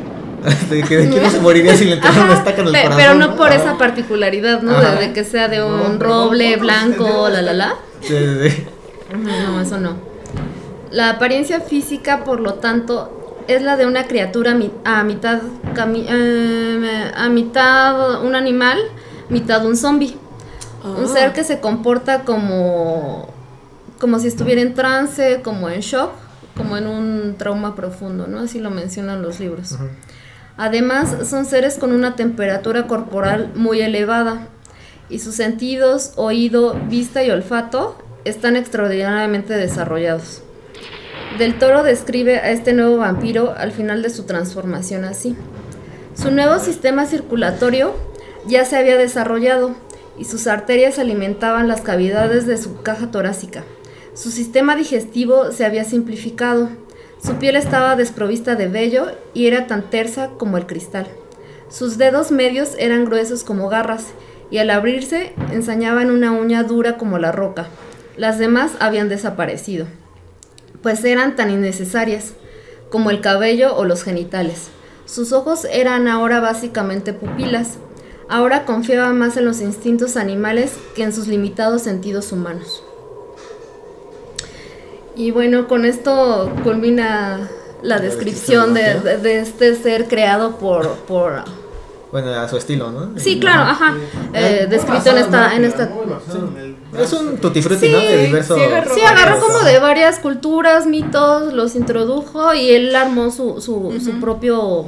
¿De, 0.70 0.82
que, 0.88 0.98
¿de 0.98 1.10
quién 1.10 1.24
no 1.24 1.30
se 1.30 1.40
moriría 1.40 1.76
si 1.76 1.86
le 1.86 1.96
entierran 1.96 2.24
una 2.24 2.34
estaca 2.34 2.62
en 2.62 2.68
el 2.68 2.74
corazón? 2.74 2.98
pero 2.98 3.14
no 3.16 3.36
por 3.36 3.52
esa 3.52 3.78
particularidad, 3.78 4.62
¿no? 4.62 4.72
Ajá. 4.72 4.96
De, 4.96 5.12
que 5.12 5.24
sea 5.24 5.50
de 5.50 5.64
un 5.64 6.00
No, 6.00 6.00
roble 6.00 6.54
¿cómo 6.54 6.56
se 6.56 6.60
blanco, 6.60 7.30
la 7.30 7.42
la 7.42 7.54
la. 7.54 7.76
Sí, 8.02 8.16
sí, 8.18 8.50
sí. 8.50 8.64
No, 9.16 9.62
eso 9.62 9.80
no. 9.80 9.98
La 10.92 11.10
apariencia 11.12 11.60
física, 11.60 12.24
por 12.24 12.40
lo 12.40 12.56
tanto, 12.56 13.44
es 13.48 13.62
la 13.62 13.78
de 13.78 13.86
una 13.86 14.08
criatura 14.08 14.58
a 14.86 15.04
mitad 15.04 15.42
eh, 15.76 17.12
a 17.16 17.30
mitad 17.30 18.24
un 18.24 18.36
animal, 18.36 18.78
mitad 19.30 19.66
un 19.66 19.76
zombie. 19.76 20.18
Un 20.96 21.06
Ah. 21.06 21.08
ser 21.08 21.34
que 21.34 21.44
se 21.44 21.60
comporta 21.60 22.24
como 22.24 23.30
como 24.00 24.20
si 24.20 24.28
estuviera 24.28 24.62
en 24.62 24.76
trance, 24.76 25.42
como 25.44 25.70
en 25.70 25.80
shock, 25.80 26.12
como 26.56 26.78
en 26.78 26.86
un 26.86 27.36
trauma 27.38 27.76
profundo, 27.76 28.28
¿no? 28.28 28.40
Así 28.40 28.60
lo 28.60 28.70
mencionan 28.70 29.24
los 29.24 29.40
libros. 29.40 29.76
Además, 30.56 31.16
son 31.28 31.46
seres 31.46 31.78
con 31.78 31.92
una 31.92 32.16
temperatura 32.16 32.86
corporal 32.88 33.52
muy 33.56 33.82
elevada 33.82 34.48
y 35.10 35.20
sus 35.20 35.36
sentidos, 35.36 36.14
oído, 36.16 36.76
vista 36.90 37.24
y 37.24 37.32
olfato 37.32 37.98
están 38.24 38.56
extraordinariamente 38.56 39.54
desarrollados. 39.54 40.42
Del 41.40 41.58
Toro 41.60 41.84
describe 41.84 42.38
a 42.38 42.52
este 42.52 42.74
nuevo 42.74 42.98
vampiro 42.98 43.54
al 43.58 43.72
final 43.72 44.02
de 44.02 44.10
su 44.10 44.24
transformación 44.24 45.06
así. 45.06 45.36
Su 46.16 46.32
nuevo 46.32 46.60
sistema 46.60 47.06
circulatorio 47.06 47.96
ya 48.48 48.66
se 48.66 48.78
había 48.78 48.98
desarrollado 48.98 49.76
y 50.18 50.26
sus 50.26 50.48
arterias 50.48 51.00
alimentaban 51.00 51.68
las 51.68 51.82
cavidades 51.82 52.46
de 52.46 52.58
su 52.58 52.82
caja 52.82 53.12
torácica. 53.12 53.64
Su 54.14 54.32
sistema 54.32 54.76
digestivo 54.76 55.52
se 55.52 55.66
había 55.66 55.84
simplificado. 55.84 56.70
Su 57.24 57.36
piel 57.36 57.56
estaba 57.56 57.96
desprovista 57.96 58.56
de 58.56 58.68
vello 58.68 59.12
y 59.34 59.48
era 59.48 59.68
tan 59.68 59.90
tersa 59.90 60.32
como 60.38 60.58
el 60.58 60.66
cristal. 60.66 61.08
Sus 61.70 61.98
dedos 61.98 62.32
medios 62.32 62.76
eran 62.80 63.06
gruesos 63.06 63.44
como 63.44 63.70
garras 63.70 64.08
y 64.50 64.60
al 64.60 64.70
abrirse 64.70 65.34
ensañaban 65.52 66.10
una 66.10 66.32
uña 66.32 66.64
dura 66.64 66.98
como 66.98 67.20
la 67.20 67.32
roca. 67.32 67.68
Las 68.16 68.40
demás 68.40 68.72
habían 68.80 69.10
desaparecido, 69.10 69.86
pues 70.82 71.04
eran 71.04 71.36
tan 71.36 71.52
innecesarias 71.52 72.34
como 72.90 73.12
el 73.12 73.22
cabello 73.22 73.76
o 73.76 73.86
los 73.86 74.04
genitales. 74.04 74.70
Sus 75.06 75.32
ojos 75.34 75.66
eran 75.72 76.08
ahora 76.08 76.40
básicamente 76.40 77.14
pupilas. 77.14 77.78
Ahora 78.30 78.66
confiaba 78.66 79.14
más 79.14 79.38
en 79.38 79.46
los 79.46 79.62
instintos 79.62 80.18
animales 80.18 80.74
que 80.96 81.04
en 81.04 81.14
sus 81.14 81.28
limitados 81.28 81.84
sentidos 81.84 82.32
humanos. 82.32 82.84
Y 85.16 85.32
bueno, 85.32 85.68
con 85.68 85.86
esto 85.86 86.52
culmina 86.64 87.50
la 87.82 88.00
descripción 88.00 88.74
de, 88.74 89.00
de- 89.00 89.18
de 89.18 89.40
este 89.40 89.76
ser 89.76 90.08
creado 90.08 90.58
por, 90.58 90.88
por 91.08 91.44
Bueno, 92.12 92.34
a 92.34 92.48
su 92.50 92.58
estilo, 92.58 92.92
¿no? 92.92 93.18
Sí, 93.20 93.40
claro, 93.40 93.64
ajá. 93.64 93.96
Eh, 94.34 94.68
descrito 94.70 95.10
en 95.12 95.18
esta, 95.18 95.56
en 95.56 95.66
esta. 95.66 95.90
Es 97.00 97.14
un 97.14 97.38
tutti 97.38 97.62
frutti, 97.62 97.88
Sí, 97.88 97.92
¿no? 97.92 98.00
De 98.00 98.26
diversos. 98.26 98.58
sí 98.58 98.64
agarró 98.64 98.94
Sí, 98.94 99.02
agarró 99.02 99.40
como 99.40 99.60
de 99.60 99.80
varias 99.80 100.20
culturas, 100.20 100.86
mitos, 100.86 101.54
los 101.54 101.76
introdujo 101.76 102.54
y 102.54 102.70
él 102.72 102.96
armó 102.96 103.32
su, 103.32 103.60
su, 103.62 104.00
su 104.04 104.20
propio. 104.20 104.86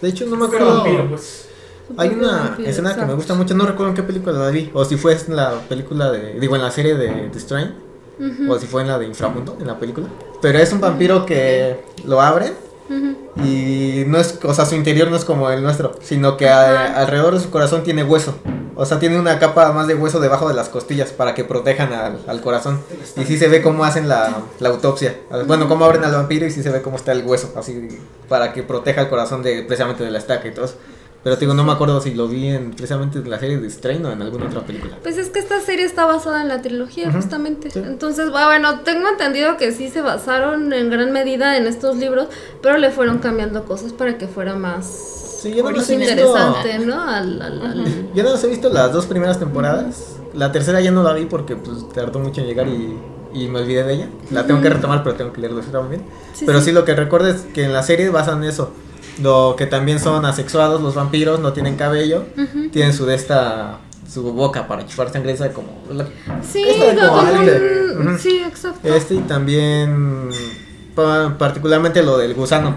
De 0.00 0.08
hecho, 0.08 0.26
no 0.26 0.36
me 0.36 0.46
acuerdo. 0.46 0.74
vampiro, 0.84 1.08
pues. 1.08 1.47
Hay 1.96 2.10
una 2.10 2.56
escena 2.64 2.94
que 2.94 3.04
me 3.06 3.14
gusta 3.14 3.34
mucho, 3.34 3.54
no 3.54 3.64
recuerdo 3.66 3.90
en 3.90 3.96
qué 3.96 4.02
película 4.02 4.38
la 4.38 4.50
vi, 4.50 4.70
o 4.74 4.84
si 4.84 4.96
fue 4.96 5.16
en 5.26 5.36
la 5.36 5.52
película 5.68 6.10
de, 6.10 6.38
digo, 6.38 6.54
en 6.56 6.62
la 6.62 6.70
serie 6.70 6.94
de 6.96 7.28
The 7.32 7.40
Strain, 7.40 7.74
o 8.50 8.58
si 8.58 8.66
fue 8.66 8.82
en 8.82 8.88
la 8.88 8.98
de 8.98 9.06
Inframundo, 9.06 9.56
en 9.60 9.66
la 9.66 9.78
película. 9.78 10.06
Pero 10.42 10.58
es 10.58 10.72
un 10.72 10.80
vampiro 10.80 11.24
que 11.24 11.80
lo 12.04 12.20
abren 12.20 12.52
y 13.44 14.04
no 14.06 14.18
es, 14.18 14.38
o 14.42 14.54
sea, 14.54 14.64
su 14.66 14.74
interior 14.74 15.08
no 15.10 15.16
es 15.16 15.24
como 15.24 15.50
el 15.50 15.62
nuestro, 15.62 15.94
sino 16.02 16.36
que 16.36 16.48
a- 16.48 16.96
alrededor 17.00 17.34
de 17.34 17.40
su 17.40 17.50
corazón 17.50 17.82
tiene 17.84 18.02
hueso. 18.04 18.34
O 18.80 18.86
sea, 18.86 18.98
tiene 19.00 19.18
una 19.18 19.38
capa 19.40 19.72
más 19.72 19.88
de 19.88 19.94
hueso 19.94 20.20
debajo 20.20 20.48
de 20.48 20.54
las 20.54 20.68
costillas 20.68 21.10
para 21.10 21.34
que 21.34 21.42
protejan 21.44 21.92
al, 21.92 22.18
al 22.28 22.40
corazón. 22.40 22.80
Y 23.20 23.24
sí 23.24 23.36
se 23.36 23.48
ve 23.48 23.60
cómo 23.60 23.84
hacen 23.84 24.08
la, 24.08 24.36
la 24.60 24.68
autopsia. 24.68 25.16
Bueno, 25.48 25.68
cómo 25.68 25.84
abren 25.84 26.04
al 26.04 26.12
vampiro 26.12 26.46
y 26.46 26.50
sí 26.52 26.62
se 26.62 26.70
ve 26.70 26.80
cómo 26.80 26.96
está 26.96 27.10
el 27.12 27.24
hueso, 27.26 27.52
así 27.56 27.88
para 28.28 28.52
que 28.52 28.62
proteja 28.62 29.00
el 29.02 29.08
corazón 29.08 29.42
de 29.42 29.62
precisamente 29.64 30.04
de 30.04 30.10
la 30.12 30.18
estaca 30.18 30.46
y 30.46 30.52
todo 30.52 30.66
eso. 30.66 30.76
Pero 31.24 31.34
te 31.36 31.40
digo, 31.40 31.54
no 31.54 31.64
me 31.64 31.72
acuerdo 31.72 32.00
si 32.00 32.14
lo 32.14 32.28
vi 32.28 32.46
en, 32.46 32.70
precisamente 32.70 33.18
en 33.18 33.28
la 33.28 33.38
serie 33.40 33.58
de 33.58 33.68
Strain 33.68 34.04
o 34.06 34.12
en 34.12 34.22
alguna 34.22 34.46
otra 34.46 34.60
película. 34.62 34.96
Pues 35.02 35.18
es 35.18 35.30
que 35.30 35.40
esta 35.40 35.60
serie 35.60 35.84
está 35.84 36.06
basada 36.06 36.40
en 36.42 36.48
la 36.48 36.62
trilogía, 36.62 37.10
justamente. 37.12 37.70
sí. 37.70 37.80
Entonces, 37.84 38.28
bu- 38.28 38.46
bueno, 38.46 38.80
tengo 38.80 39.08
entendido 39.08 39.56
que 39.56 39.72
sí 39.72 39.88
se 39.88 40.00
basaron 40.00 40.72
en 40.72 40.90
gran 40.90 41.12
medida 41.12 41.56
en 41.56 41.66
estos 41.66 41.96
libros, 41.96 42.28
pero 42.62 42.78
le 42.78 42.90
fueron 42.90 43.18
cambiando 43.18 43.64
cosas 43.64 43.92
para 43.92 44.16
que 44.16 44.28
fuera 44.28 44.54
más 44.54 44.86
Sí, 45.42 45.54
yo 45.54 45.62
no 45.64 45.70
más 45.76 45.90
he 45.90 45.96
visto- 45.96 46.12
interesante, 46.12 46.78
¿no? 46.80 47.00
Al, 47.02 47.42
al- 47.42 47.62
al- 47.66 48.12
Yo 48.14 48.22
no 48.22 48.30
los 48.30 48.42
he 48.44 48.48
visto 48.48 48.68
las 48.70 48.92
dos 48.92 49.06
primeras 49.06 49.38
temporadas. 49.38 50.16
La 50.34 50.52
tercera 50.52 50.80
ya 50.80 50.90
no 50.92 51.02
la 51.02 51.12
vi 51.14 51.24
porque 51.26 51.56
pues 51.56 51.88
tardó 51.94 52.20
mucho 52.20 52.40
en 52.40 52.46
llegar 52.46 52.68
y, 52.68 52.96
y 53.34 53.48
me 53.48 53.60
olvidé 53.60 53.82
de 53.84 53.94
ella. 53.94 54.08
La 54.30 54.46
tengo 54.46 54.60
que 54.60 54.68
retomar, 54.70 55.02
pero 55.02 55.16
tengo 55.16 55.32
que 55.32 55.40
leerlo 55.40 55.60
también. 55.62 56.02
Sí, 56.34 56.44
pero 56.46 56.60
sí. 56.60 56.66
sí. 56.66 56.72
lo 56.72 56.84
que 56.84 56.94
recuerdo 56.94 57.28
es 57.28 57.42
que 57.54 57.64
en 57.64 57.72
la 57.72 57.82
serie 57.82 58.08
basan 58.10 58.44
eso. 58.44 58.70
Lo 59.22 59.54
que 59.56 59.66
también 59.66 59.98
son 59.98 60.24
asexuados, 60.24 60.80
los 60.80 60.94
vampiros, 60.94 61.40
no 61.40 61.52
tienen 61.52 61.76
cabello, 61.76 62.24
tienen 62.72 62.92
su 62.92 63.04
de 63.06 63.14
esta 63.16 63.78
su 64.08 64.22
boca 64.32 64.66
para 64.66 64.86
chupar 64.86 65.12
sangre 65.12 65.32
esa 65.32 65.52
como 65.52 65.68
la- 65.92 66.06
Sí, 66.42 66.64
como 66.96 68.10
un- 68.10 68.18
sí, 68.18 68.40
exacto. 68.46 68.88
este 68.94 69.16
y 69.16 69.18
también 69.18 70.30
pa- 70.94 71.36
particularmente 71.36 72.02
lo 72.02 72.16
del 72.16 72.32
gusano 72.34 72.74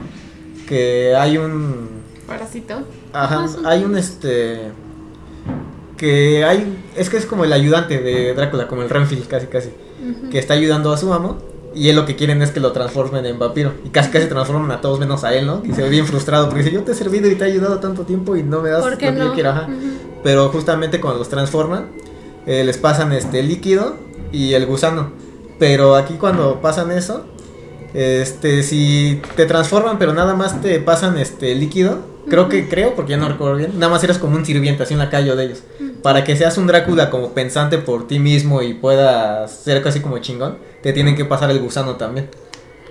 que 0.67 1.15
hay 1.15 1.37
un 1.37 2.01
Parásito. 2.27 2.81
Ajá, 3.13 3.45
hay 3.65 3.83
un 3.83 3.97
este 3.97 4.71
que 5.97 6.43
hay 6.43 6.83
es 6.95 7.09
que 7.09 7.17
es 7.17 7.25
como 7.25 7.43
el 7.45 7.53
ayudante 7.53 7.99
de 7.99 8.33
Drácula, 8.33 8.67
como 8.67 8.81
el 8.81 8.89
Renfield 8.89 9.27
casi 9.27 9.47
casi, 9.47 9.69
que 10.31 10.39
está 10.39 10.53
ayudando 10.55 10.91
a 10.91 10.97
su 10.97 11.13
amo 11.13 11.37
y 11.73 11.89
él 11.89 11.95
lo 11.95 12.05
que 12.05 12.15
quieren 12.15 12.41
es 12.41 12.51
que 12.51 12.59
lo 12.59 12.71
transformen 12.71 13.25
en 13.25 13.39
vampiro 13.39 13.73
y 13.85 13.89
casi 13.89 14.09
casi 14.11 14.27
transforman 14.27 14.71
a 14.71 14.81
todos 14.81 14.99
menos 14.99 15.23
a 15.23 15.33
él, 15.33 15.45
¿no? 15.45 15.61
Y 15.63 15.73
se 15.73 15.81
ve 15.81 15.89
bien 15.89 16.05
frustrado 16.05 16.47
porque 16.49 16.63
dice, 16.63 16.75
"Yo 16.75 16.83
te 16.83 16.91
he 16.91 16.95
servido 16.95 17.29
y 17.29 17.35
te 17.35 17.45
he 17.45 17.47
ayudado 17.47 17.79
tanto 17.79 18.03
tiempo 18.03 18.35
y 18.35 18.43
no 18.43 18.61
me 18.61 18.69
das 18.69 18.81
¿Por 18.81 18.91
lo 18.91 18.97
que 18.97 19.11
no? 19.11 19.25
yo 19.25 19.33
quiero", 19.33 19.49
ajá. 19.51 19.67
Ujú. 19.67 19.87
Pero 20.23 20.49
justamente 20.49 20.99
cuando 20.99 21.19
los 21.19 21.29
transforman 21.29 21.87
eh, 22.45 22.63
les 22.63 22.77
pasan 22.77 23.11
este 23.13 23.43
líquido 23.43 23.95
y 24.31 24.53
el 24.53 24.65
gusano. 24.65 25.11
Pero 25.59 25.95
aquí 25.95 26.15
cuando 26.15 26.59
pasan 26.59 26.91
eso, 26.91 27.25
este, 27.93 28.63
si 28.63 29.21
te 29.35 29.45
transforman, 29.45 29.99
pero 29.99 30.13
nada 30.13 30.33
más 30.33 30.61
te 30.61 30.79
pasan 30.79 31.17
este 31.17 31.53
líquido, 31.55 31.99
creo 32.29 32.49
que 32.49 32.67
creo, 32.69 32.95
porque 32.95 33.11
ya 33.11 33.17
no 33.17 33.27
recuerdo 33.27 33.55
bien, 33.55 33.71
nada 33.75 33.91
más 33.91 34.03
eres 34.03 34.17
como 34.17 34.35
un 34.35 34.45
sirviente, 34.45 34.83
así 34.83 34.93
en 34.93 34.99
la 34.99 35.09
calle 35.09 35.35
de 35.35 35.43
ellos. 35.45 35.63
Para 36.01 36.23
que 36.23 36.35
seas 36.35 36.57
un 36.57 36.67
Drácula 36.67 37.09
como 37.09 37.31
pensante 37.33 37.77
por 37.77 38.07
ti 38.07 38.19
mismo 38.19 38.61
y 38.61 38.73
puedas 38.73 39.51
ser 39.51 39.81
casi 39.83 39.99
como 40.01 40.17
chingón, 40.19 40.57
te 40.81 40.93
tienen 40.93 41.15
que 41.15 41.25
pasar 41.25 41.51
el 41.51 41.59
gusano 41.59 41.95
también. 41.95 42.29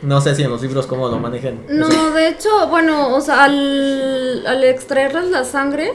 No 0.03 0.21
sé 0.21 0.35
si 0.35 0.43
en 0.43 0.51
los 0.51 0.63
libros 0.63 0.87
cómo 0.87 1.09
lo 1.09 1.19
manejen. 1.19 1.61
eso. 1.69 1.75
No, 1.75 2.11
de 2.13 2.29
hecho, 2.29 2.49
bueno, 2.69 3.15
o 3.15 3.21
sea, 3.21 3.45
al, 3.45 4.47
al 4.47 4.65
extraerles 4.65 5.31
la 5.31 5.45
sangre, 5.45 5.93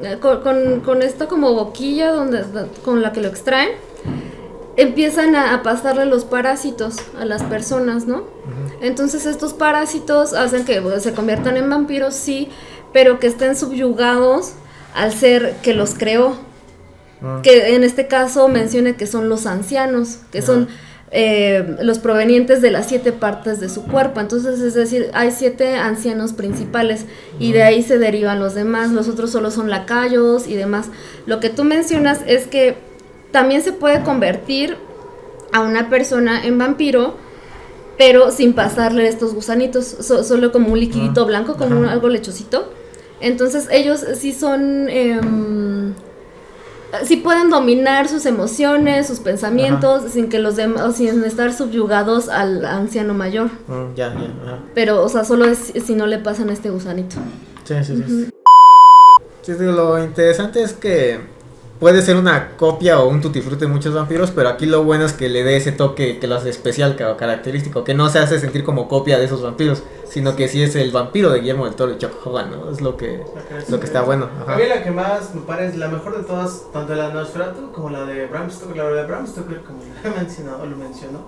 eh, 0.00 0.18
con, 0.20 0.42
con, 0.42 0.80
con 0.80 1.02
esta 1.02 1.26
como 1.26 1.52
boquilla 1.54 2.12
donde, 2.12 2.44
con 2.84 3.02
la 3.02 3.12
que 3.12 3.20
lo 3.20 3.28
extraen, 3.28 3.70
empiezan 4.76 5.34
a, 5.34 5.54
a 5.54 5.62
pasarle 5.62 6.06
los 6.06 6.24
parásitos 6.24 6.96
a 7.18 7.24
las 7.24 7.42
personas, 7.42 8.06
¿no? 8.06 8.24
Entonces 8.80 9.26
estos 9.26 9.54
parásitos 9.54 10.32
hacen 10.34 10.64
que 10.64 10.80
bueno, 10.80 11.00
se 11.00 11.12
conviertan 11.12 11.56
en 11.56 11.68
vampiros, 11.68 12.14
sí, 12.14 12.48
pero 12.92 13.18
que 13.18 13.26
estén 13.26 13.56
subyugados 13.56 14.52
al 14.94 15.12
ser 15.12 15.56
que 15.62 15.74
los 15.74 15.94
creó. 15.94 16.36
Mm. 17.20 17.40
Que 17.42 17.74
en 17.74 17.84
este 17.84 18.06
caso 18.06 18.48
mencione 18.48 18.96
que 18.96 19.06
son 19.06 19.28
los 19.28 19.46
ancianos, 19.46 20.18
que 20.30 20.42
son 20.42 20.68
eh, 21.12 21.76
los 21.82 21.98
provenientes 21.98 22.60
de 22.60 22.70
las 22.70 22.88
siete 22.88 23.12
partes 23.12 23.60
de 23.60 23.68
su 23.68 23.84
cuerpo. 23.84 24.20
Entonces, 24.20 24.60
es 24.60 24.74
decir, 24.74 25.10
hay 25.14 25.30
siete 25.30 25.76
ancianos 25.76 26.32
principales 26.32 27.04
y 27.38 27.52
de 27.52 27.62
ahí 27.62 27.82
se 27.82 27.98
derivan 27.98 28.40
los 28.40 28.54
demás. 28.54 28.90
Los 28.90 29.08
otros 29.08 29.30
solo 29.30 29.50
son 29.50 29.70
lacayos 29.70 30.46
y 30.46 30.56
demás. 30.56 30.88
Lo 31.26 31.40
que 31.40 31.48
tú 31.48 31.64
mencionas 31.64 32.20
es 32.26 32.46
que 32.46 32.76
también 33.36 33.60
se 33.60 33.72
puede 33.74 34.02
convertir 34.02 34.78
a 35.52 35.60
una 35.60 35.90
persona 35.90 36.42
en 36.46 36.56
vampiro, 36.56 37.16
pero 37.98 38.30
sin 38.30 38.54
pasarle 38.54 39.06
estos 39.08 39.34
gusanitos, 39.34 39.84
so- 39.84 40.24
solo 40.24 40.52
como 40.52 40.72
un 40.72 40.80
liquidito 40.80 41.20
Ah, 41.20 41.26
blanco, 41.26 41.56
como 41.58 41.78
un- 41.78 41.84
algo 41.84 42.08
lechosito. 42.08 42.72
Entonces 43.20 43.68
ellos 43.70 44.02
sí 44.18 44.32
son... 44.32 44.88
em, 44.88 45.92
sí 47.04 47.16
pueden 47.18 47.50
dominar 47.50 48.08
sus 48.08 48.24
emociones, 48.24 49.06
sus 49.06 49.20
pensamientos, 49.20 50.12
sin 50.12 50.30
que 50.30 50.38
los 50.38 50.56
demás, 50.56 50.96
sin 50.96 51.22
estar 51.24 51.52
subyugados 51.52 52.30
al 52.30 52.64
anciano 52.64 53.12
mayor. 53.12 53.50
Mm, 53.68 53.94
ya, 53.96 54.14
ya, 54.14 54.30
ajá. 54.44 54.58
Pero, 54.74 55.04
o 55.04 55.08
sea, 55.10 55.24
solo 55.24 55.44
es 55.44 55.74
si 55.84 55.94
no 55.94 56.06
le 56.06 56.18
pasan 56.20 56.48
este 56.48 56.70
gusanito. 56.70 57.16
Sí, 57.64 57.74
sí, 57.84 58.02
sí. 58.06 58.30
Sí, 59.42 59.52
lo 59.58 60.02
interesante 60.02 60.62
es 60.62 60.72
que 60.72 61.20
puede 61.78 62.02
ser 62.02 62.16
una 62.16 62.56
copia 62.56 63.00
o 63.00 63.08
un 63.08 63.20
tutti 63.20 63.40
frutti 63.40 63.62
de 63.66 63.66
muchos 63.70 63.94
vampiros, 63.94 64.30
pero 64.30 64.48
aquí 64.48 64.66
lo 64.66 64.84
bueno 64.84 65.04
es 65.04 65.12
que 65.12 65.28
le 65.28 65.42
dé 65.44 65.56
ese 65.56 65.72
toque 65.72 66.18
que 66.18 66.26
lo 66.26 66.36
hace 66.36 66.48
especial, 66.50 66.96
ca- 66.96 67.16
característico, 67.16 67.84
que 67.84 67.94
no 67.94 68.08
se 68.08 68.18
hace 68.18 68.38
sentir 68.40 68.64
como 68.64 68.88
copia 68.88 69.18
de 69.18 69.24
esos 69.26 69.42
vampiros, 69.42 69.82
sino 70.08 70.36
que 70.36 70.48
sí 70.48 70.62
es 70.62 70.74
el 70.76 70.90
vampiro 70.90 71.30
de 71.30 71.40
Guillermo 71.40 71.64
del 71.66 71.74
Toro 71.74 71.92
y 71.92 71.98
Chuck 71.98 72.26
Hogan, 72.26 72.50
¿no? 72.50 72.70
Es 72.70 72.80
lo 72.80 72.96
que, 72.96 73.22
lo 73.68 73.78
que 73.80 73.86
está 73.86 74.02
bueno. 74.02 74.28
A 74.40 74.42
Ajá. 74.52 74.56
mí 74.56 74.62
la 74.68 74.82
que 74.82 74.90
más 74.90 75.34
me 75.34 75.42
parece 75.42 75.76
la 75.78 75.88
mejor 75.88 76.16
de 76.16 76.24
todas, 76.24 76.62
tanto 76.72 76.94
la 76.94 77.08
de 77.08 77.14
Nosferatu 77.14 77.72
como 77.72 77.90
la 77.90 78.04
de 78.04 78.26
Bram 78.26 78.50
Stoker, 78.50 78.76
la 78.76 78.84
de 78.90 79.06
Bram 79.06 79.26
Stoker, 79.26 79.60
como 79.62 79.80
lo 79.82 80.10
he 80.10 80.14
mencionado, 80.18 80.64
lo 80.66 80.76
mencionó, 80.76 81.20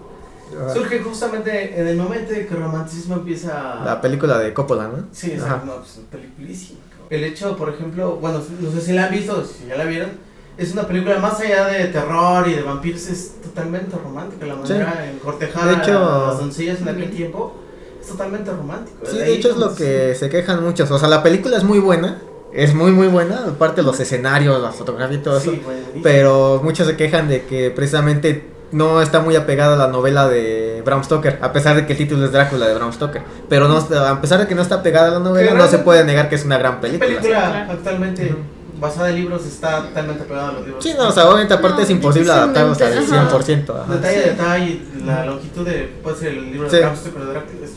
Ajá. 0.56 0.72
surge 0.74 1.00
justamente 1.02 1.78
en 1.78 1.86
el 1.88 1.96
momento 1.96 2.32
en 2.32 2.46
que 2.46 2.54
el 2.54 2.60
romanticismo 2.62 3.16
empieza 3.16 3.82
La 3.84 4.00
película 4.00 4.38
de 4.38 4.54
Coppola, 4.54 4.88
¿no? 4.88 5.04
Sí, 5.12 5.32
exacto, 5.32 5.66
no, 5.66 5.74
pues 5.76 6.00
peliculísima. 6.10 6.78
El 7.10 7.24
hecho, 7.24 7.56
por 7.56 7.70
ejemplo, 7.70 8.16
bueno, 8.16 8.40
no 8.60 8.70
sé 8.70 8.80
si 8.80 8.92
la 8.92 9.06
han 9.06 9.10
visto, 9.12 9.44
si 9.44 9.66
ya 9.66 9.76
la 9.76 9.84
vieron, 9.84 10.10
es 10.58 10.72
una 10.72 10.82
película 10.86 11.18
más 11.18 11.40
allá 11.40 11.66
de 11.68 11.84
terror 11.86 12.46
y 12.48 12.54
de 12.54 12.62
vampiros, 12.62 13.06
es 13.06 13.40
totalmente 13.42 13.96
romántica. 13.96 14.44
La 14.46 14.54
Sí. 14.66 14.72
manera 14.74 15.06
en 15.10 15.18
cortejar 15.20 15.64
De 15.68 15.82
hecho- 15.82 15.98
a 16.24 16.26
las 16.28 16.38
doncellas 16.38 16.80
en 16.80 16.88
aquel 16.88 17.10
tiempo 17.10 17.54
es 18.00 18.08
totalmente 18.08 18.50
romántico. 18.50 18.98
Sí, 19.04 19.18
De 19.18 19.32
hecho 19.34 19.50
es 19.50 19.56
lo 19.56 19.74
que 19.74 20.14
se 20.14 20.28
quejan 20.28 20.62
muchos. 20.64 20.90
O 20.90 20.98
sea, 20.98 21.08
la 21.08 21.22
película 21.22 21.56
es 21.56 21.64
muy 21.64 21.78
buena, 21.78 22.18
es 22.52 22.74
muy, 22.74 22.90
muy 22.92 23.06
buena, 23.08 23.44
aparte 23.46 23.82
los 23.82 24.00
escenarios, 24.00 24.60
la 24.60 24.72
fotografía 24.72 25.16
y 25.18 25.20
todo 25.20 25.38
eso. 25.38 25.50
Sí, 25.52 25.62
buenísimo. 25.64 26.02
Pero 26.02 26.60
muchos 26.64 26.86
se 26.86 26.96
quejan 26.96 27.28
de 27.28 27.44
que 27.44 27.70
precisamente 27.70 28.48
no 28.72 29.00
está 29.00 29.20
muy 29.20 29.34
apegada 29.36 29.74
a 29.74 29.78
la 29.78 29.88
novela 29.88 30.28
de 30.28 30.82
Bram 30.84 31.02
Stoker, 31.04 31.38
a 31.40 31.52
pesar 31.52 31.74
de 31.76 31.86
que 31.86 31.92
el 31.92 31.98
título 31.98 32.24
es 32.26 32.32
Drácula 32.32 32.66
de 32.66 32.74
Bram 32.74 32.92
Stoker. 32.92 33.22
Pero 33.48 33.66
no, 33.68 33.76
a 33.78 34.20
pesar 34.20 34.40
de 34.40 34.46
que 34.46 34.54
no 34.54 34.60
está 34.62 34.82
pegada 34.82 35.08
a 35.08 35.10
la 35.12 35.18
novela, 35.20 35.54
no 35.54 35.66
se 35.68 35.78
puede 35.78 36.04
negar 36.04 36.28
que 36.28 36.34
es 36.34 36.44
una 36.44 36.58
gran 36.58 36.74
La 36.74 36.80
película. 36.80 37.08
película 37.20 37.66
actualmente. 37.70 38.34
Basada 38.80 39.10
en 39.10 39.16
libros 39.16 39.44
está 39.46 39.82
totalmente 39.82 40.24
pegada 40.24 40.48
a 40.50 40.52
los 40.52 40.64
libros. 40.66 40.84
Sí, 40.84 40.92
no, 40.96 41.08
o 41.08 41.12
sea, 41.12 41.26
obviamente 41.26 41.54
aparte 41.54 41.76
No, 41.78 41.82
es 41.82 41.90
imposible 41.90 42.30
adaptarlos 42.32 42.80
al 42.80 42.92
difícilmente, 42.92 43.34
ajá. 43.34 43.38
100%. 43.38 43.82
ajá. 43.82 43.94
Detalle 43.94 44.18
a 44.18 44.28
detalle, 44.28 44.82
la 45.04 45.26
longitud 45.26 45.64
de, 45.66 45.78
puede 46.02 46.16
ser 46.16 46.28
el 46.28 46.52
libro 46.52 46.70
Sí. 46.70 46.76
de 46.76 46.82
es- 46.82 47.72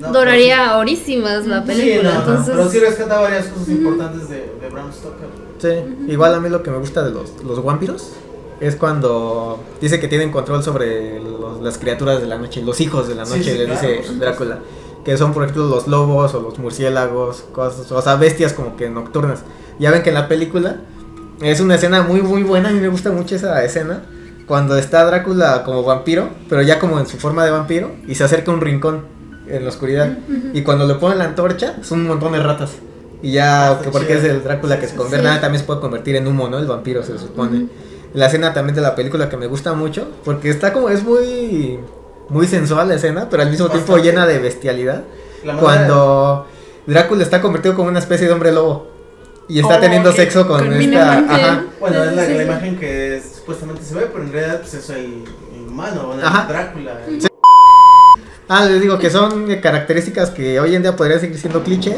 no, 0.00 0.12
Duraría 0.12 0.76
horísimas 0.76 1.46
la 1.46 1.60
Sí, 1.60 1.66
película, 1.68 2.02
no, 2.10 2.14
no, 2.14 2.20
entonces... 2.20 2.54
pero 2.56 2.68
sí 2.68 2.78
rescata 2.80 3.20
varias 3.20 3.46
cosas 3.46 3.68
importantes 3.68 4.28
de, 4.28 4.36
de 4.60 4.68
Bram 4.70 4.92
Stoker. 4.92 5.28
Sí, 5.58 6.12
igual 6.12 6.34
a 6.34 6.40
mí 6.40 6.48
lo 6.48 6.62
que 6.62 6.70
me 6.70 6.78
gusta 6.78 7.02
de 7.04 7.12
los, 7.12 7.42
los 7.44 7.64
vampiros 7.64 8.10
es 8.60 8.74
cuando 8.76 9.60
dice 9.80 10.00
que 10.00 10.08
tienen 10.08 10.30
control 10.32 10.62
sobre 10.64 11.20
los- 11.20 11.60
las 11.62 11.78
criaturas 11.78 12.20
de 12.20 12.26
la 12.26 12.38
noche, 12.38 12.60
los 12.62 12.80
hijos 12.80 13.06
de 13.08 13.14
la 13.14 13.24
Sí, 13.24 13.38
noche, 13.38 13.52
sí, 13.52 13.58
les 13.58 13.66
claro, 13.78 13.88
dice. 13.88 14.14
Drácula. 14.18 14.58
Que 15.04 15.16
son, 15.16 15.32
por 15.32 15.44
ejemplo, 15.44 15.66
los 15.68 15.86
lobos 15.86 16.34
o 16.34 16.40
los 16.40 16.58
murciélagos, 16.58 17.44
cosas, 17.52 17.90
o 17.92 18.02
sea, 18.02 18.16
bestias 18.16 18.52
como 18.52 18.76
que 18.76 18.88
nocturnas. 18.90 19.40
Ya 19.78 19.90
ven 19.90 20.02
que 20.02 20.10
en 20.10 20.14
la 20.14 20.28
película 20.28 20.76
es 21.40 21.60
una 21.60 21.74
escena 21.74 22.02
muy, 22.02 22.22
muy 22.22 22.42
buena, 22.42 22.68
a 22.68 22.72
mí 22.72 22.80
me 22.80 22.88
gusta 22.88 23.10
mucho 23.10 23.34
esa 23.34 23.62
escena. 23.64 24.02
Cuando 24.46 24.76
está 24.76 25.04
Drácula 25.04 25.64
como 25.64 25.82
vampiro, 25.82 26.28
pero 26.48 26.62
ya 26.62 26.78
como 26.78 27.00
en 27.00 27.06
su 27.06 27.16
forma 27.16 27.44
de 27.44 27.50
vampiro, 27.50 27.92
y 28.06 28.14
se 28.14 28.24
acerca 28.24 28.50
a 28.50 28.54
un 28.54 28.60
rincón 28.60 29.04
en 29.48 29.62
la 29.62 29.70
oscuridad. 29.70 30.18
Y 30.52 30.62
cuando 30.62 30.86
le 30.86 30.94
ponen 30.94 31.18
la 31.18 31.24
antorcha, 31.24 31.76
son 31.82 32.00
un 32.00 32.08
montón 32.08 32.32
de 32.32 32.42
ratas. 32.42 32.72
Y 33.22 33.32
ya, 33.32 33.80
que 33.82 33.88
porque 33.88 34.18
es 34.18 34.24
el 34.24 34.42
Drácula 34.44 34.78
que 34.78 34.86
se 34.86 34.96
convierte, 34.96 35.26
sí. 35.26 35.40
también 35.40 35.60
se 35.60 35.66
puede 35.66 35.80
convertir 35.80 36.16
en 36.16 36.26
humo, 36.26 36.48
¿no? 36.48 36.58
El 36.58 36.66
vampiro 36.66 37.02
se 37.02 37.18
supone. 37.18 37.68
La 38.12 38.26
escena 38.26 38.52
también 38.52 38.76
de 38.76 38.82
la 38.82 38.94
película 38.94 39.28
que 39.28 39.36
me 39.36 39.46
gusta 39.46 39.72
mucho, 39.72 40.08
porque 40.24 40.50
está 40.50 40.72
como, 40.72 40.90
es 40.90 41.02
muy, 41.02 41.80
muy 42.28 42.46
sensual 42.46 42.88
la 42.88 42.94
escena, 42.96 43.28
pero 43.30 43.42
al 43.42 43.50
mismo 43.50 43.68
tiempo 43.68 43.92
Bastante. 43.92 44.10
llena 44.10 44.26
de 44.26 44.38
bestialidad. 44.38 45.04
La 45.42 45.56
Cuando 45.56 46.46
Drácula 46.86 47.22
está 47.22 47.40
convertido 47.40 47.74
como 47.74 47.88
una 47.88 47.98
especie 47.98 48.26
de 48.26 48.32
hombre 48.32 48.52
lobo. 48.52 48.93
Y 49.48 49.60
está 49.60 49.76
Oh, 49.76 49.80
teniendo 49.80 50.10
sexo 50.12 50.46
con 50.46 50.72
esta... 50.72 51.18
Ajá. 51.18 51.64
Bueno, 51.80 52.04
es 52.04 52.12
la, 52.16 52.24
Sí, 52.24 52.32
la 52.32 52.38
sí. 52.38 52.44
imagen 52.44 52.78
que 52.78 53.22
supuestamente 53.36 53.82
se 53.84 53.94
ve, 53.94 54.08
pero 54.10 54.24
en 54.24 54.32
realidad 54.32 54.60
pues, 54.60 54.74
es 54.74 54.90
el, 54.90 55.24
el 55.54 55.68
humano, 55.68 56.14
¿no? 56.14 56.26
Ajá. 56.26 56.46
Drácula. 56.48 56.98
Ah, 58.48 58.64
les 58.66 58.80
digo 58.80 58.98
que 58.98 59.10
son 59.10 59.46
características 59.56 60.30
que 60.30 60.60
hoy 60.60 60.74
en 60.74 60.82
día 60.82 60.94
podrían 60.96 61.20
seguir 61.20 61.38
siendo 61.38 61.62
clichés, 61.62 61.96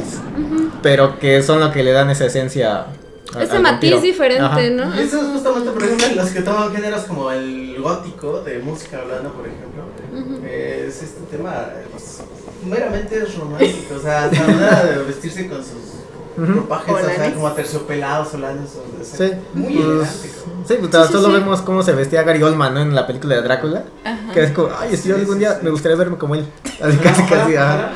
pero 0.83 1.19
que 1.19 1.43
son 1.43 1.61
lo 1.61 1.73
que 1.73 1.83
le 1.83 1.93
dan 1.93 2.09
esa 2.11 2.27
esencia. 2.27 2.87
a- 3.35 3.43
Ese 3.43 3.59
matiz 3.59 3.63
vampiro. 3.63 4.01
diferente, 4.01 4.45
Ajá. 4.45 4.61
¿no? 4.71 4.95
Y 4.97 5.05
eso 5.05 5.21
es 5.21 5.27
justamente, 5.33 5.71
por 5.73 5.83
ejemplo, 5.83 6.07
los 6.15 6.31
que 6.31 6.41
toman 6.43 6.73
géneros 6.73 7.03
como 7.03 7.31
el 7.33 7.77
gótico 7.81 8.41
de 8.43 8.61
música 8.61 8.99
hablando, 9.03 9.33
por 9.33 9.47
ejemplo. 9.47 10.47
es 10.49 11.03
este 11.03 11.21
tema, 11.37 11.67
pues, 11.91 12.21
meramente 12.65 13.19
es 13.19 13.37
romántico. 13.37 13.97
O 13.97 14.01
sea, 14.01 14.31
la 14.33 14.41
manera 14.41 14.85
de 14.85 15.03
vestirse 15.05 15.49
con 15.49 15.59
sus 15.59 16.06
Ujú. 16.37 16.53
ropajes, 16.53 16.95
o 16.95 16.99
sea, 16.99 17.35
como 17.35 17.47
aterciopelados, 17.49 18.35
olanes, 18.35 18.71
o 19.01 19.05
sea, 19.05 19.29
Sí. 19.29 19.35
muy 19.55 19.75
Pues, 19.75 19.87
elegante. 19.87 20.31
Sí, 20.69 20.75
pues 20.81 20.91
tan 20.91 21.07
sí, 21.07 21.13
solo 21.13 21.29
sí. 21.29 21.33
vemos 21.35 21.63
cómo 21.63 21.83
se 21.83 21.93
vestía 21.93 22.23
Gary 22.25 22.43
Oldman, 22.43 22.75
¿no? 22.75 22.81
En 22.81 22.95
la 22.95 23.07
película 23.07 23.37
de 23.37 23.43
Drácula. 23.43 23.85
Ajá. 24.05 24.33
Que 24.35 24.43
es 24.45 24.51
como, 24.53 24.69
ay, 24.79 24.97
si 24.97 25.09
yo 25.09 25.15
Sí, 25.15 25.21
algún 25.21 25.35
sí, 25.35 25.39
día 25.41 25.53
sí. 25.55 25.59
me 25.63 25.71
gustaría 25.71 25.97
verme 25.97 26.17
como 26.19 26.35
él. 26.35 26.47
Así 26.83 26.97
casi, 26.99 27.23
casi, 27.25 27.57
Ajá. 27.57 27.93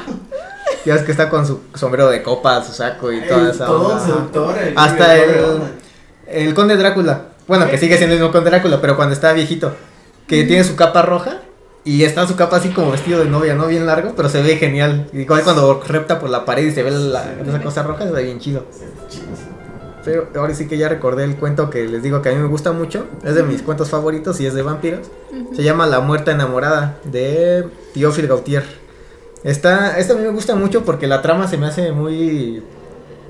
Ya 0.87 0.95
ves 0.95 1.03
que 1.03 1.11
está 1.11 1.29
con 1.29 1.47
su 1.47 1.61
sombrero 1.75 2.09
de 2.09 2.23
copa, 2.23 2.63
su 2.65 2.73
saco 2.73 3.13
y 3.13 3.21
toda 3.27 3.41
El 3.43 3.51
esa 3.51 3.67
todo 3.67 3.89
onda, 3.89 4.05
seductor. 4.05 4.57
el 4.59 4.73
Hasta 4.77 5.17
el- 5.17 5.45
Oldman. 5.45 5.73
El 6.27 6.55
conde 6.55 6.77
Drácula. 6.77 7.23
Bueno, 7.47 7.69
que 7.69 7.77
sigue 7.77 7.97
siendo 7.99 8.15
el 8.15 8.21
mismo 8.21 8.33
conde 8.33 8.49
Drácula, 8.51 8.81
pero 8.81 8.97
cuando 8.97 9.13
está 9.13 9.33
viejito. 9.33 9.75
Que 10.27 10.45
tiene 10.45 10.63
su 10.65 10.77
capa 10.77 11.03
roja. 11.03 11.41
Y 11.85 12.05
está 12.05 12.27
su 12.27 12.37
capa 12.37 12.57
así 12.57 12.69
como 12.71 12.91
vestido 12.91 13.21
de 13.21 13.25
novia, 13.27 13.55
¿no? 13.55 13.67
Bien 13.67 13.87
largo, 13.87 14.13
pero 14.15 14.29
se 14.29 14.43
ve 14.43 14.57
genial. 14.57 15.09
Y 15.13 15.21
igual 15.21 15.43
cuando 15.43 15.83
repta 15.87 16.19
por 16.19 16.29
la 16.29 16.45
pared 16.45 16.65
y 16.67 16.73
se 16.73 16.83
ve 16.83 16.91
la, 16.91 17.25
esa 17.47 17.63
cosa 17.63 17.83
roja, 17.83 18.05
se 18.05 18.11
ve 18.13 18.25
bien 18.25 18.39
chido. 18.39 18.65
Pero 20.05 20.29
ahora 20.37 20.55
sí 20.55 20.67
que 20.67 20.79
ya 20.79 20.89
recordé 20.89 21.25
el 21.25 21.37
cuento 21.37 21.69
que 21.69 21.87
les 21.87 22.03
digo 22.03 22.23
que 22.23 22.31
a 22.31 22.33
mí 22.33 22.39
me 22.39 22.49
gusta 22.49 22.73
mucho. 22.73 23.07
Es 23.23 23.35
de 23.35 23.43
mis 23.43 23.63
cuentos 23.63 23.91
favoritos 23.91 24.41
y 24.41 24.47
es 24.47 24.55
de 24.55 24.63
vampiros. 24.63 25.09
Se 25.55 25.63
llama 25.63 25.87
La 25.87 26.01
muerta 26.01 26.33
enamorada 26.33 26.99
de 27.05 27.67
Teófilo 27.95 28.29
Gautier. 28.29 28.65
Está, 29.45 29.99
este 29.99 30.13
a 30.13 30.17
mí 30.17 30.23
me 30.23 30.31
gusta 30.31 30.55
mucho 30.55 30.85
porque 30.85 31.07
la 31.07 31.23
trama 31.23 31.49
se 31.49 31.57
me 31.59 31.67
hace 31.67 31.93
muy, 31.93 32.63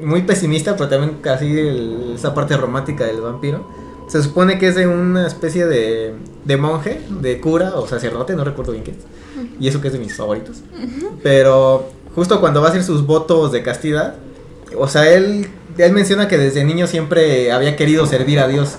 muy 0.00 0.22
pesimista, 0.22 0.76
pero 0.76 0.88
también 0.88 1.18
casi 1.20 1.46
el- 1.58 2.12
esa 2.16 2.34
parte 2.34 2.56
romántica 2.56 3.04
del 3.04 3.20
vampiro. 3.20 3.64
Se 4.10 4.20
supone 4.24 4.58
que 4.58 4.66
es 4.66 4.74
de 4.74 4.88
una 4.88 5.24
especie 5.24 5.66
de, 5.66 6.14
de 6.44 6.56
monje, 6.56 7.00
de 7.20 7.40
cura 7.40 7.74
o 7.76 7.86
sacerdote, 7.86 8.34
no 8.34 8.42
recuerdo 8.42 8.72
bien 8.72 8.82
qué 8.82 8.90
es. 8.90 8.96
Y 9.60 9.68
eso 9.68 9.80
que 9.80 9.86
es 9.86 9.92
de 9.92 10.00
mis 10.00 10.16
favoritos. 10.16 10.62
Pero 11.22 11.86
justo 12.16 12.40
cuando 12.40 12.60
va 12.60 12.66
a 12.66 12.70
hacer 12.70 12.82
sus 12.82 13.06
votos 13.06 13.52
de 13.52 13.62
castidad, 13.62 14.16
o 14.76 14.88
sea, 14.88 15.08
él, 15.08 15.48
él 15.78 15.92
menciona 15.92 16.26
que 16.26 16.38
desde 16.38 16.64
niño 16.64 16.88
siempre 16.88 17.52
había 17.52 17.76
querido 17.76 18.04
servir 18.04 18.40
a 18.40 18.48
Dios. 18.48 18.78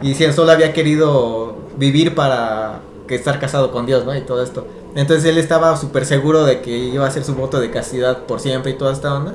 Y 0.00 0.14
si 0.14 0.24
él 0.24 0.32
solo 0.32 0.50
había 0.50 0.72
querido 0.72 1.58
vivir 1.76 2.14
para 2.14 2.80
que 3.06 3.16
estar 3.16 3.38
casado 3.38 3.72
con 3.72 3.84
Dios, 3.84 4.06
¿no? 4.06 4.16
Y 4.16 4.22
todo 4.22 4.42
esto. 4.42 4.66
Entonces 4.94 5.26
él 5.26 5.36
estaba 5.36 5.76
súper 5.76 6.06
seguro 6.06 6.44
de 6.46 6.62
que 6.62 6.70
iba 6.70 7.04
a 7.04 7.08
hacer 7.08 7.24
su 7.24 7.34
voto 7.34 7.60
de 7.60 7.70
castidad 7.70 8.24
por 8.24 8.40
siempre 8.40 8.72
y 8.72 8.78
toda 8.78 8.94
esta 8.94 9.14
onda. 9.14 9.34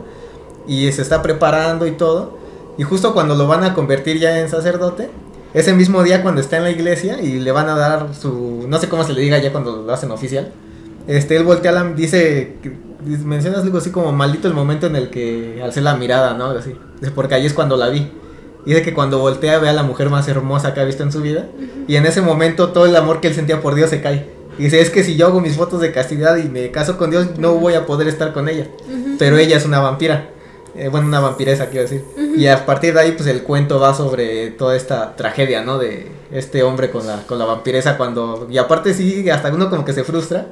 Y 0.65 0.91
se 0.91 1.03
está 1.03 1.21
preparando 1.21 1.85
y 1.85 1.91
todo. 1.91 2.35
Y 2.79 2.83
justo 2.83 3.13
cuando 3.13 3.35
lo 3.35 3.45
van 3.45 3.63
a 3.63 3.75
convertir 3.75 4.17
ya 4.17 4.39
en 4.39 4.49
sacerdote, 4.49 5.11
ese 5.55 5.73
mismo 5.73 6.03
día 6.03 6.21
cuando 6.21 6.41
está 6.41 6.57
en 6.57 6.63
la 6.63 6.71
iglesia 6.71 7.21
y 7.21 7.39
le 7.39 7.51
van 7.51 7.69
a 7.69 7.77
dar 7.77 8.13
su, 8.13 8.65
no 8.67 8.77
sé 8.77 8.89
cómo 8.89 9.05
se 9.05 9.13
le 9.13 9.21
diga 9.21 9.37
ya 9.39 9.53
cuando 9.53 9.83
lo 9.83 9.93
hacen 9.93 10.11
oficial, 10.11 10.51
este, 11.07 11.37
él 11.37 11.45
voltea 11.45 11.71
la, 11.71 11.83
dice, 11.93 12.55
mencionas 13.23 13.63
algo 13.63 13.77
así 13.77 13.89
como 13.89 14.11
maldito 14.11 14.49
el 14.49 14.53
momento 14.53 14.87
en 14.87 14.97
el 14.97 15.09
que 15.09 15.61
alcé 15.63 15.79
la 15.79 15.95
mirada, 15.95 16.33
¿no? 16.33 16.47
Así. 16.47 16.75
Porque 17.15 17.35
ahí 17.35 17.45
es 17.45 17.53
cuando 17.53 17.77
la 17.77 17.87
vi. 17.87 18.11
Dice 18.65 18.81
que 18.81 18.93
cuando 18.93 19.19
voltea 19.19 19.59
ve 19.59 19.69
a 19.69 19.73
la 19.73 19.83
mujer 19.83 20.09
más 20.09 20.27
hermosa 20.27 20.73
que 20.73 20.81
ha 20.81 20.83
visto 20.83 21.03
en 21.03 21.13
su 21.13 21.21
vida. 21.21 21.47
Y 21.87 21.95
en 21.95 22.05
ese 22.05 22.21
momento 22.21 22.69
todo 22.69 22.85
el 22.85 22.95
amor 22.95 23.21
que 23.21 23.29
él 23.29 23.33
sentía 23.33 23.61
por 23.61 23.75
Dios 23.75 23.91
se 23.91 24.01
cae. 24.01 24.27
Y 24.59 24.63
dice, 24.63 24.81
es 24.81 24.89
que 24.89 25.03
si 25.03 25.15
yo 25.15 25.27
hago 25.27 25.39
mis 25.39 25.55
fotos 25.55 25.79
de 25.79 25.93
castidad 25.93 26.35
y 26.35 26.49
me 26.49 26.71
caso 26.71 26.97
con 26.97 27.11
Dios, 27.11 27.37
no 27.37 27.53
voy 27.53 27.75
a 27.75 27.85
poder 27.85 28.09
estar 28.09 28.33
con 28.33 28.49
ella. 28.49 28.67
Pero 29.19 29.37
ella 29.37 29.55
es 29.55 29.65
una 29.65 29.79
vampira. 29.79 30.31
Eh, 30.77 30.89
bueno, 30.89 31.07
una 31.07 31.19
vampiresa, 31.21 31.67
quiero 31.67 31.83
decir. 31.83 32.03
Y 32.35 32.47
a 32.47 32.65
partir 32.65 32.93
de 32.93 32.99
ahí, 32.99 33.11
pues 33.13 33.27
el 33.27 33.43
cuento 33.43 33.79
va 33.79 33.93
sobre 33.93 34.51
toda 34.51 34.75
esta 34.75 35.15
tragedia, 35.15 35.61
¿no? 35.61 35.77
De 35.77 36.11
este 36.31 36.63
hombre 36.63 36.89
con 36.89 37.07
la, 37.07 37.23
con 37.25 37.39
la 37.39 37.45
vampiresa 37.45 37.97
cuando... 37.97 38.47
Y 38.49 38.57
aparte 38.57 38.93
sí, 38.93 39.29
hasta 39.29 39.53
uno 39.53 39.69
como 39.69 39.85
que 39.85 39.93
se 39.93 40.03
frustra. 40.03 40.47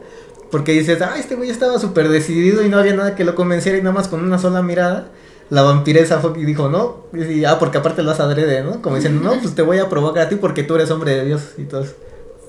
Porque 0.50 0.72
dices, 0.72 1.02
ah, 1.02 1.16
este 1.18 1.36
güey 1.36 1.50
estaba 1.50 1.78
súper 1.80 2.10
decidido 2.10 2.64
y 2.64 2.70
no 2.70 2.78
había 2.78 2.94
nada 2.94 3.16
que 3.16 3.26
lo 3.26 3.36
convenciera 3.36 3.78
y 3.78 3.82
nada 3.82 3.94
más 3.94 4.08
con 4.08 4.24
una 4.24 4.38
sola 4.38 4.62
mirada. 4.62 5.10
La 5.50 5.62
vampiresa 5.64 6.20
fue 6.20 6.40
y 6.40 6.46
dijo, 6.46 6.70
no, 6.70 7.04
y, 7.14 7.44
ah, 7.44 7.60
porque 7.60 7.80
aparte 7.80 8.02
lo 8.02 8.12
has 8.12 8.20
adrede, 8.20 8.64
¿no? 8.64 8.82
Como 8.82 8.96
diciendo, 8.96 9.22
no, 9.22 9.40
pues 9.42 9.56
te 9.56 9.62
voy 9.62 9.80
a 9.80 9.90
provocar 9.90 10.28
a 10.28 10.30
ti 10.30 10.36
porque 10.36 10.64
tú 10.64 10.76
eres 10.76 10.90
hombre 10.90 11.16
de 11.16 11.26
Dios 11.26 11.42
y 11.58 11.64
todo. 11.64 11.86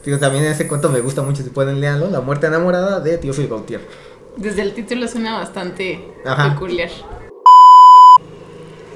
Digo, 0.05 0.18
también 0.18 0.45
ese 0.45 0.68
cuento 0.68 0.91
me 0.91 1.01
gusta 1.01 1.22
mucho, 1.22 1.43
si 1.43 1.49
pueden 1.49 1.81
leerlo, 1.81 2.11
La 2.11 2.20
muerte 2.20 2.47
enamorada 2.47 3.01
de 3.01 3.16
Teófilo 3.16 3.49
Gautier. 3.49 3.81
Desde 4.37 4.62
el 4.62 4.75
título 4.75 5.09
suena 5.09 5.39
bastante 5.39 6.05
Ajá. 6.25 6.51
peculiar. 6.51 6.91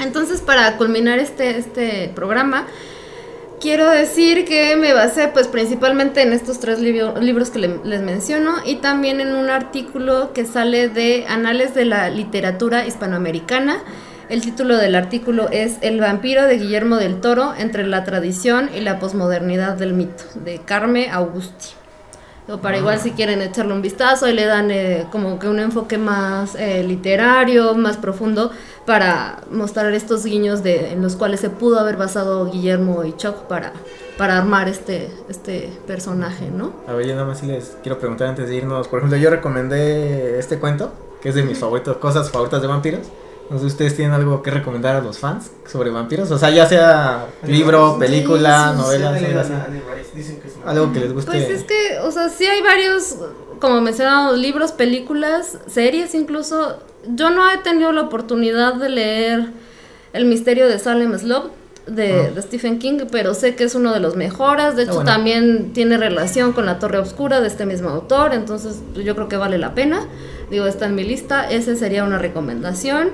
Entonces, 0.01 0.40
para 0.40 0.76
culminar 0.76 1.18
este, 1.18 1.59
este 1.59 2.11
programa, 2.14 2.66
quiero 3.61 3.90
decir 3.90 4.44
que 4.44 4.76
me 4.76 4.92
basé 4.92 5.28
pues 5.28 5.49
principalmente 5.49 6.22
en 6.22 6.32
estos 6.32 6.61
tres 6.61 6.78
libro- 6.80 7.18
libros 7.20 7.51
que 7.51 7.59
le- 7.59 7.80
les 7.84 8.01
menciono 8.03 8.57
y 8.64 8.76
también 8.76 9.20
en 9.20 9.34
un 9.34 9.51
artículo 9.51 10.32
que 10.32 10.44
sale 10.46 10.88
de 10.88 11.26
Anales 11.28 11.74
de 11.74 11.84
la 11.84 12.11
Literatura 12.11 12.86
Hispanoamericana. 12.86 13.82
El 14.28 14.42
título 14.42 14.76
del 14.76 14.94
artículo 14.94 15.49
es 15.51 15.76
El 15.80 16.01
vampiro 16.01 16.44
de 16.44 16.59
Guillermo 16.59 16.96
del 16.96 17.20
Toro 17.20 17.55
entre 17.59 17.86
la 17.86 18.05
tradición 18.05 18.68
y 18.76 18.80
la 18.80 18.99
posmodernidad 18.99 19.72
del 19.74 19.94
mito, 19.94 20.22
de 20.44 20.59
Carme 20.59 21.09
Augusti. 21.11 21.68
O 22.51 22.59
para 22.59 22.78
igual 22.78 22.99
si 22.99 23.11
quieren 23.11 23.42
echarle 23.42 23.74
un 23.74 23.82
vistazo 23.82 24.26
y 24.26 24.32
le 24.32 24.46
dan 24.46 24.70
eh, 24.70 25.07
como 25.12 25.38
que 25.38 25.49
un 25.49 25.59
enfoque 25.59 25.99
más 25.99 26.55
eh, 26.55 26.82
literario, 26.82 27.74
más 27.74 27.99
profundo 27.99 28.51
para 28.86 29.42
mostrar 29.51 29.92
estos 29.92 30.24
guiños 30.24 30.62
de, 30.62 30.92
en 30.92 31.03
los 31.03 31.14
cuales 31.14 31.40
se 31.40 31.51
pudo 31.51 31.78
haber 31.78 31.96
basado 31.96 32.51
Guillermo 32.51 33.05
y 33.05 33.14
Chuck 33.16 33.42
para, 33.42 33.74
para 34.16 34.38
armar 34.38 34.66
este, 34.66 35.11
este 35.28 35.70
personaje, 35.86 36.51
¿no? 36.51 36.72
A 36.86 36.94
ver, 36.94 37.07
yo 37.07 37.14
nada 37.14 37.26
más 37.26 37.40
sí 37.40 37.46
les 37.46 37.76
quiero 37.82 37.99
preguntar 37.99 38.28
antes 38.28 38.49
de 38.49 38.57
irnos. 38.57 38.88
Por 38.88 39.01
ejemplo, 39.01 39.18
yo 39.18 39.28
recomendé 39.28 40.38
este 40.38 40.59
cuento, 40.59 40.92
que 41.20 41.28
es 41.28 41.34
de 41.34 41.42
mis 41.42 41.59
favoritos, 41.59 41.99
cosas 41.99 42.30
favoritas 42.30 42.62
de 42.62 42.68
vampiros. 42.68 43.09
No 43.51 43.57
sé 43.57 43.61
si 43.62 43.66
ustedes 43.68 43.96
tienen 43.96 44.12
algo 44.14 44.42
que 44.42 44.51
recomendar 44.51 44.96
a 44.96 45.01
los 45.01 45.18
fans 45.18 45.51
sobre 45.66 45.90
vampiros. 45.90 46.30
O 46.30 46.38
sea, 46.38 46.51
ya 46.51 46.66
sea 46.66 47.26
libro, 47.46 47.96
película, 47.99 48.68
Sí, 48.68 48.76
sí, 48.76 48.82
novela, 48.82 49.18
sí, 49.18 49.24
dicen 50.14 50.40
que 50.40 50.49
es 50.49 50.55
algo 50.66 50.92
que 50.92 51.01
les 51.01 51.12
guste. 51.14 51.30
Pues 51.30 51.49
es 51.49 51.64
que, 51.64 51.99
o 52.03 52.11
sea, 52.11 52.28
sí 52.28 52.44
hay 52.46 52.61
varios, 52.62 53.16
como 53.61 53.80
mencionamos, 53.80 54.36
libros, 54.38 54.72
películas, 54.72 55.59
series 55.66 56.14
incluso. 56.14 56.78
Yo 57.09 57.30
no 57.30 57.51
he 57.51 57.59
tenido 57.59 57.92
la 57.92 58.03
oportunidad 58.03 58.74
de 58.74 58.88
leer 58.90 59.46
El 60.12 60.24
misterio 60.26 60.68
de 60.68 60.78
Salem 60.78 61.16
Slot 61.18 61.53
de, 61.86 62.12
Ah. 62.28 62.30
de 62.34 62.42
Stephen 62.42 62.78
King, 62.78 63.01
pero 63.11 63.32
sé 63.32 63.55
que 63.55 63.64
es 63.64 63.74
uno 63.74 63.94
de 63.94 64.01
los 64.01 64.14
mejores. 64.16 64.76
De 64.76 64.82
Está 64.82 64.92
hecho, 64.92 64.94
bueno. 64.96 65.11
también 65.11 65.72
tiene 65.72 65.96
relación 65.96 66.53
con 66.53 66.66
La 66.66 66.78
Torre 66.78 66.99
Oscura 66.99 67.40
de 67.40 67.46
este 67.49 67.64
mismo 67.64 67.88
autor, 67.88 68.34
entonces 68.34 68.80
yo 68.94 69.14
creo 69.14 69.28
que 69.28 69.36
vale 69.38 69.57
la 69.57 69.74
pena. 69.74 70.07
Digo, 70.51 70.66
está 70.66 70.86
en 70.86 70.94
mi 70.94 71.05
lista, 71.05 71.51
ese 71.51 71.76
sería 71.76 72.05
una 72.05 72.18
recomendación. 72.18 73.11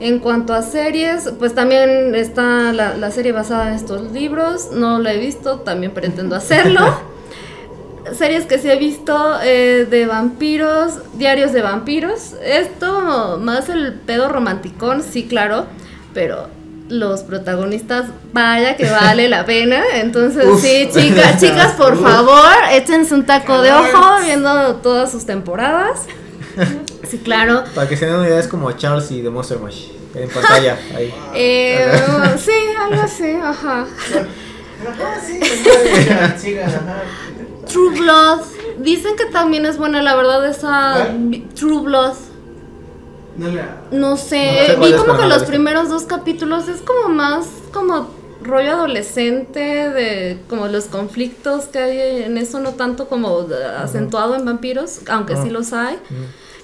En 0.00 0.18
cuanto 0.18 0.52
a 0.52 0.62
series, 0.62 1.32
pues 1.38 1.54
también 1.54 2.14
está 2.14 2.72
la, 2.72 2.96
la 2.96 3.10
serie 3.10 3.32
basada 3.32 3.68
en 3.68 3.74
estos 3.74 4.10
libros. 4.10 4.70
No 4.72 4.98
la 4.98 5.12
he 5.12 5.18
visto, 5.18 5.60
también 5.60 5.92
pretendo 5.92 6.34
hacerlo. 6.34 6.80
series 8.16 8.46
que 8.46 8.58
sí 8.58 8.68
he 8.68 8.76
visto 8.76 9.38
eh, 9.42 9.86
de 9.88 10.06
vampiros, 10.06 10.94
diarios 11.14 11.52
de 11.52 11.62
vampiros. 11.62 12.34
Esto 12.42 13.38
más 13.40 13.68
el 13.68 13.94
pedo 13.94 14.28
romanticón, 14.28 15.02
sí, 15.02 15.26
claro, 15.26 15.66
pero 16.12 16.48
los 16.88 17.22
protagonistas, 17.22 18.06
vaya 18.32 18.76
que 18.76 18.90
vale 18.90 19.28
la 19.28 19.46
pena. 19.46 19.82
Entonces, 19.94 20.44
Uf. 20.46 20.60
sí, 20.60 20.88
chicas, 20.92 21.40
chicas, 21.40 21.72
por 21.72 21.96
favor, 22.02 22.54
échense 22.72 23.14
un 23.14 23.24
taco 23.24 23.62
de 23.62 23.72
ojo 23.72 24.20
viendo 24.24 24.76
todas 24.76 25.10
sus 25.10 25.24
temporadas. 25.24 26.06
Sí, 27.08 27.18
claro. 27.18 27.64
Para 27.74 27.88
que 27.88 27.96
se 27.96 28.06
den 28.06 28.14
una 28.14 28.26
idea, 28.28 28.38
es 28.38 28.48
como 28.48 28.70
Charles 28.72 29.10
y 29.10 29.22
The 29.22 29.28
Monster 29.30 29.58
Mash 29.58 29.88
en 30.14 30.28
pantalla. 30.30 30.78
Ahí. 30.94 31.14
Eh, 31.34 31.92
sí, 32.38 32.52
algo 32.78 33.02
así, 33.02 33.32
ajá. 33.32 33.86
True 37.66 37.98
Blood. 37.98 38.40
Dicen 38.78 39.16
que 39.16 39.26
también 39.26 39.66
es 39.66 39.78
buena, 39.78 40.02
la 40.02 40.16
verdad, 40.16 40.48
esa 40.48 41.08
True 41.54 41.82
Blood. 41.82 42.14
No 43.36 43.50
sé, 43.50 43.62
No 43.90 44.16
sé 44.16 44.74
cuál 44.76 44.92
vi 44.92 44.98
como 44.98 45.16
que 45.18 45.26
los 45.26 45.44
primeros 45.44 45.88
dos 45.88 46.04
capítulos 46.04 46.68
es 46.68 46.82
como 46.82 47.08
más 47.08 47.46
como 47.72 48.10
rollo 48.44 48.72
adolescente 48.72 49.60
de 49.90 50.38
como 50.48 50.68
los 50.68 50.84
conflictos 50.84 51.64
que 51.66 51.78
hay 51.78 52.22
en 52.24 52.36
eso, 52.38 52.60
no 52.60 52.70
tanto 52.72 53.08
como 53.08 53.46
acentuado 53.78 54.34
en 54.36 54.44
vampiros, 54.44 55.00
aunque 55.08 55.34
sí 55.34 55.42
Ajá. 55.42 55.50
los 55.50 55.72
hay. 55.72 55.98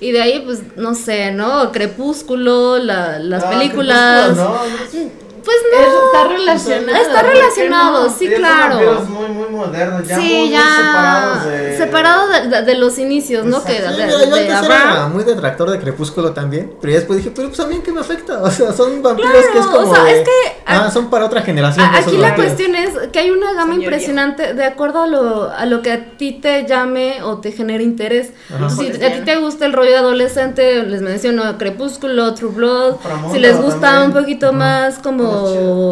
Y 0.01 0.13
de 0.13 0.21
ahí, 0.23 0.43
pues, 0.45 0.61
no 0.77 0.95
sé, 0.95 1.33
¿no? 1.33 1.73
Crepúsculo, 1.73 2.79
la- 2.79 3.19
las 3.19 3.43
Ah, 3.45 3.51
películas. 3.51 4.27
Crepúsculo, 4.27 4.51
no, 4.55 5.05
no. 5.11 5.28
Pues 5.49 5.89
no. 5.89 6.07
Está 6.07 6.29
relacionado. 6.29 6.97
Está 7.03 7.23
relacionado, 7.23 8.11
sí, 8.11 8.27
son 8.27 8.35
claro. 8.37 8.69
vampiros 8.75 9.09
muy, 9.09 9.29
muy 9.29 9.49
modernos, 9.49 10.07
ya 10.07 10.17
sí, 10.17 10.23
muy, 10.23 10.39
muy 10.41 10.51
ya 10.51 10.77
separados 10.77 11.45
de... 11.47 11.77
separado 11.79 12.29
de, 12.29 12.49
de- 12.49 12.63
de 12.63 12.75
los 12.75 12.99
inicios, 12.99 13.47
¿no? 13.47 13.65
Que 13.65 13.81
de, 13.81 13.89
de- 13.89 14.27
de 14.27 14.47
era 14.49 15.09
muy 15.13 15.25
detractor 15.25 15.71
de 15.71 15.79
Crepúsculo 15.79 16.33
también, 16.33 16.75
pero 16.81 16.93
ya 16.93 16.99
después 16.99 17.17
dije, 17.19 17.33
pero 17.35 17.49
pues 17.49 17.61
a 17.61 17.67
mí 17.67 17.81
qué 17.85 17.93
me 17.93 18.01
afecta, 18.01 18.43
o 18.43 18.51
sea, 18.51 18.73
son 18.73 19.03
vampiros 19.03 19.31
Claro, 19.33 19.53
que 19.53 19.59
es 19.59 19.67
como 19.67 19.91
o 19.91 19.95
sea, 19.95 20.05
de- 20.05 20.19
es 20.21 20.25
que 20.25 20.63
ah, 20.67 20.91
son 20.91 21.09
para 21.09 21.25
otra 21.25 21.41
generación. 21.43 21.87
A- 21.87 21.99
Aquí 21.99 22.17
la 22.19 22.29
vampiros. 22.29 22.53
cuestión 22.53 22.75
es 22.75 23.09
que 23.11 23.19
hay 23.21 23.31
una 23.31 23.53
gama 23.55 23.73
Señoría. 23.75 23.85
impresionante 23.89 24.53
de 24.55 24.65
acuerdo 24.65 25.03
a 25.03 25.07
lo, 25.07 25.51
a 25.51 25.65
lo 25.67 25.81
que 25.83 25.93
a 25.93 26.05
ti 26.19 26.33
te 26.33 26.67
llame 26.67 27.23
o 27.23 27.39
te 27.39 27.53
genere 27.53 27.83
interés. 27.85 28.33
Ajá. 28.55 28.69
Si 28.71 28.89
a 28.89 29.13
ti 29.13 29.21
te 29.25 29.37
gusta 29.37 29.65
el 29.67 29.73
rollo 29.73 29.97
adolescente, 29.99 30.83
les 30.83 31.01
menciono 31.01 31.57
Crepúsculo, 31.59 32.35
True 32.35 32.53
Blood. 32.53 32.97
Si 33.33 33.39
les 33.39 33.57
gusta 33.61 33.81
también. 33.81 34.07
un 34.09 34.13
poquito 34.13 34.53
más 34.53 34.99
como 34.99 35.38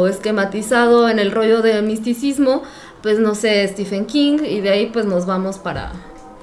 esquematizado 0.08 1.08
en 1.08 1.18
el 1.18 1.30
rollo 1.32 1.62
de 1.62 1.82
misticismo, 1.82 2.62
pues 3.02 3.18
no 3.18 3.34
sé, 3.34 3.66
Stephen 3.68 4.06
King 4.06 4.38
y 4.44 4.60
de 4.60 4.70
ahí 4.70 4.86
pues 4.92 5.04
nos 5.06 5.26
vamos 5.26 5.58
para, 5.58 5.92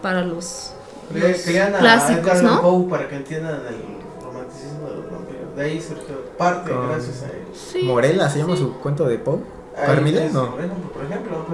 para 0.02 0.24
los... 0.24 0.72
Los 1.14 1.48
a 1.48 1.78
clásicos, 1.80 2.32
Allan 2.32 2.46
¿no? 2.46 2.62
Poe 2.62 2.90
para 2.90 3.08
que 3.08 3.16
entiendan 3.18 3.56
el 3.68 4.24
romanticismo 4.26 4.88
de 4.90 4.96
los 4.96 5.12
vampiros. 5.12 5.56
De 5.56 5.64
ahí 5.64 5.82
surgió 5.82 6.16
parte 6.38 6.72
Con- 6.72 6.88
gracias 6.90 7.24
a 7.24 7.26
él. 7.28 7.44
Sí, 7.54 7.82
sí, 7.82 8.30
se 8.30 8.40
llama 8.40 8.56
sí. 8.56 8.62
su 8.64 8.74
cuento 8.80 9.06
de 9.06 9.18
Poe. 9.20 9.40
Es, 9.76 10.34
No. 10.34 10.52
Por 10.52 10.60
ejemplo, 10.64 10.92
por 10.94 11.04
ejemplo, 11.04 11.46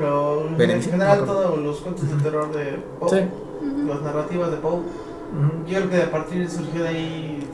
pero 0.58 0.74
en 0.74 0.84
general 0.84 1.20
no 1.22 1.26
todos 1.26 1.58
los 1.60 1.78
cuentos 1.80 2.10
de 2.10 2.24
terror 2.24 2.52
de 2.54 2.80
Poe, 3.00 3.10
Sí. 3.10 3.26
las 3.88 4.02
narrativas 4.02 4.52
de 4.52 4.58
Poe, 4.58 4.74
Ujú. 4.74 5.66
yo 5.68 5.78
creo 5.80 5.90
que 5.90 6.02
a 6.04 6.12
partir 6.12 6.50
surgió 6.50 6.84
de 6.84 6.90
ahí, 6.90 7.48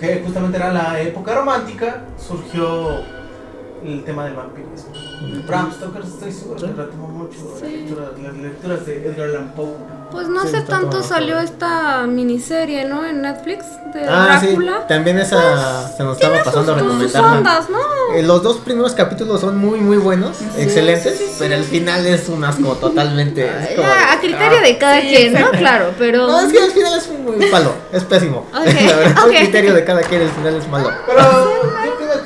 que 0.00 0.22
justamente 0.24 0.56
era 0.58 0.72
la 0.72 1.00
época 1.00 1.34
romántica, 1.34 2.04
surgió 2.18 3.00
el 3.84 4.04
tema 4.04 4.24
del 4.24 4.34
vampirismo. 4.34 4.92
Bram 5.46 5.72
Stoker 5.72 6.02
estoy 6.02 6.32
seguro 6.32 6.60
Sí. 6.60 6.66
que 6.66 6.72
retomó 6.72 7.08
mucho 7.08 7.38
Sí. 7.58 7.64
las, 7.64 7.72
lecturas, 7.72 8.08
las 8.22 8.34
lecturas 8.36 8.86
de 8.86 9.06
Edgar 9.06 9.28
Allan 9.30 9.52
Poe. 9.54 9.74
Pues 10.10 10.28
no 10.28 10.40
Sí, 10.42 10.48
hace 10.48 10.58
está 10.58 10.78
tanto 10.80 11.02
salió 11.02 11.38
esta 11.38 12.06
miniserie, 12.06 12.86
¿no? 12.86 13.04
En 13.04 13.20
Netflix 13.22 13.64
de 13.92 14.06
Ah, 14.08 14.38
sí, 14.40 14.46
Drácula. 14.48 14.86
también 14.86 15.18
esa 15.18 15.88
se 15.96 16.02
nos 16.02 16.16
estaba 16.16 16.42
pasando 16.42 16.72
a 16.72 16.78
Sus 16.78 16.86
recomendarla. 16.88 17.32
ondas, 17.38 17.68
¿no? 17.70 17.78
Eh, 18.14 18.22
los 18.22 18.42
dos 18.42 18.56
primeros 18.58 18.92
capítulos 18.94 19.40
son 19.40 19.58
muy 19.58 19.80
muy 19.80 19.98
buenos, 19.98 20.38
excelentes, 20.56 21.34
pero 21.38 21.54
el 21.56 21.64
final 21.64 22.06
es 22.06 22.28
un 22.30 22.42
asco 22.44 22.74
totalmente. 22.76 23.44
es 23.46 23.76
como 23.76 23.86
Ya, 23.88 24.12
a 24.12 24.16
de- 24.16 24.20
criterio 24.22 24.58
ah. 24.58 24.62
de 24.66 24.78
cada 24.78 25.00
Sí, 25.02 25.08
quien, 25.08 25.32
¿no? 25.34 25.50
Claro, 25.50 25.90
pero. 25.98 26.26
No, 26.26 26.40
es 26.40 26.52
que 26.52 26.64
el 26.64 26.70
final 26.72 26.96
es 26.98 27.08
muy 27.10 27.46
palo, 27.50 27.72
es 27.92 28.04
pésimo. 28.04 28.46
Ok, 28.54 28.64
La 28.86 28.96
verdad, 28.96 29.24
ok. 29.26 29.30
el 29.32 29.38
criterio 29.40 29.74
de 29.74 29.84
cada 29.84 30.00
quien, 30.02 30.22
el 30.22 30.30
final 30.30 30.54
es 30.54 30.68
malo. 30.68 30.90
Pero 31.06 31.18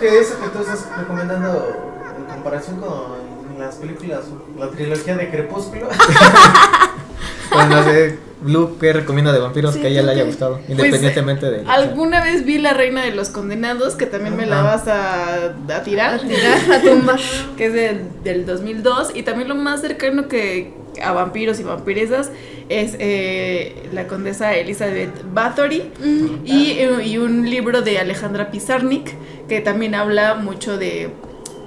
que 0.03 0.18
eso 0.18 0.34
que 0.40 0.48
tú 0.48 0.59
estás 0.59 0.86
recomendando 0.98 1.94
en 2.18 2.24
comparación 2.24 2.80
con 2.80 3.59
las 3.59 3.76
películas, 3.76 4.24
la 4.59 4.68
trilogía 4.68 5.16
de 5.16 5.30
Crepúsculo, 5.30 5.88
Bueno, 7.53 7.76
no 7.76 7.84
sé, 7.84 8.18
Blue, 8.40 8.78
¿qué 8.80 8.94
recomienda 8.94 9.30
de 9.30 9.38
vampiros 9.38 9.74
Sí, 9.74 9.80
que 9.80 9.86
a 9.86 9.90
ella 9.90 10.00
¿tú 10.00 10.07
le 10.07 10.12
haya 10.12 10.24
gustado? 10.24 10.59
Independientemente 10.68 11.50
de. 11.50 11.64
Alguna 11.68 12.24
vez 12.24 12.44
vi 12.46 12.59
La 12.59 12.72
Reina 12.72 13.05
de 13.05 13.12
los 13.12 13.28
Condenados, 13.28 13.94
que 13.94 14.07
también 14.07 14.36
me 14.36 14.46
la 14.46 14.62
vas 14.62 14.88
a, 14.88 15.55
a 15.68 15.82
tirar. 15.84 16.14
A 16.14 16.18
tirar, 16.18 16.72
a 16.72 16.80
tumbar. 16.80 17.20
que 17.57 17.66
es 17.66 17.72
del, 17.74 18.09
del 18.24 18.46
2002 18.46 19.12
y 19.14 19.22
también 19.22 19.48
lo 19.48 19.55
más 19.55 19.82
cercano 19.82 20.28
que 20.28 20.72
a 21.01 21.12
vampiros 21.12 21.61
y 21.61 21.62
vampiresas 21.62 22.30
es 22.68 22.97
eh, 22.99 23.74
la 23.93 24.07
condesa 24.07 24.55
Elizabeth 24.57 25.11
Bathory 25.32 25.82
Mm. 25.99 26.26
y, 26.45 26.70
eh, 26.78 27.07
y 27.07 27.18
un 27.18 27.49
libro 27.49 27.82
de 27.82 27.99
Alejandra 27.99 28.51
Pizarnik 28.51 29.14
que 29.49 29.61
también 29.61 29.95
habla 29.95 30.34
mucho 30.34 30.76
de 30.78 31.11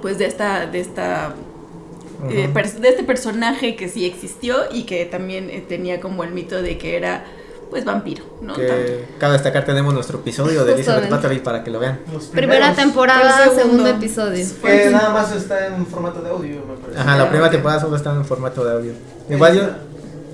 pues 0.02 0.18
de 0.18 0.26
esta 0.26 0.66
de 0.66 0.80
esta 0.80 1.34
eh, 2.30 2.48
de 2.80 2.88
este 2.88 3.02
personaje 3.04 3.76
que 3.76 3.88
sí 3.88 4.04
existió 4.06 4.56
y 4.72 4.84
que 4.84 5.04
también 5.04 5.50
tenía 5.68 6.00
como 6.00 6.24
el 6.24 6.30
mito 6.32 6.62
de 6.62 6.78
que 6.78 6.96
era 6.96 7.24
pues 7.70 7.84
vampiro, 7.84 8.24
¿no? 8.40 8.54
Que 8.54 9.06
cabe 9.18 9.34
destacar, 9.34 9.64
tenemos 9.64 9.92
nuestro 9.92 10.18
episodio 10.18 10.64
de 10.64 10.74
Elizabeth. 10.74 11.10
Bathory 11.10 11.40
para 11.40 11.62
que 11.64 11.70
lo 11.70 11.78
vean. 11.78 12.00
Primera 12.32 12.74
temporada, 12.74 13.44
segundo 13.44 13.62
segundo. 13.62 13.88
episodio. 13.88 14.46
Que 14.62 14.90
nada 14.90 15.10
más 15.10 15.32
está 15.34 15.66
en 15.66 15.86
formato 15.86 16.20
de 16.22 16.30
audio, 16.30 16.62
me 16.66 16.76
parece. 16.76 17.00
Ajá, 17.00 17.16
la 17.16 17.28
primera 17.28 17.50
temporada 17.50 17.80
solo 17.80 17.96
está 17.96 18.12
en 18.12 18.24
formato 18.24 18.64
de 18.64 18.72
audio. 18.72 18.92
Igual 19.28 19.56
yo, 19.56 19.62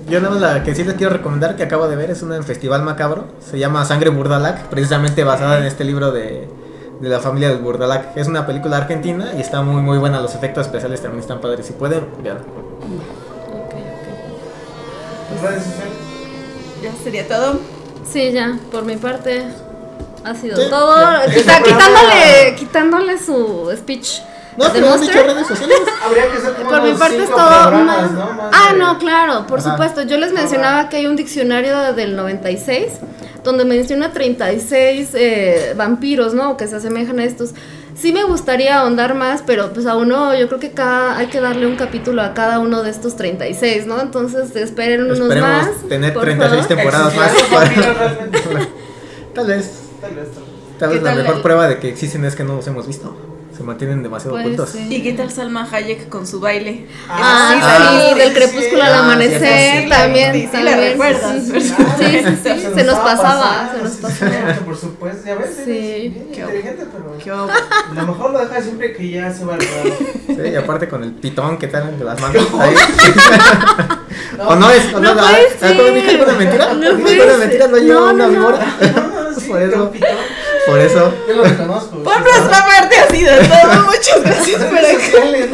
yo 0.09 0.19
nada 0.19 0.33
más 0.33 0.41
la 0.41 0.63
que 0.63 0.75
sí 0.75 0.83
les 0.83 0.95
quiero 0.95 1.11
recomendar 1.13 1.55
que 1.55 1.63
acabo 1.63 1.87
de 1.87 1.95
ver 1.95 2.11
es 2.11 2.21
una 2.21 2.35
en 2.35 2.43
Festival 2.43 2.83
Macabro. 2.83 3.25
Se 3.39 3.57
llama 3.57 3.83
Sangre 3.85 4.09
Burdalac, 4.09 4.67
precisamente 4.67 5.23
basada 5.23 5.57
en 5.59 5.65
este 5.65 5.83
libro 5.83 6.11
de, 6.11 6.47
de 7.01 7.09
la 7.09 7.19
familia 7.19 7.49
del 7.49 7.59
Burdalac. 7.59 8.15
Es 8.15 8.27
una 8.27 8.45
película 8.45 8.77
argentina 8.77 9.31
y 9.35 9.41
está 9.41 9.61
muy 9.61 9.81
muy 9.81 9.97
buena. 9.97 10.21
Los 10.21 10.35
efectos 10.35 10.67
especiales 10.67 11.01
también 11.01 11.21
están 11.21 11.41
padres. 11.41 11.65
Si 11.65 11.73
pueden, 11.73 12.05
vean. 12.21 12.37
¿Tus 15.29 15.41
redes 15.41 15.63
sociales? 15.63 15.92
Ya 16.83 16.91
sería 17.03 17.27
todo. 17.27 17.59
Sí, 18.11 18.31
ya, 18.31 18.57
por 18.71 18.83
mi 18.85 18.97
parte 18.97 19.45
ha 20.23 20.35
sido 20.35 20.57
Sí, 20.57 20.69
todo. 20.69 20.95
Quita- 20.95 21.57
Este 21.57 21.63
quitándole, 21.63 22.55
quitándole 22.57 23.17
su 23.17 23.73
speech. 23.77 24.19
No, 24.57 24.65
pero 24.71 24.85
han 24.85 24.91
Monster. 24.99 25.15
dicho 25.15 25.33
redes 25.33 25.47
sociales. 25.47 25.77
Habría 26.05 26.29
que 26.31 26.37
ser 26.39 26.53
como 26.53 26.69
Por 26.69 26.81
mi 26.83 26.93
parte 26.93 27.23
es 27.23 27.29
todo. 27.29 27.39
más- 27.71 28.11
¿no? 28.11 28.33
Más 28.33 28.51
Ah, 28.53 28.73
de- 28.73 28.79
no, 28.79 28.99
claro, 28.99 29.47
por 29.47 29.59
Ajá. 29.59 29.71
supuesto. 29.71 30.03
Yo 30.03 30.17
les 30.17 30.31
mencionaba 30.33 30.89
que 30.89 30.97
hay 30.97 31.07
un 31.07 31.15
diccionario 31.15 31.93
del 31.93 32.15
96 32.15 32.87
donde 33.43 33.65
menciona 33.65 34.11
36 34.13 35.09
eh, 35.15 35.73
vampiros, 35.75 36.33
¿no? 36.35 36.55
Que 36.57 36.67
se 36.67 36.75
asemejan 36.75 37.19
a 37.19 37.23
estos. 37.25 37.51
Sí 37.95 38.11
me 38.11 38.23
gustaría 38.23 38.79
ahondar 38.79 39.13
más, 39.15 39.43
pero 39.45 39.71
pues 39.71 39.85
a 39.85 39.95
uno, 39.95 40.33
yo 40.35 40.47
creo 40.47 40.59
que 40.59 40.71
cada, 40.71 41.17
hay 41.17 41.27
que 41.27 41.39
darle 41.39 41.67
un 41.67 41.75
capítulo 41.75 42.21
a 42.21 42.33
cada 42.33 42.59
uno 42.59 42.81
de 42.83 42.89
estos 42.89 43.15
36, 43.15 43.85
¿no? 43.85 44.01
Entonces 44.01 44.55
esperen 44.55 45.03
unos 45.03 45.19
Esperemos 45.19 45.49
más. 45.49 45.69
tener 45.87 46.13
por 46.13 46.23
36 46.23 46.61
favor. 46.61 46.67
temporadas 46.77 47.15
más. 47.15 47.31
Tal 49.33 49.47
vez, 49.47 49.71
Tal 50.01 50.15
vez, 50.15 50.27
tal 50.31 50.43
vez. 50.43 50.77
tal 50.79 50.89
¿Qué 50.89 50.95
vez 50.95 51.03
la 51.03 51.09
tal 51.11 51.17
mejor 51.19 51.35
el- 51.37 51.41
prueba 51.41 51.67
de 51.67 51.79
que 51.79 51.89
existen 51.89 52.23
es 52.25 52.35
que 52.35 52.43
no 52.43 52.55
los 52.55 52.67
hemos 52.67 52.85
visto. 52.87 53.15
Se 53.55 53.61
mantienen 53.63 54.01
demasiado 54.01 54.33
Pues 54.35 54.45
ocultos. 54.45 54.69
sí. 54.71 54.87
¿Y 54.89 55.03
qué 55.03 55.13
tal 55.13 55.29
Salma 55.31 55.67
Hayek 55.71 56.09
con 56.09 56.25
su 56.25 56.39
baile? 56.39 56.87
Ah, 57.07 57.51
Sí, 57.53 57.59
sí, 57.61 58.09
sí, 58.13 58.19
del 58.19 58.33
crepúsculo 58.33 58.81
sí. 58.81 58.87
al 58.87 58.93
Ah, 58.93 58.99
amanecer 59.03 59.89
también. 59.89 60.33
sí, 60.33 60.49
sí, 60.51 60.63
la 60.63 60.75
recuerdas. 60.75 61.43
Sí, 61.43 61.61
sí, 62.43 62.67
se 62.75 62.83
nos 62.83 62.97
pasaba, 62.99 63.71
se 63.75 63.83
nos 63.83 63.91
pasaba. 63.97 64.53
Por 64.65 64.75
supuesto, 64.77 65.27
ya 65.27 65.35
ves, 65.35 65.51
Sí. 65.63 65.71
eres 65.71 66.01
bien 66.13 66.27
Qué 66.33 66.39
inteligente, 66.41 66.85
pero 66.91 67.13
a 67.13 67.93
lo 67.93 68.07
mejor 68.07 68.31
lo 68.31 68.39
deja 68.39 68.61
siempre 68.61 68.93
que 68.93 69.09
ya 69.11 69.31
se 69.31 69.45
va 69.45 69.53
al. 69.55 69.61
Sí, 69.61 70.35
y 70.51 70.55
aparte 70.55 70.89
con 70.89 71.03
el 71.03 71.11
pitón 71.11 71.57
que 71.57 71.67
tal 71.67 71.97
de 71.99 72.03
las 72.05 72.19
manos 72.19 72.47
ahí. 72.59 72.75
o 74.47 74.55
no 74.55 74.69
es, 74.71 74.93
o 74.93 74.99
no, 74.99 75.13
No 75.13 75.21
ah, 75.21 75.31
ah, 75.31 75.37
¿cómo 75.59 75.73
ser. 75.83 75.93
dije 75.93 76.09
alguna 76.11 76.33
mentira? 76.33 76.73
No 76.73 76.93
¿Dije 76.95 77.21
alguna 77.21 77.37
mentira? 77.37 77.67
No 77.67 77.77
llevo 77.77 77.99
No, 77.99 78.03
una 78.05 78.13
no, 78.13 78.27
no. 78.27 78.29
víbora. 78.39 78.65
Por 79.47 79.61
eso. 79.61 79.91
Por 80.67 80.79
eso. 80.79 81.13
Yo 81.27 81.35
lo 81.35 81.43
reconozco. 81.43 81.97
Por 82.03 82.21
nuestra 82.21 82.65
parte 82.65 82.95
ha 82.97 83.07
sido 83.09 83.31
todo. 83.37 83.83
Muchas 83.85 84.23
gracias 84.23 84.63
por 84.63 84.73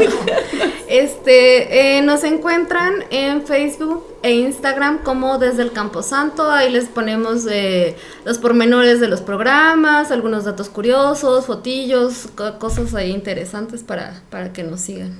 ¿no? 0.10 0.40
Este, 0.88 1.98
eh, 1.98 2.02
nos 2.02 2.24
encuentran 2.24 3.04
en 3.12 3.46
Facebook 3.46 4.04
e 4.24 4.32
Instagram 4.32 5.04
como 5.04 5.38
desde 5.38 5.62
el 5.62 5.72
Camposanto. 5.72 6.50
Ahí 6.52 6.72
les 6.72 6.86
ponemos 6.86 7.46
eh, 7.50 7.96
los 8.26 8.40
pormenores 8.40 9.00
de 9.00 9.08
los 9.08 9.22
programas, 9.22 10.10
algunos 10.12 10.46
datos 10.46 10.70
curiosos, 10.70 11.46
fotillos, 11.46 12.28
co- 12.36 12.58
cosas 12.58 12.96
ahí 12.96 13.12
interesantes 13.12 13.84
para, 13.84 14.22
para 14.32 14.52
que 14.52 14.64
nos 14.64 14.82
sigan. 14.82 15.16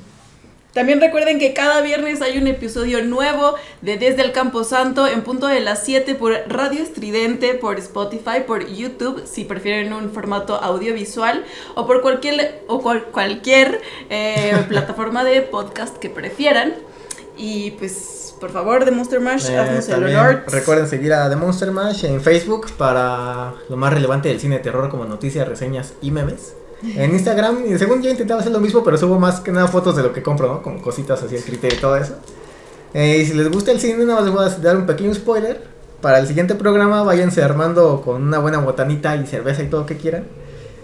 También 0.74 1.02
recuerden 1.02 1.40
que 1.40 1.54
cada 1.56 1.82
viernes 1.82 2.22
hay 2.22 2.38
un 2.38 2.46
episodio 2.46 3.04
nuevo 3.04 3.56
de 3.82 3.98
Desde 3.98 4.22
el 4.22 4.32
Campo 4.32 4.64
Santo 4.64 5.08
en 5.08 5.24
punto 5.24 5.48
de 5.48 5.62
las 5.62 5.84
7 5.84 6.14
por 6.14 6.34
Radio 6.48 6.84
Estridente, 6.84 7.56
por 7.56 7.80
Spotify, 7.80 8.42
por 8.46 8.68
YouTube, 8.68 9.24
si 9.26 9.46
prefieren 9.46 9.94
un 9.94 10.12
formato 10.12 10.56
audiovisual, 10.56 11.44
o 11.74 11.88
por 11.88 12.02
cualquier, 12.02 12.62
o 12.68 12.82
cual- 12.84 13.06
cualquier 13.06 13.82
eh, 14.12 14.56
plataforma 14.70 15.24
de 15.24 15.42
podcast 15.42 15.98
que 15.98 16.10
prefieran. 16.12 16.76
Y 17.36 17.72
pues, 17.72 18.36
por 18.40 18.52
favor, 18.52 18.86
de 18.86 18.92
Monster 18.92 19.22
Mash, 19.22 19.50
Eh, 19.50 19.58
haznos 19.58 19.90
el 19.90 20.04
honor. 20.04 20.44
recuerden 20.50 20.88
seguir 20.88 21.14
a 21.14 21.28
The 21.32 21.36
Monster 21.36 21.72
Mash 21.72 22.06
en 22.06 22.22
Facebook 22.22 22.72
para 22.78 23.56
lo 23.70 23.76
más 23.76 23.92
relevante 23.92 24.30
del 24.30 24.40
cine 24.40 24.58
de 24.58 24.62
terror 24.64 24.90
como 24.90 25.06
noticias, 25.06 25.48
reseñas 25.48 25.94
y 26.02 26.12
memes. 26.12 26.54
En 26.82 27.12
Instagram, 27.12 27.78
según 27.78 28.02
yo 28.02 28.10
intentaba 28.10 28.40
hacer 28.40 28.52
lo 28.52 28.60
mismo, 28.60 28.84
pero 28.84 28.98
subo 28.98 29.20
más 29.20 29.42
que 29.42 29.52
nada 29.52 29.68
fotos 29.68 29.96
de 29.96 30.04
lo 30.04 30.14
que 30.14 30.24
compro, 30.24 30.48
¿no? 30.48 30.62
Como 30.62 30.82
cositas 30.82 31.22
así, 31.22 31.36
el 31.36 31.44
criterio 31.44 31.78
y 31.78 31.82
todo 31.82 31.98
eso. 31.98 32.16
Eh, 32.94 33.20
y 33.22 33.26
si 33.26 33.34
les 33.34 33.52
gusta 33.52 33.72
el 33.72 33.80
cine, 33.80 34.06
nada 34.06 34.22
más 34.22 34.24
les 34.24 34.34
voy 34.34 34.46
a 34.46 34.50
dar 34.50 34.78
un 34.78 34.86
pequeño 34.86 35.14
spoiler. 35.14 35.62
Para 36.02 36.20
el 36.20 36.28
siguiente 36.28 36.56
programa, 36.56 37.04
váyanse 37.04 37.44
armando 37.44 38.02
con 38.02 38.24
una 38.24 38.40
buena 38.40 38.60
botanita 38.60 39.16
y 39.18 39.28
cerveza 39.28 39.64
y 39.64 39.68
todo 39.68 39.82
lo 39.82 39.88
que 39.88 39.98
quieran. 39.98 40.26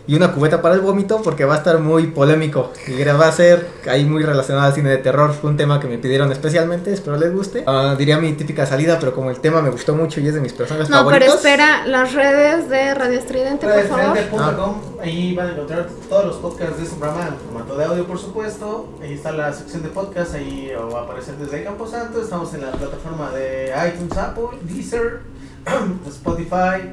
Y 0.08 0.16
una 0.16 0.32
cubeta 0.34 0.62
para 0.62 0.76
el 0.76 0.82
vómito 0.82 1.22
porque 1.24 1.45
va 1.45 1.56
a 1.56 1.58
estar 1.58 1.80
muy 1.80 2.08
polémico 2.08 2.72
y 2.88 3.03
va 3.03 3.28
a 3.28 3.32
ser 3.32 3.68
ahí 3.89 4.06
muy 4.06 4.24
relacionado 4.24 4.68
al 4.68 4.74
cine 4.74 4.89
de 4.89 4.97
terror. 4.97 5.34
Fue 5.34 5.49
un 5.49 5.58
tema 5.58 5.80
que 5.80 5.88
me 5.88 5.97
pidieron 5.97 6.32
especialmente, 6.32 6.93
espero 6.93 7.18
les 7.18 7.34
guste. 7.34 7.64
Ah, 7.66 7.95
diría 7.97 8.18
mi 8.18 8.34
típica 8.34 8.66
salida, 8.66 8.97
pero 8.99 9.14
como 9.14 9.30
el 9.32 9.39
tema 9.39 9.62
me 9.62 9.70
gustó 9.70 9.95
mucho 9.95 10.20
y 10.22 10.28
es 10.28 10.34
de 10.34 10.41
mis 10.41 10.53
personajes 10.53 10.89
No, 10.89 10.97
favoritos. 10.97 11.39
pero 11.41 11.53
espera, 11.53 11.88
las 11.88 12.14
redes 12.14 12.70
de 12.70 12.93
Radio 12.93 13.18
Estridente, 13.20 13.66
por 13.68 13.84
favor. 13.84 14.16
Radioestridente.com, 14.16 14.76
ahí 15.01 15.36
van 15.36 15.47
a 15.47 15.51
encontrar 15.53 15.88
todos 16.10 16.26
los 16.26 16.36
podcasts 16.38 16.78
de 16.78 16.84
este 16.84 16.95
programa 16.97 17.28
en 17.30 17.36
formato 17.38 17.76
de 17.78 17.86
audio, 17.86 18.06
por 18.06 18.20
supuesto. 18.20 18.89
Ahí 19.01 19.14
está 19.14 19.32
la 19.32 19.53
sección 19.53 19.82
de 19.84 19.89
podcast, 19.89 20.36
ahí 20.36 20.72
va 20.93 20.99
a 21.01 21.03
aparecer 21.03 21.36
desde 21.38 21.64
Camposanto. 21.64 22.22
Estamos 22.22 22.53
en 22.53 22.62
la 22.62 22.72
plataforma 22.72 23.32
de 23.32 23.72
iTunes, 23.88 24.16
Apple, 24.18 24.60
Deezer, 24.64 25.22
Spotify, 26.08 26.91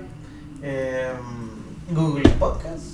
em, 0.62 1.94
Google 1.94 2.28
Podcasts, 2.38 2.84
este, 2.84 2.91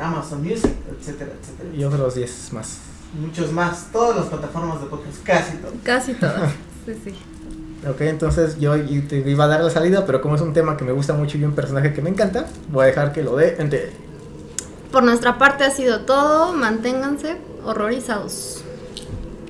Amazon 0.00 0.42
Music, 0.42 0.72
etcétera, 0.98 1.32
etcétera. 1.40 1.70
Y 1.74 1.84
otros 1.84 2.14
10 2.14 2.52
más. 2.52 2.78
Muchos 3.20 3.52
más, 3.52 3.88
todas 3.92 4.16
las 4.16 4.26
plataformas 4.26 4.80
de 4.80 4.86
podcast, 4.86 5.22
casi 5.22 5.56
todas. 5.58 5.74
Casi 5.82 6.14
todas. 6.14 6.52
Sí, 6.84 6.94
sí. 7.04 7.14
Ok, 7.88 8.00
entonces 8.00 8.58
yo 8.58 8.74
te 8.74 9.18
iba 9.18 9.44
a 9.44 9.46
dar 9.46 9.60
la 9.62 9.70
salida, 9.70 10.04
pero 10.04 10.20
como 10.20 10.34
es 10.34 10.40
un 10.40 10.52
tema 10.52 10.76
que 10.76 10.84
me 10.84 10.90
gusta 10.90 11.14
mucho 11.14 11.38
y 11.38 11.44
un 11.44 11.52
personaje 11.52 11.92
que 11.92 12.02
me 12.02 12.10
encanta, 12.10 12.46
voy 12.72 12.82
a 12.82 12.86
dejar 12.86 13.12
que 13.12 13.22
lo 13.22 13.36
dé 13.36 13.54
entre 13.60 13.92
Por 14.90 15.04
nuestra 15.04 15.38
parte 15.38 15.62
ha 15.62 15.70
sido 15.70 16.00
todo. 16.00 16.52
Manténganse 16.54 17.36
horrorizados. 17.64 18.64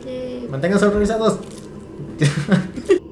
Yay. 0.05 0.47
Manténganse 0.51 0.85
organizados. 0.85 1.39